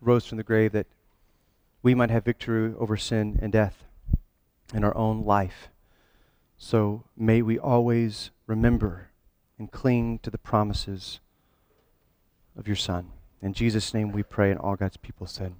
rose 0.00 0.26
from 0.26 0.38
the 0.38 0.44
grave 0.44 0.72
that 0.72 0.86
we 1.82 1.94
might 1.94 2.10
have 2.10 2.24
victory 2.24 2.74
over 2.78 2.96
sin 2.96 3.38
and 3.40 3.52
death 3.52 3.84
in 4.74 4.82
our 4.82 4.96
own 4.96 5.24
life. 5.24 5.68
So 6.70 7.04
may 7.16 7.40
we 7.40 7.58
always 7.58 8.30
remember 8.46 9.08
and 9.58 9.72
cling 9.72 10.18
to 10.18 10.28
the 10.28 10.36
promises 10.36 11.18
of 12.58 12.66
your 12.66 12.76
Son. 12.76 13.10
In 13.40 13.54
Jesus' 13.54 13.94
name 13.94 14.12
we 14.12 14.22
pray, 14.22 14.50
and 14.50 14.60
all 14.60 14.76
God's 14.76 14.98
people 14.98 15.26
said, 15.26 15.54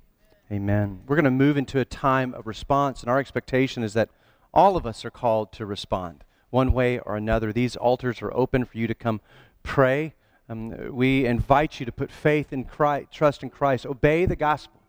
Amen. 0.53 1.01
We're 1.07 1.17
going 1.17 1.25
to 1.25 1.31
move 1.31 1.57
into 1.57 1.81
a 1.81 1.87
time 1.87 2.35
of 2.35 2.47
response, 2.47 3.01
and 3.01 3.09
our 3.09 3.19
expectation 3.19 3.83
is 3.83 3.95
that 3.95 4.11
all 4.53 4.77
of 4.77 4.85
us 4.85 5.03
are 5.03 5.11
called 5.11 5.51
to 5.53 5.65
respond 5.65 6.25
one 6.51 6.75
way 6.75 6.99
or 6.99 7.17
another. 7.17 7.55
These 7.55 7.75
altars 7.75 8.21
are 8.21 8.35
open 8.35 8.67
for 8.67 8.77
you 8.77 8.87
to 8.87 8.95
come 8.95 9.23
pray. 9.63 10.13
Um, 10.47 10.95
we 10.95 11.25
invite 11.25 11.81
you 11.81 11.87
to 11.87 11.93
put 11.93 12.13
faith 12.13 12.53
in 12.53 12.65
Christ, 12.65 13.13
trust 13.13 13.43
in 13.43 13.49
Christ, 13.49 13.87
obey 13.87 14.27
the 14.27 14.37
gospel, 14.37 14.83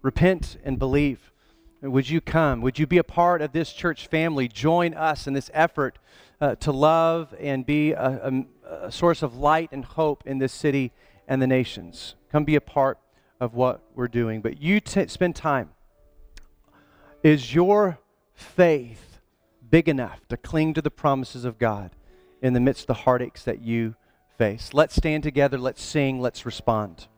repent 0.00 0.56
and 0.64 0.78
believe. 0.78 1.32
Would 1.82 2.08
you 2.08 2.20
come? 2.20 2.62
Would 2.62 2.78
you 2.78 2.86
be 2.86 2.98
a 2.98 3.04
part 3.04 3.42
of 3.42 3.52
this 3.52 3.72
church 3.72 4.06
family? 4.06 4.48
Join 4.48 4.94
us 4.94 5.26
in 5.26 5.34
this 5.34 5.50
effort 5.52 5.98
uh, 6.40 6.54
to 6.56 6.72
love 6.72 7.34
and 7.38 7.66
be 7.66 7.92
a, 7.92 8.44
a, 8.70 8.86
a 8.86 8.92
source 8.92 9.22
of 9.22 9.36
light 9.36 9.70
and 9.72 9.84
hope 9.84 10.22
in 10.26 10.38
this 10.38 10.52
city 10.52 10.92
and 11.28 11.40
the 11.40 11.46
nations. 11.46 12.14
Come 12.32 12.44
be 12.44 12.56
a 12.56 12.60
part 12.60 12.98
of 13.40 13.54
what 13.54 13.82
we're 13.94 14.08
doing. 14.08 14.40
But 14.40 14.60
you 14.60 14.80
t- 14.80 15.06
spend 15.08 15.36
time. 15.36 15.70
Is 17.22 17.54
your 17.54 17.98
faith 18.34 19.18
big 19.68 19.88
enough 19.88 20.26
to 20.28 20.36
cling 20.36 20.74
to 20.74 20.82
the 20.82 20.90
promises 20.90 21.44
of 21.44 21.58
God 21.58 21.90
in 22.40 22.52
the 22.52 22.60
midst 22.60 22.82
of 22.84 22.86
the 22.88 22.94
heartaches 22.94 23.44
that 23.44 23.60
you 23.60 23.96
face? 24.38 24.72
Let's 24.72 24.96
stand 24.96 25.22
together. 25.22 25.58
Let's 25.58 25.82
sing. 25.82 26.20
Let's 26.20 26.46
respond. 26.46 27.08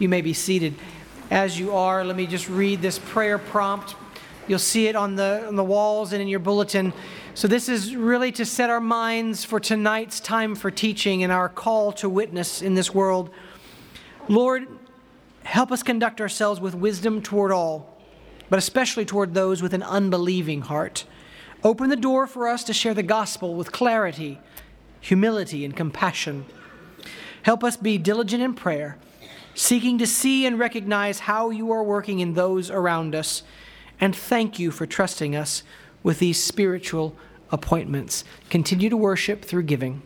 You 0.00 0.08
may 0.08 0.22
be 0.22 0.32
seated. 0.32 0.74
As 1.30 1.58
you 1.58 1.76
are, 1.76 2.06
let 2.06 2.16
me 2.16 2.26
just 2.26 2.48
read 2.48 2.80
this 2.80 2.98
prayer 2.98 3.36
prompt. 3.36 3.94
You'll 4.48 4.58
see 4.58 4.86
it 4.86 4.96
on 4.96 5.14
the, 5.14 5.46
on 5.46 5.56
the 5.56 5.62
walls 5.62 6.14
and 6.14 6.22
in 6.22 6.26
your 6.26 6.40
bulletin. 6.40 6.94
So, 7.34 7.46
this 7.46 7.68
is 7.68 7.94
really 7.94 8.32
to 8.32 8.46
set 8.46 8.70
our 8.70 8.80
minds 8.80 9.44
for 9.44 9.60
tonight's 9.60 10.18
time 10.18 10.54
for 10.54 10.70
teaching 10.70 11.22
and 11.22 11.30
our 11.30 11.50
call 11.50 11.92
to 11.92 12.08
witness 12.08 12.62
in 12.62 12.74
this 12.74 12.94
world. 12.94 13.28
Lord, 14.26 14.66
help 15.42 15.70
us 15.70 15.82
conduct 15.82 16.18
ourselves 16.18 16.62
with 16.62 16.74
wisdom 16.74 17.20
toward 17.20 17.52
all, 17.52 18.00
but 18.48 18.58
especially 18.58 19.04
toward 19.04 19.34
those 19.34 19.60
with 19.60 19.74
an 19.74 19.82
unbelieving 19.82 20.62
heart. 20.62 21.04
Open 21.62 21.90
the 21.90 21.96
door 21.96 22.26
for 22.26 22.48
us 22.48 22.64
to 22.64 22.72
share 22.72 22.94
the 22.94 23.02
gospel 23.02 23.54
with 23.54 23.70
clarity, 23.70 24.40
humility, 25.02 25.62
and 25.62 25.76
compassion. 25.76 26.46
Help 27.42 27.62
us 27.62 27.76
be 27.76 27.98
diligent 27.98 28.42
in 28.42 28.54
prayer 28.54 28.96
seeking 29.54 29.98
to 29.98 30.06
see 30.06 30.46
and 30.46 30.58
recognize 30.58 31.20
how 31.20 31.50
you 31.50 31.70
are 31.72 31.82
working 31.82 32.20
in 32.20 32.34
those 32.34 32.70
around 32.70 33.14
us. 33.14 33.42
And 34.00 34.14
thank 34.14 34.58
you 34.58 34.70
for 34.70 34.86
trusting 34.86 35.36
us 35.36 35.62
with 36.02 36.18
these 36.18 36.42
spiritual 36.42 37.16
appointments. 37.50 38.24
Continue 38.48 38.88
to 38.88 38.96
worship 38.96 39.44
through 39.44 39.64
giving. 39.64 40.02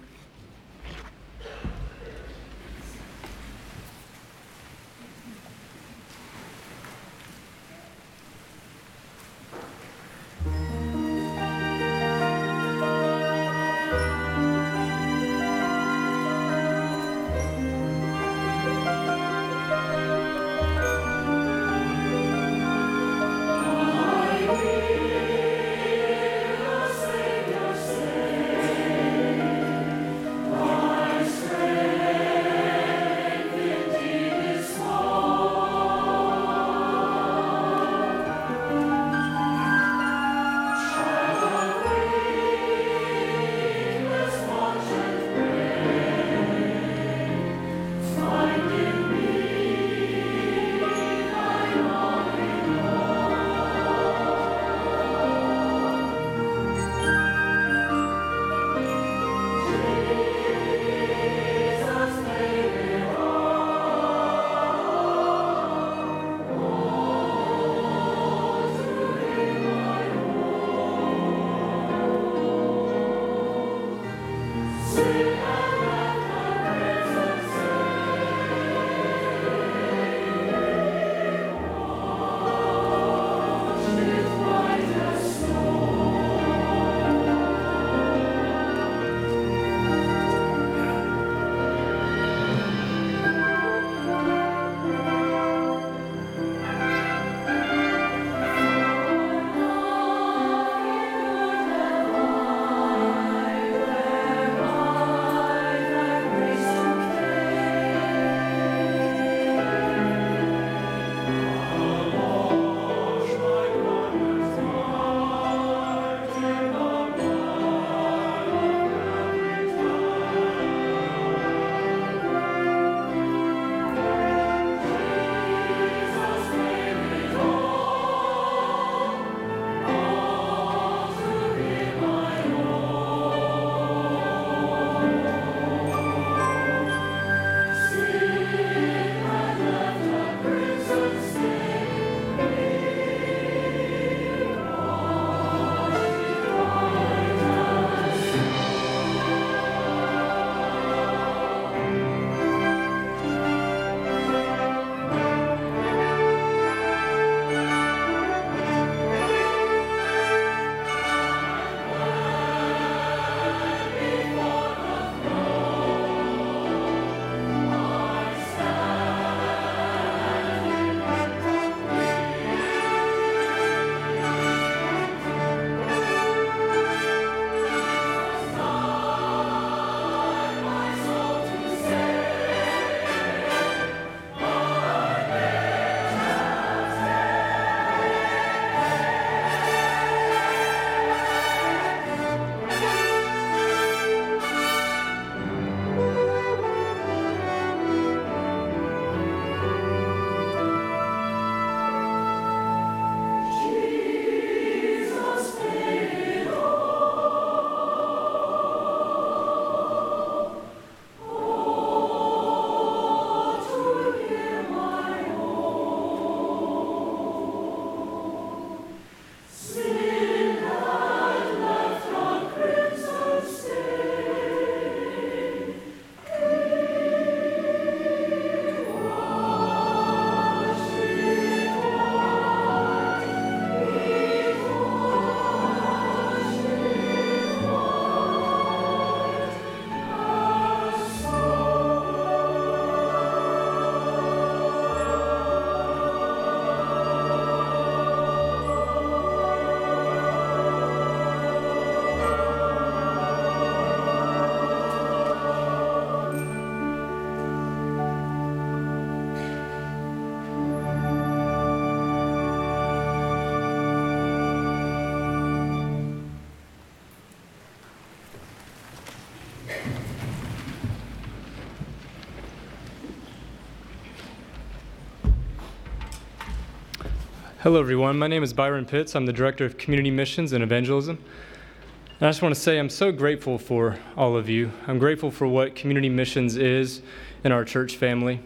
Hello, 277.65 277.81
everyone. 277.81 278.19
My 278.19 278.27
name 278.27 278.43
is 278.43 278.53
Byron 278.53 278.85
Pitts. 278.85 279.17
I'm 279.17 279.25
the 279.25 279.33
Director 279.33 279.65
of 279.65 279.79
Community 279.79 280.11
Missions 280.11 280.53
and 280.53 280.63
Evangelism. 280.63 281.17
And 281.17 282.27
I 282.27 282.29
just 282.29 282.43
want 282.43 282.55
to 282.55 282.61
say 282.61 282.79
I'm 282.79 282.91
so 282.91 283.11
grateful 283.11 283.57
for 283.57 283.99
all 284.19 284.37
of 284.37 284.51
you. 284.51 284.71
I'm 284.87 284.99
grateful 284.99 285.31
for 285.31 285.47
what 285.47 285.75
community 285.75 286.11
missions 286.11 286.57
is 286.59 287.01
in 287.43 287.53
our 287.53 287.65
church 287.65 287.97
family. 287.97 288.41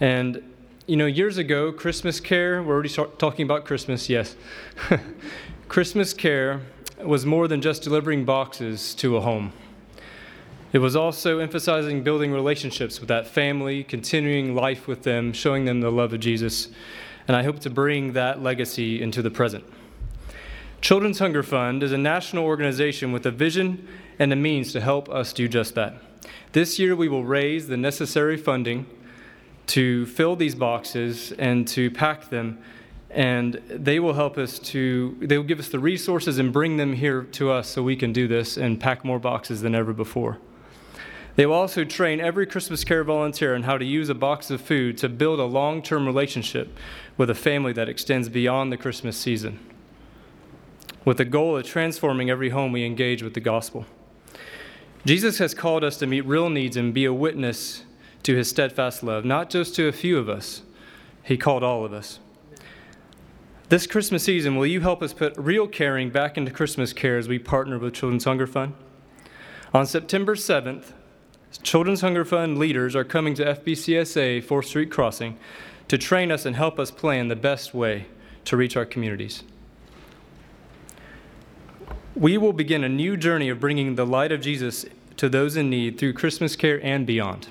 And, 0.00 0.42
you 0.88 0.96
know, 0.96 1.06
years 1.06 1.38
ago, 1.38 1.70
Christmas 1.70 2.18
Care, 2.18 2.64
we're 2.64 2.74
already 2.74 2.88
talking 2.88 3.44
about 3.44 3.64
Christmas, 3.64 4.08
yes. 4.08 4.34
Christmas 5.68 6.12
Care 6.12 6.62
was 7.04 7.24
more 7.24 7.46
than 7.46 7.62
just 7.62 7.84
delivering 7.84 8.24
boxes 8.24 8.92
to 8.96 9.16
a 9.16 9.20
home. 9.20 9.52
It 10.72 10.78
was 10.78 10.96
also 10.96 11.38
emphasizing 11.38 12.02
building 12.02 12.32
relationships 12.32 12.98
with 12.98 13.08
that 13.08 13.28
family, 13.28 13.84
continuing 13.84 14.56
life 14.56 14.88
with 14.88 15.04
them, 15.04 15.32
showing 15.32 15.64
them 15.64 15.80
the 15.80 15.92
love 15.92 16.12
of 16.12 16.18
Jesus 16.18 16.70
and 17.26 17.36
I 17.36 17.42
hope 17.42 17.60
to 17.60 17.70
bring 17.70 18.12
that 18.12 18.42
legacy 18.42 19.02
into 19.02 19.22
the 19.22 19.30
present. 19.30 19.64
Children's 20.80 21.18
Hunger 21.18 21.42
Fund 21.42 21.82
is 21.82 21.92
a 21.92 21.98
national 21.98 22.44
organization 22.44 23.10
with 23.10 23.26
a 23.26 23.30
vision 23.30 23.88
and 24.18 24.30
the 24.30 24.36
means 24.36 24.72
to 24.72 24.80
help 24.80 25.08
us 25.08 25.32
do 25.32 25.48
just 25.48 25.74
that. 25.74 25.94
This 26.52 26.78
year, 26.78 26.94
we 26.94 27.08
will 27.08 27.24
raise 27.24 27.66
the 27.66 27.76
necessary 27.76 28.36
funding 28.36 28.86
to 29.68 30.06
fill 30.06 30.36
these 30.36 30.54
boxes 30.54 31.32
and 31.32 31.66
to 31.68 31.90
pack 31.90 32.30
them, 32.30 32.58
and 33.10 33.54
they 33.68 33.98
will 33.98 34.14
help 34.14 34.38
us 34.38 34.58
to, 34.60 35.16
they 35.20 35.36
will 35.36 35.44
give 35.44 35.58
us 35.58 35.68
the 35.68 35.78
resources 35.78 36.38
and 36.38 36.52
bring 36.52 36.76
them 36.76 36.92
here 36.92 37.24
to 37.32 37.50
us 37.50 37.68
so 37.68 37.82
we 37.82 37.96
can 37.96 38.12
do 38.12 38.28
this 38.28 38.56
and 38.56 38.80
pack 38.80 39.04
more 39.04 39.18
boxes 39.18 39.62
than 39.62 39.74
ever 39.74 39.92
before. 39.92 40.38
They 41.36 41.44
will 41.44 41.54
also 41.54 41.84
train 41.84 42.18
every 42.18 42.46
Christmas 42.46 42.82
Care 42.82 43.04
volunteer 43.04 43.54
on 43.54 43.64
how 43.64 43.76
to 43.76 43.84
use 43.84 44.08
a 44.08 44.14
box 44.14 44.50
of 44.50 44.62
food 44.62 44.96
to 44.98 45.08
build 45.08 45.38
a 45.38 45.44
long 45.44 45.82
term 45.82 46.06
relationship 46.06 46.76
with 47.18 47.28
a 47.28 47.34
family 47.34 47.74
that 47.74 47.90
extends 47.90 48.30
beyond 48.30 48.72
the 48.72 48.78
Christmas 48.78 49.18
season, 49.18 49.60
with 51.04 51.18
the 51.18 51.26
goal 51.26 51.58
of 51.58 51.64
transforming 51.64 52.30
every 52.30 52.48
home 52.48 52.72
we 52.72 52.84
engage 52.84 53.22
with 53.22 53.34
the 53.34 53.40
gospel. 53.40 53.84
Jesus 55.04 55.36
has 55.38 55.52
called 55.52 55.84
us 55.84 55.98
to 55.98 56.06
meet 56.06 56.22
real 56.22 56.48
needs 56.48 56.76
and 56.76 56.94
be 56.94 57.04
a 57.04 57.12
witness 57.12 57.84
to 58.22 58.34
his 58.34 58.48
steadfast 58.48 59.02
love, 59.02 59.24
not 59.24 59.50
just 59.50 59.76
to 59.76 59.86
a 59.86 59.92
few 59.92 60.18
of 60.18 60.28
us, 60.28 60.62
he 61.22 61.36
called 61.36 61.62
all 61.62 61.84
of 61.84 61.92
us. 61.92 62.18
This 63.68 63.86
Christmas 63.86 64.24
season, 64.24 64.56
will 64.56 64.66
you 64.66 64.80
help 64.80 65.02
us 65.02 65.12
put 65.12 65.36
real 65.36 65.68
caring 65.68 66.08
back 66.08 66.38
into 66.38 66.50
Christmas 66.50 66.92
care 66.92 67.18
as 67.18 67.28
we 67.28 67.38
partner 67.38 67.78
with 67.78 67.94
Children's 67.94 68.24
Hunger 68.24 68.46
Fund? 68.46 68.74
On 69.74 69.86
September 69.86 70.34
7th, 70.34 70.92
Children's 71.62 72.00
Hunger 72.00 72.24
Fund 72.24 72.58
leaders 72.58 72.94
are 72.94 73.04
coming 73.04 73.34
to 73.34 73.44
FBCSA 73.44 74.44
4th 74.44 74.64
Street 74.66 74.90
Crossing 74.90 75.36
to 75.88 75.98
train 75.98 76.30
us 76.30 76.44
and 76.44 76.56
help 76.56 76.78
us 76.78 76.90
plan 76.90 77.28
the 77.28 77.36
best 77.36 77.74
way 77.74 78.06
to 78.44 78.56
reach 78.56 78.76
our 78.76 78.84
communities. 78.84 79.42
We 82.14 82.38
will 82.38 82.52
begin 82.52 82.82
a 82.82 82.88
new 82.88 83.16
journey 83.16 83.48
of 83.48 83.60
bringing 83.60 83.94
the 83.94 84.06
light 84.06 84.32
of 84.32 84.40
Jesus 84.40 84.86
to 85.16 85.28
those 85.28 85.56
in 85.56 85.70
need 85.70 85.98
through 85.98 86.14
Christmas 86.14 86.56
care 86.56 86.82
and 86.84 87.06
beyond. 87.06 87.48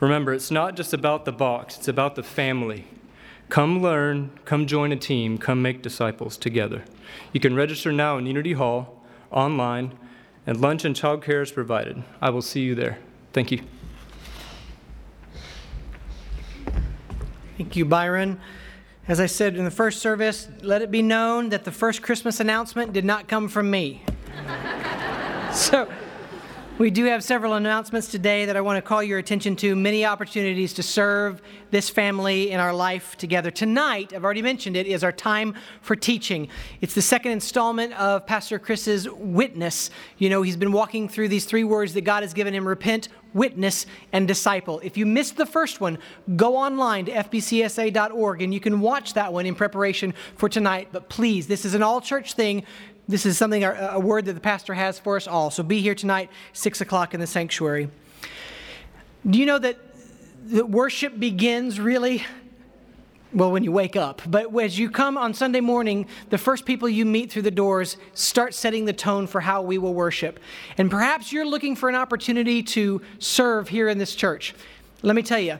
Remember, 0.00 0.32
it's 0.32 0.50
not 0.50 0.76
just 0.76 0.92
about 0.92 1.24
the 1.24 1.32
box, 1.32 1.78
it's 1.78 1.88
about 1.88 2.16
the 2.16 2.22
family. 2.22 2.86
Come 3.48 3.82
learn, 3.82 4.30
come 4.44 4.66
join 4.66 4.92
a 4.92 4.96
team, 4.96 5.38
come 5.38 5.62
make 5.62 5.82
disciples 5.82 6.36
together. 6.36 6.84
You 7.32 7.40
can 7.40 7.54
register 7.54 7.92
now 7.92 8.18
in 8.18 8.26
Unity 8.26 8.54
Hall, 8.54 9.00
online, 9.30 9.96
and 10.46 10.60
lunch 10.60 10.84
and 10.84 10.94
childcare 10.94 11.42
is 11.42 11.52
provided. 11.52 12.02
I 12.20 12.30
will 12.30 12.42
see 12.42 12.60
you 12.60 12.74
there. 12.74 12.98
Thank 13.32 13.50
you. 13.50 13.60
Thank 17.56 17.76
you, 17.76 17.84
Byron. 17.84 18.40
As 19.08 19.20
I 19.20 19.26
said 19.26 19.56
in 19.56 19.64
the 19.64 19.70
first 19.70 20.00
service, 20.00 20.48
let 20.62 20.82
it 20.82 20.90
be 20.90 21.02
known 21.02 21.48
that 21.50 21.64
the 21.64 21.72
first 21.72 22.02
Christmas 22.02 22.40
announcement 22.40 22.92
did 22.92 23.04
not 23.04 23.28
come 23.28 23.48
from 23.48 23.70
me. 23.70 24.02
so, 25.52 25.88
we 26.78 26.90
do 26.90 27.04
have 27.04 27.22
several 27.22 27.54
announcements 27.54 28.08
today 28.08 28.46
that 28.46 28.56
I 28.56 28.62
want 28.62 28.78
to 28.78 28.82
call 28.82 29.02
your 29.02 29.18
attention 29.18 29.56
to, 29.56 29.76
many 29.76 30.06
opportunities 30.06 30.72
to 30.74 30.82
serve 30.82 31.42
this 31.70 31.90
family 31.90 32.50
in 32.50 32.60
our 32.60 32.72
life 32.72 33.16
together. 33.16 33.50
Tonight, 33.50 34.12
I've 34.14 34.24
already 34.24 34.40
mentioned 34.42 34.76
it, 34.76 34.86
is 34.86 35.04
our 35.04 35.12
time 35.12 35.54
for 35.82 35.94
teaching. 35.94 36.48
It's 36.80 36.94
the 36.94 37.02
second 37.02 37.32
installment 37.32 37.92
of 37.94 38.26
Pastor 38.26 38.58
Chris's 38.58 39.08
witness. 39.10 39.90
You 40.16 40.30
know, 40.30 40.40
he's 40.40 40.56
been 40.56 40.72
walking 40.72 41.10
through 41.10 41.28
these 41.28 41.44
three 41.44 41.64
words 41.64 41.92
that 41.94 42.02
God 42.02 42.22
has 42.22 42.32
given 42.32 42.54
him 42.54 42.66
repent, 42.66 43.08
witness, 43.34 43.86
and 44.12 44.26
disciple. 44.26 44.80
If 44.82 44.96
you 44.96 45.04
missed 45.04 45.36
the 45.36 45.46
first 45.46 45.80
one, 45.80 45.98
go 46.36 46.56
online 46.56 47.04
to 47.06 47.12
fbcsa.org 47.12 48.42
and 48.42 48.52
you 48.52 48.60
can 48.60 48.80
watch 48.80 49.14
that 49.14 49.32
one 49.32 49.44
in 49.46 49.54
preparation 49.54 50.14
for 50.36 50.48
tonight. 50.48 50.88
But 50.90 51.08
please, 51.08 51.46
this 51.46 51.64
is 51.64 51.74
an 51.74 51.82
all 51.82 52.00
church 52.00 52.34
thing. 52.34 52.64
This 53.08 53.26
is 53.26 53.36
something, 53.36 53.64
a 53.64 53.98
word 53.98 54.26
that 54.26 54.34
the 54.34 54.40
pastor 54.40 54.74
has 54.74 54.98
for 54.98 55.16
us 55.16 55.26
all. 55.26 55.50
So 55.50 55.62
be 55.62 55.80
here 55.80 55.94
tonight, 55.94 56.30
6 56.52 56.80
o'clock 56.80 57.14
in 57.14 57.20
the 57.20 57.26
sanctuary. 57.26 57.90
Do 59.28 59.38
you 59.38 59.46
know 59.46 59.58
that, 59.58 59.76
that 60.46 60.70
worship 60.70 61.18
begins 61.18 61.80
really? 61.80 62.24
Well, 63.32 63.50
when 63.50 63.64
you 63.64 63.72
wake 63.72 63.96
up. 63.96 64.22
But 64.26 64.54
as 64.60 64.78
you 64.78 64.90
come 64.90 65.16
on 65.16 65.32
Sunday 65.34 65.60
morning, 65.60 66.06
the 66.30 66.38
first 66.38 66.64
people 66.64 66.88
you 66.88 67.04
meet 67.04 67.32
through 67.32 67.42
the 67.42 67.50
doors 67.50 67.96
start 68.14 68.54
setting 68.54 68.84
the 68.84 68.92
tone 68.92 69.26
for 69.26 69.40
how 69.40 69.62
we 69.62 69.78
will 69.78 69.94
worship. 69.94 70.38
And 70.76 70.90
perhaps 70.90 71.32
you're 71.32 71.46
looking 71.46 71.74
for 71.74 71.88
an 71.88 71.94
opportunity 71.94 72.62
to 72.64 73.00
serve 73.18 73.68
here 73.68 73.88
in 73.88 73.98
this 73.98 74.14
church. 74.14 74.54
Let 75.00 75.16
me 75.16 75.22
tell 75.22 75.40
you, 75.40 75.58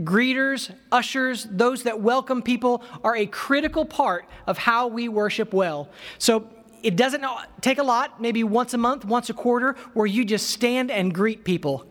greeters, 0.00 0.74
ushers, 0.90 1.46
those 1.48 1.84
that 1.84 2.00
welcome 2.00 2.42
people 2.42 2.82
are 3.04 3.16
a 3.16 3.26
critical 3.26 3.84
part 3.84 4.26
of 4.46 4.58
how 4.58 4.88
we 4.88 5.08
worship 5.08 5.52
well. 5.54 5.88
So 6.18 6.48
it 6.82 6.96
doesn't 6.96 7.24
take 7.60 7.78
a 7.78 7.82
lot, 7.82 8.20
maybe 8.20 8.44
once 8.44 8.74
a 8.74 8.78
month, 8.78 9.04
once 9.04 9.30
a 9.30 9.34
quarter, 9.34 9.76
where 9.94 10.06
you 10.06 10.24
just 10.24 10.50
stand 10.50 10.90
and 10.90 11.14
greet 11.14 11.44
people. 11.44 11.86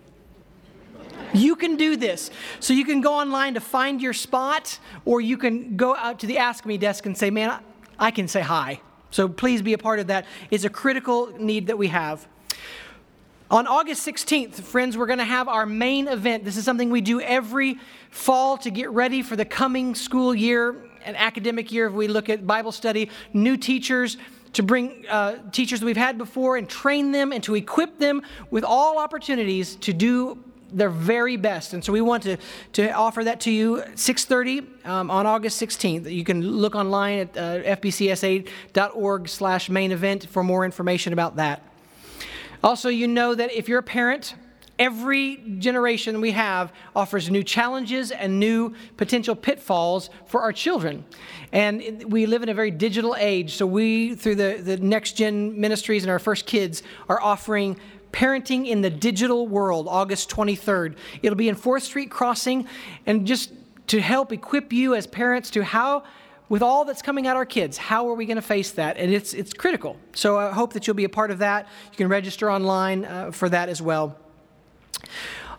You 1.34 1.56
can 1.56 1.78
do 1.78 1.96
this. 1.96 2.30
So 2.60 2.74
you 2.74 2.84
can 2.84 3.00
go 3.00 3.14
online 3.14 3.54
to 3.54 3.62
find 3.62 4.02
your 4.02 4.14
spot, 4.14 4.80
or 5.06 5.22
you 5.22 5.38
can 5.38 5.78
go 5.78 5.96
out 5.96 6.20
to 6.20 6.28
the 6.28 6.38
Ask 6.38 6.66
Me 6.66 6.78
desk 6.78 7.06
and 7.06 7.18
say, 7.18 7.30
Man, 7.30 7.60
I 7.98 8.12
can 8.12 8.28
say 8.28 8.42
hi. 8.42 8.82
So 9.12 9.28
please 9.28 9.62
be 9.62 9.74
a 9.74 9.78
part 9.78 10.00
of 10.00 10.08
that. 10.08 10.26
It's 10.50 10.64
a 10.64 10.70
critical 10.70 11.28
need 11.38 11.68
that 11.68 11.78
we 11.78 11.88
have. 11.88 12.28
On 13.50 13.68
August 13.68 14.08
16th, 14.08 14.62
friends, 14.62 14.98
we're 14.98 15.08
going 15.08 15.20
to 15.20 15.26
have 15.26 15.50
our 15.50 15.66
main 15.66 16.08
event. 16.08 16.46
This 16.46 16.56
is 16.56 16.64
something 16.64 16.89
we 16.89 17.02
do 17.02 17.20
every 17.20 17.78
fall 18.10 18.58
to 18.60 18.72
get 18.72 18.89
ready 18.92 19.22
for 19.22 19.36
the 19.36 19.44
coming 19.44 19.94
school 19.94 20.34
year, 20.34 20.76
and 21.06 21.18
academic 21.18 21.72
year. 21.72 21.88
If 21.88 21.94
we 21.94 22.08
look 22.08 22.30
at 22.30 22.46
Bible 22.46 22.72
study, 22.72 23.10
new 23.34 23.58
teachers, 23.58 24.18
to 24.54 24.64
bring 24.64 25.06
uh, 25.10 25.38
teachers 25.52 25.80
that 25.80 25.86
we've 25.86 25.97
had 25.97 26.18
before 26.18 26.58
and 26.58 26.68
train 26.70 27.12
them 27.12 27.32
and 27.32 27.43
to 27.43 27.56
equip 27.56 27.99
them 27.99 28.22
with 28.49 28.64
all 28.64 28.97
opportunities 28.97 29.76
to 29.78 29.93
do 29.93 30.43
their 30.74 30.89
very 30.89 31.38
best. 31.38 31.74
And 31.74 31.84
so 31.84 31.91
we 31.91 32.02
want 32.02 32.24
to, 32.24 32.38
to 32.74 32.91
offer 32.91 33.24
that 33.24 33.41
to 33.41 33.52
you 33.52 33.84
6.30 33.93 34.86
um, 34.86 35.12
on 35.12 35.26
August 35.26 35.62
16th. 35.62 36.12
You 36.12 36.24
can 36.24 36.41
look 36.41 36.76
online 36.76 37.20
at 37.20 37.38
uh, 37.38 37.41
fbcsa.org 37.78 39.28
slash 39.28 39.70
main 39.70 39.92
event 39.92 40.28
for 40.28 40.43
more 40.43 40.66
information 40.66 41.13
about 41.13 41.36
that. 41.36 41.63
Also, 42.63 42.89
you 42.89 43.08
know 43.08 43.36
that 43.36 43.51
if 43.51 43.67
you're 43.67 43.80
a 43.80 43.84
parent 43.84 44.36
Every 44.82 45.37
generation 45.59 46.21
we 46.21 46.32
have 46.32 46.74
offers 46.95 47.29
new 47.29 47.43
challenges 47.43 48.09
and 48.09 48.39
new 48.39 48.74
potential 48.97 49.36
pitfalls 49.36 50.09
for 50.25 50.41
our 50.41 50.51
children. 50.51 51.05
And 51.51 52.12
we 52.12 52.25
live 52.25 52.41
in 52.41 52.49
a 52.49 52.55
very 52.55 52.71
digital 52.71 53.16
age, 53.16 53.53
so 53.53 53.67
we, 53.67 54.16
through 54.16 54.37
the, 54.37 54.59
the 54.59 54.78
Next 54.78 55.12
Gen 55.12 55.62
Ministries 55.62 56.01
and 56.01 56.09
our 56.09 56.17
first 56.17 56.47
kids, 56.47 56.82
are 57.09 57.21
offering 57.21 57.79
Parenting 58.12 58.66
in 58.66 58.82
the 58.82 58.89
Digital 58.89 59.47
World, 59.47 59.86
August 59.87 60.32
23rd. 60.32 60.97
It'll 61.21 61.36
be 61.36 61.47
in 61.47 61.55
4th 61.55 61.83
Street 61.83 62.09
Crossing, 62.09 62.67
and 63.05 63.28
just 63.28 63.51
to 63.86 64.01
help 64.01 64.33
equip 64.33 64.74
you 64.74 64.95
as 64.95 65.05
parents 65.05 65.51
to 65.51 65.63
how 65.63 66.05
with 66.49 66.63
all 66.63 66.86
that's 66.86 67.03
coming 67.03 67.28
at 67.28 67.36
our 67.36 67.45
kids, 67.45 67.78
how 67.78 68.09
are 68.09 68.16
we 68.16 68.25
going 68.25 68.36
to 68.37 68.41
face 68.41 68.71
that? 68.71 68.97
And 68.97 69.13
it's, 69.13 69.36
it's 69.36 69.53
critical. 69.53 69.95
So 70.13 70.39
I 70.39 70.51
hope 70.51 70.74
that 70.74 70.87
you'll 70.87 70.95
be 70.95 71.03
a 71.03 71.09
part 71.09 71.29
of 71.29 71.37
that. 71.37 71.67
You 71.91 71.97
can 71.97 72.08
register 72.08 72.51
online 72.51 73.05
uh, 73.05 73.29
for 73.32 73.47
that 73.47 73.70
as 73.70 73.79
well. 73.79 74.17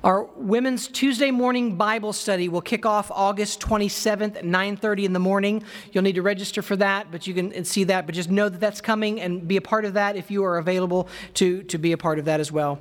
Our 0.05 0.25
Women's 0.37 0.89
Tuesday 0.89 1.31
morning 1.31 1.77
Bible 1.77 2.13
study 2.13 2.49
will 2.49 2.61
kick 2.61 2.85
off 2.85 3.11
August 3.13 3.61
27th 3.61 4.37
at 4.37 4.45
9:30 4.45 5.05
in 5.05 5.13
the 5.13 5.21
morning. 5.21 5.63
You'll 5.93 6.03
need 6.03 6.17
to 6.17 6.23
register 6.23 6.61
for 6.61 6.75
that, 6.77 7.13
but 7.13 7.27
you 7.27 7.35
can 7.35 7.65
see 7.65 7.85
that. 7.85 8.07
But 8.07 8.17
just 8.17 8.31
know 8.31 8.49
that 8.49 8.59
that's 8.59 8.81
coming 8.81 9.21
and 9.21 9.47
be 9.47 9.57
a 9.57 9.61
part 9.61 9.85
of 9.85 9.95
that 9.95 10.17
if 10.17 10.31
you 10.31 10.45
are 10.45 10.59
available 10.59 11.09
to, 11.35 11.63
to 11.65 11.79
be 11.79 11.93
a 11.93 11.97
part 11.97 12.19
of 12.19 12.25
that 12.25 12.41
as 12.41 12.51
well. 12.51 12.81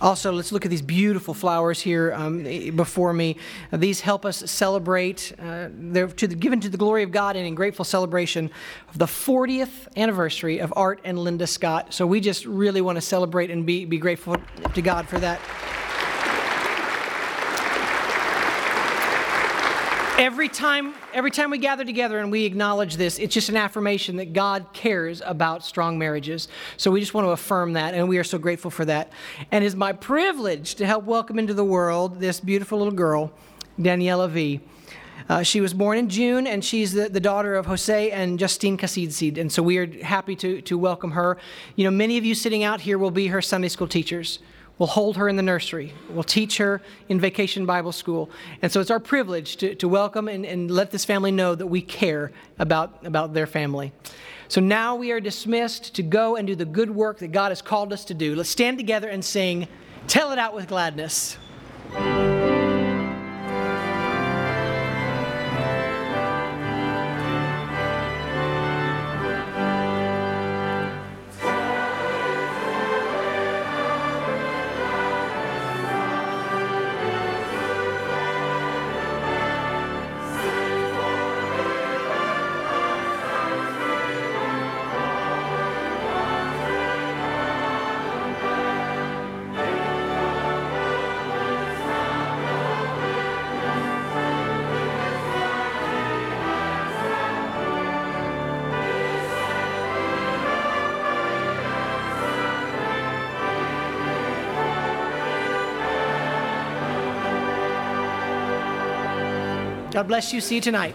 Also, 0.00 0.32
let's 0.32 0.50
look 0.50 0.64
at 0.64 0.70
these 0.70 0.82
beautiful 0.82 1.34
flowers 1.34 1.80
here 1.80 2.12
um, 2.14 2.42
before 2.74 3.12
me. 3.12 3.36
Uh, 3.72 3.76
these 3.76 4.00
help 4.00 4.24
us 4.24 4.50
celebrate. 4.50 5.32
Uh, 5.38 5.68
they're 5.72 6.08
to 6.08 6.26
the, 6.26 6.34
given 6.34 6.60
to 6.60 6.68
the 6.68 6.78
glory 6.78 7.02
of 7.02 7.10
God 7.10 7.36
and 7.36 7.46
in 7.46 7.54
grateful 7.54 7.84
celebration 7.84 8.50
of 8.88 8.98
the 8.98 9.06
40th 9.06 9.88
anniversary 9.96 10.58
of 10.58 10.72
Art 10.76 11.00
and 11.04 11.18
Linda 11.18 11.46
Scott. 11.46 11.92
So 11.92 12.06
we 12.06 12.20
just 12.20 12.46
really 12.46 12.80
want 12.80 12.96
to 12.96 13.02
celebrate 13.02 13.50
and 13.50 13.66
be, 13.66 13.84
be 13.84 13.98
grateful 13.98 14.36
to 14.74 14.82
God 14.82 15.06
for 15.08 15.18
that. 15.18 15.40
Every 20.20 20.50
time 20.50 20.92
every 21.14 21.30
time 21.30 21.48
we 21.48 21.56
gather 21.56 21.82
together 21.82 22.18
and 22.18 22.30
we 22.30 22.44
acknowledge 22.44 22.96
this 22.96 23.18
it's 23.18 23.32
just 23.32 23.48
an 23.48 23.56
affirmation 23.56 24.16
that 24.16 24.34
god 24.34 24.66
cares 24.74 25.22
about 25.24 25.64
strong 25.64 25.98
marriages 25.98 26.46
so 26.76 26.90
we 26.90 27.00
just 27.00 27.14
want 27.14 27.24
to 27.26 27.30
affirm 27.30 27.72
that 27.72 27.94
and 27.94 28.06
we 28.06 28.18
are 28.18 28.24
so 28.24 28.36
grateful 28.36 28.70
for 28.70 28.84
that 28.84 29.10
and 29.50 29.64
it's 29.64 29.74
my 29.74 29.94
privilege 29.94 30.74
to 30.74 30.84
help 30.84 31.04
welcome 31.04 31.38
into 31.38 31.54
the 31.54 31.64
world 31.64 32.20
this 32.20 32.38
beautiful 32.38 32.76
little 32.76 32.92
girl 32.92 33.32
daniela 33.78 34.28
v 34.28 34.60
uh, 35.30 35.42
she 35.42 35.60
was 35.60 35.72
born 35.72 35.96
in 35.96 36.08
June, 36.08 36.46
and 36.46 36.64
she's 36.64 36.92
the, 36.92 37.08
the 37.08 37.20
daughter 37.20 37.54
of 37.54 37.66
Jose 37.66 38.10
and 38.10 38.36
Justine 38.36 38.76
Casidseed, 38.76 39.38
and 39.38 39.52
so 39.52 39.62
we 39.62 39.78
are 39.78 39.86
happy 40.02 40.34
to, 40.34 40.60
to 40.62 40.76
welcome 40.76 41.12
her. 41.12 41.36
You 41.76 41.84
know, 41.84 41.90
many 41.92 42.18
of 42.18 42.24
you 42.24 42.34
sitting 42.34 42.64
out 42.64 42.80
here 42.80 42.98
will 42.98 43.12
be 43.12 43.28
her 43.28 43.40
Sunday 43.40 43.68
school 43.68 43.86
teachers. 43.86 44.40
We'll 44.80 44.86
hold 44.86 45.18
her 45.18 45.28
in 45.28 45.36
the 45.36 45.42
nursery. 45.42 45.92
We'll 46.08 46.22
teach 46.22 46.56
her 46.56 46.80
in 47.10 47.20
vacation 47.20 47.66
Bible 47.66 47.92
school. 47.92 48.30
And 48.62 48.72
so 48.72 48.80
it's 48.80 48.90
our 48.90 48.98
privilege 48.98 49.56
to, 49.58 49.74
to 49.74 49.86
welcome 49.86 50.26
and, 50.26 50.46
and 50.46 50.70
let 50.70 50.90
this 50.90 51.04
family 51.04 51.30
know 51.30 51.54
that 51.54 51.66
we 51.66 51.82
care 51.82 52.32
about, 52.58 53.04
about 53.04 53.34
their 53.34 53.46
family. 53.46 53.92
So 54.48 54.62
now 54.62 54.96
we 54.96 55.12
are 55.12 55.20
dismissed 55.20 55.94
to 55.96 56.02
go 56.02 56.36
and 56.36 56.46
do 56.46 56.54
the 56.54 56.64
good 56.64 56.90
work 56.90 57.18
that 57.18 57.28
God 57.28 57.50
has 57.50 57.60
called 57.60 57.92
us 57.92 58.06
to 58.06 58.14
do. 58.14 58.34
Let's 58.34 58.48
stand 58.48 58.78
together 58.78 59.10
and 59.10 59.22
sing, 59.22 59.68
Tell 60.06 60.32
It 60.32 60.38
Out 60.38 60.54
with 60.54 60.68
Gladness. 60.68 61.36
God 110.00 110.08
bless 110.08 110.32
you. 110.32 110.40
See 110.40 110.54
you 110.54 110.60
tonight. 110.62 110.94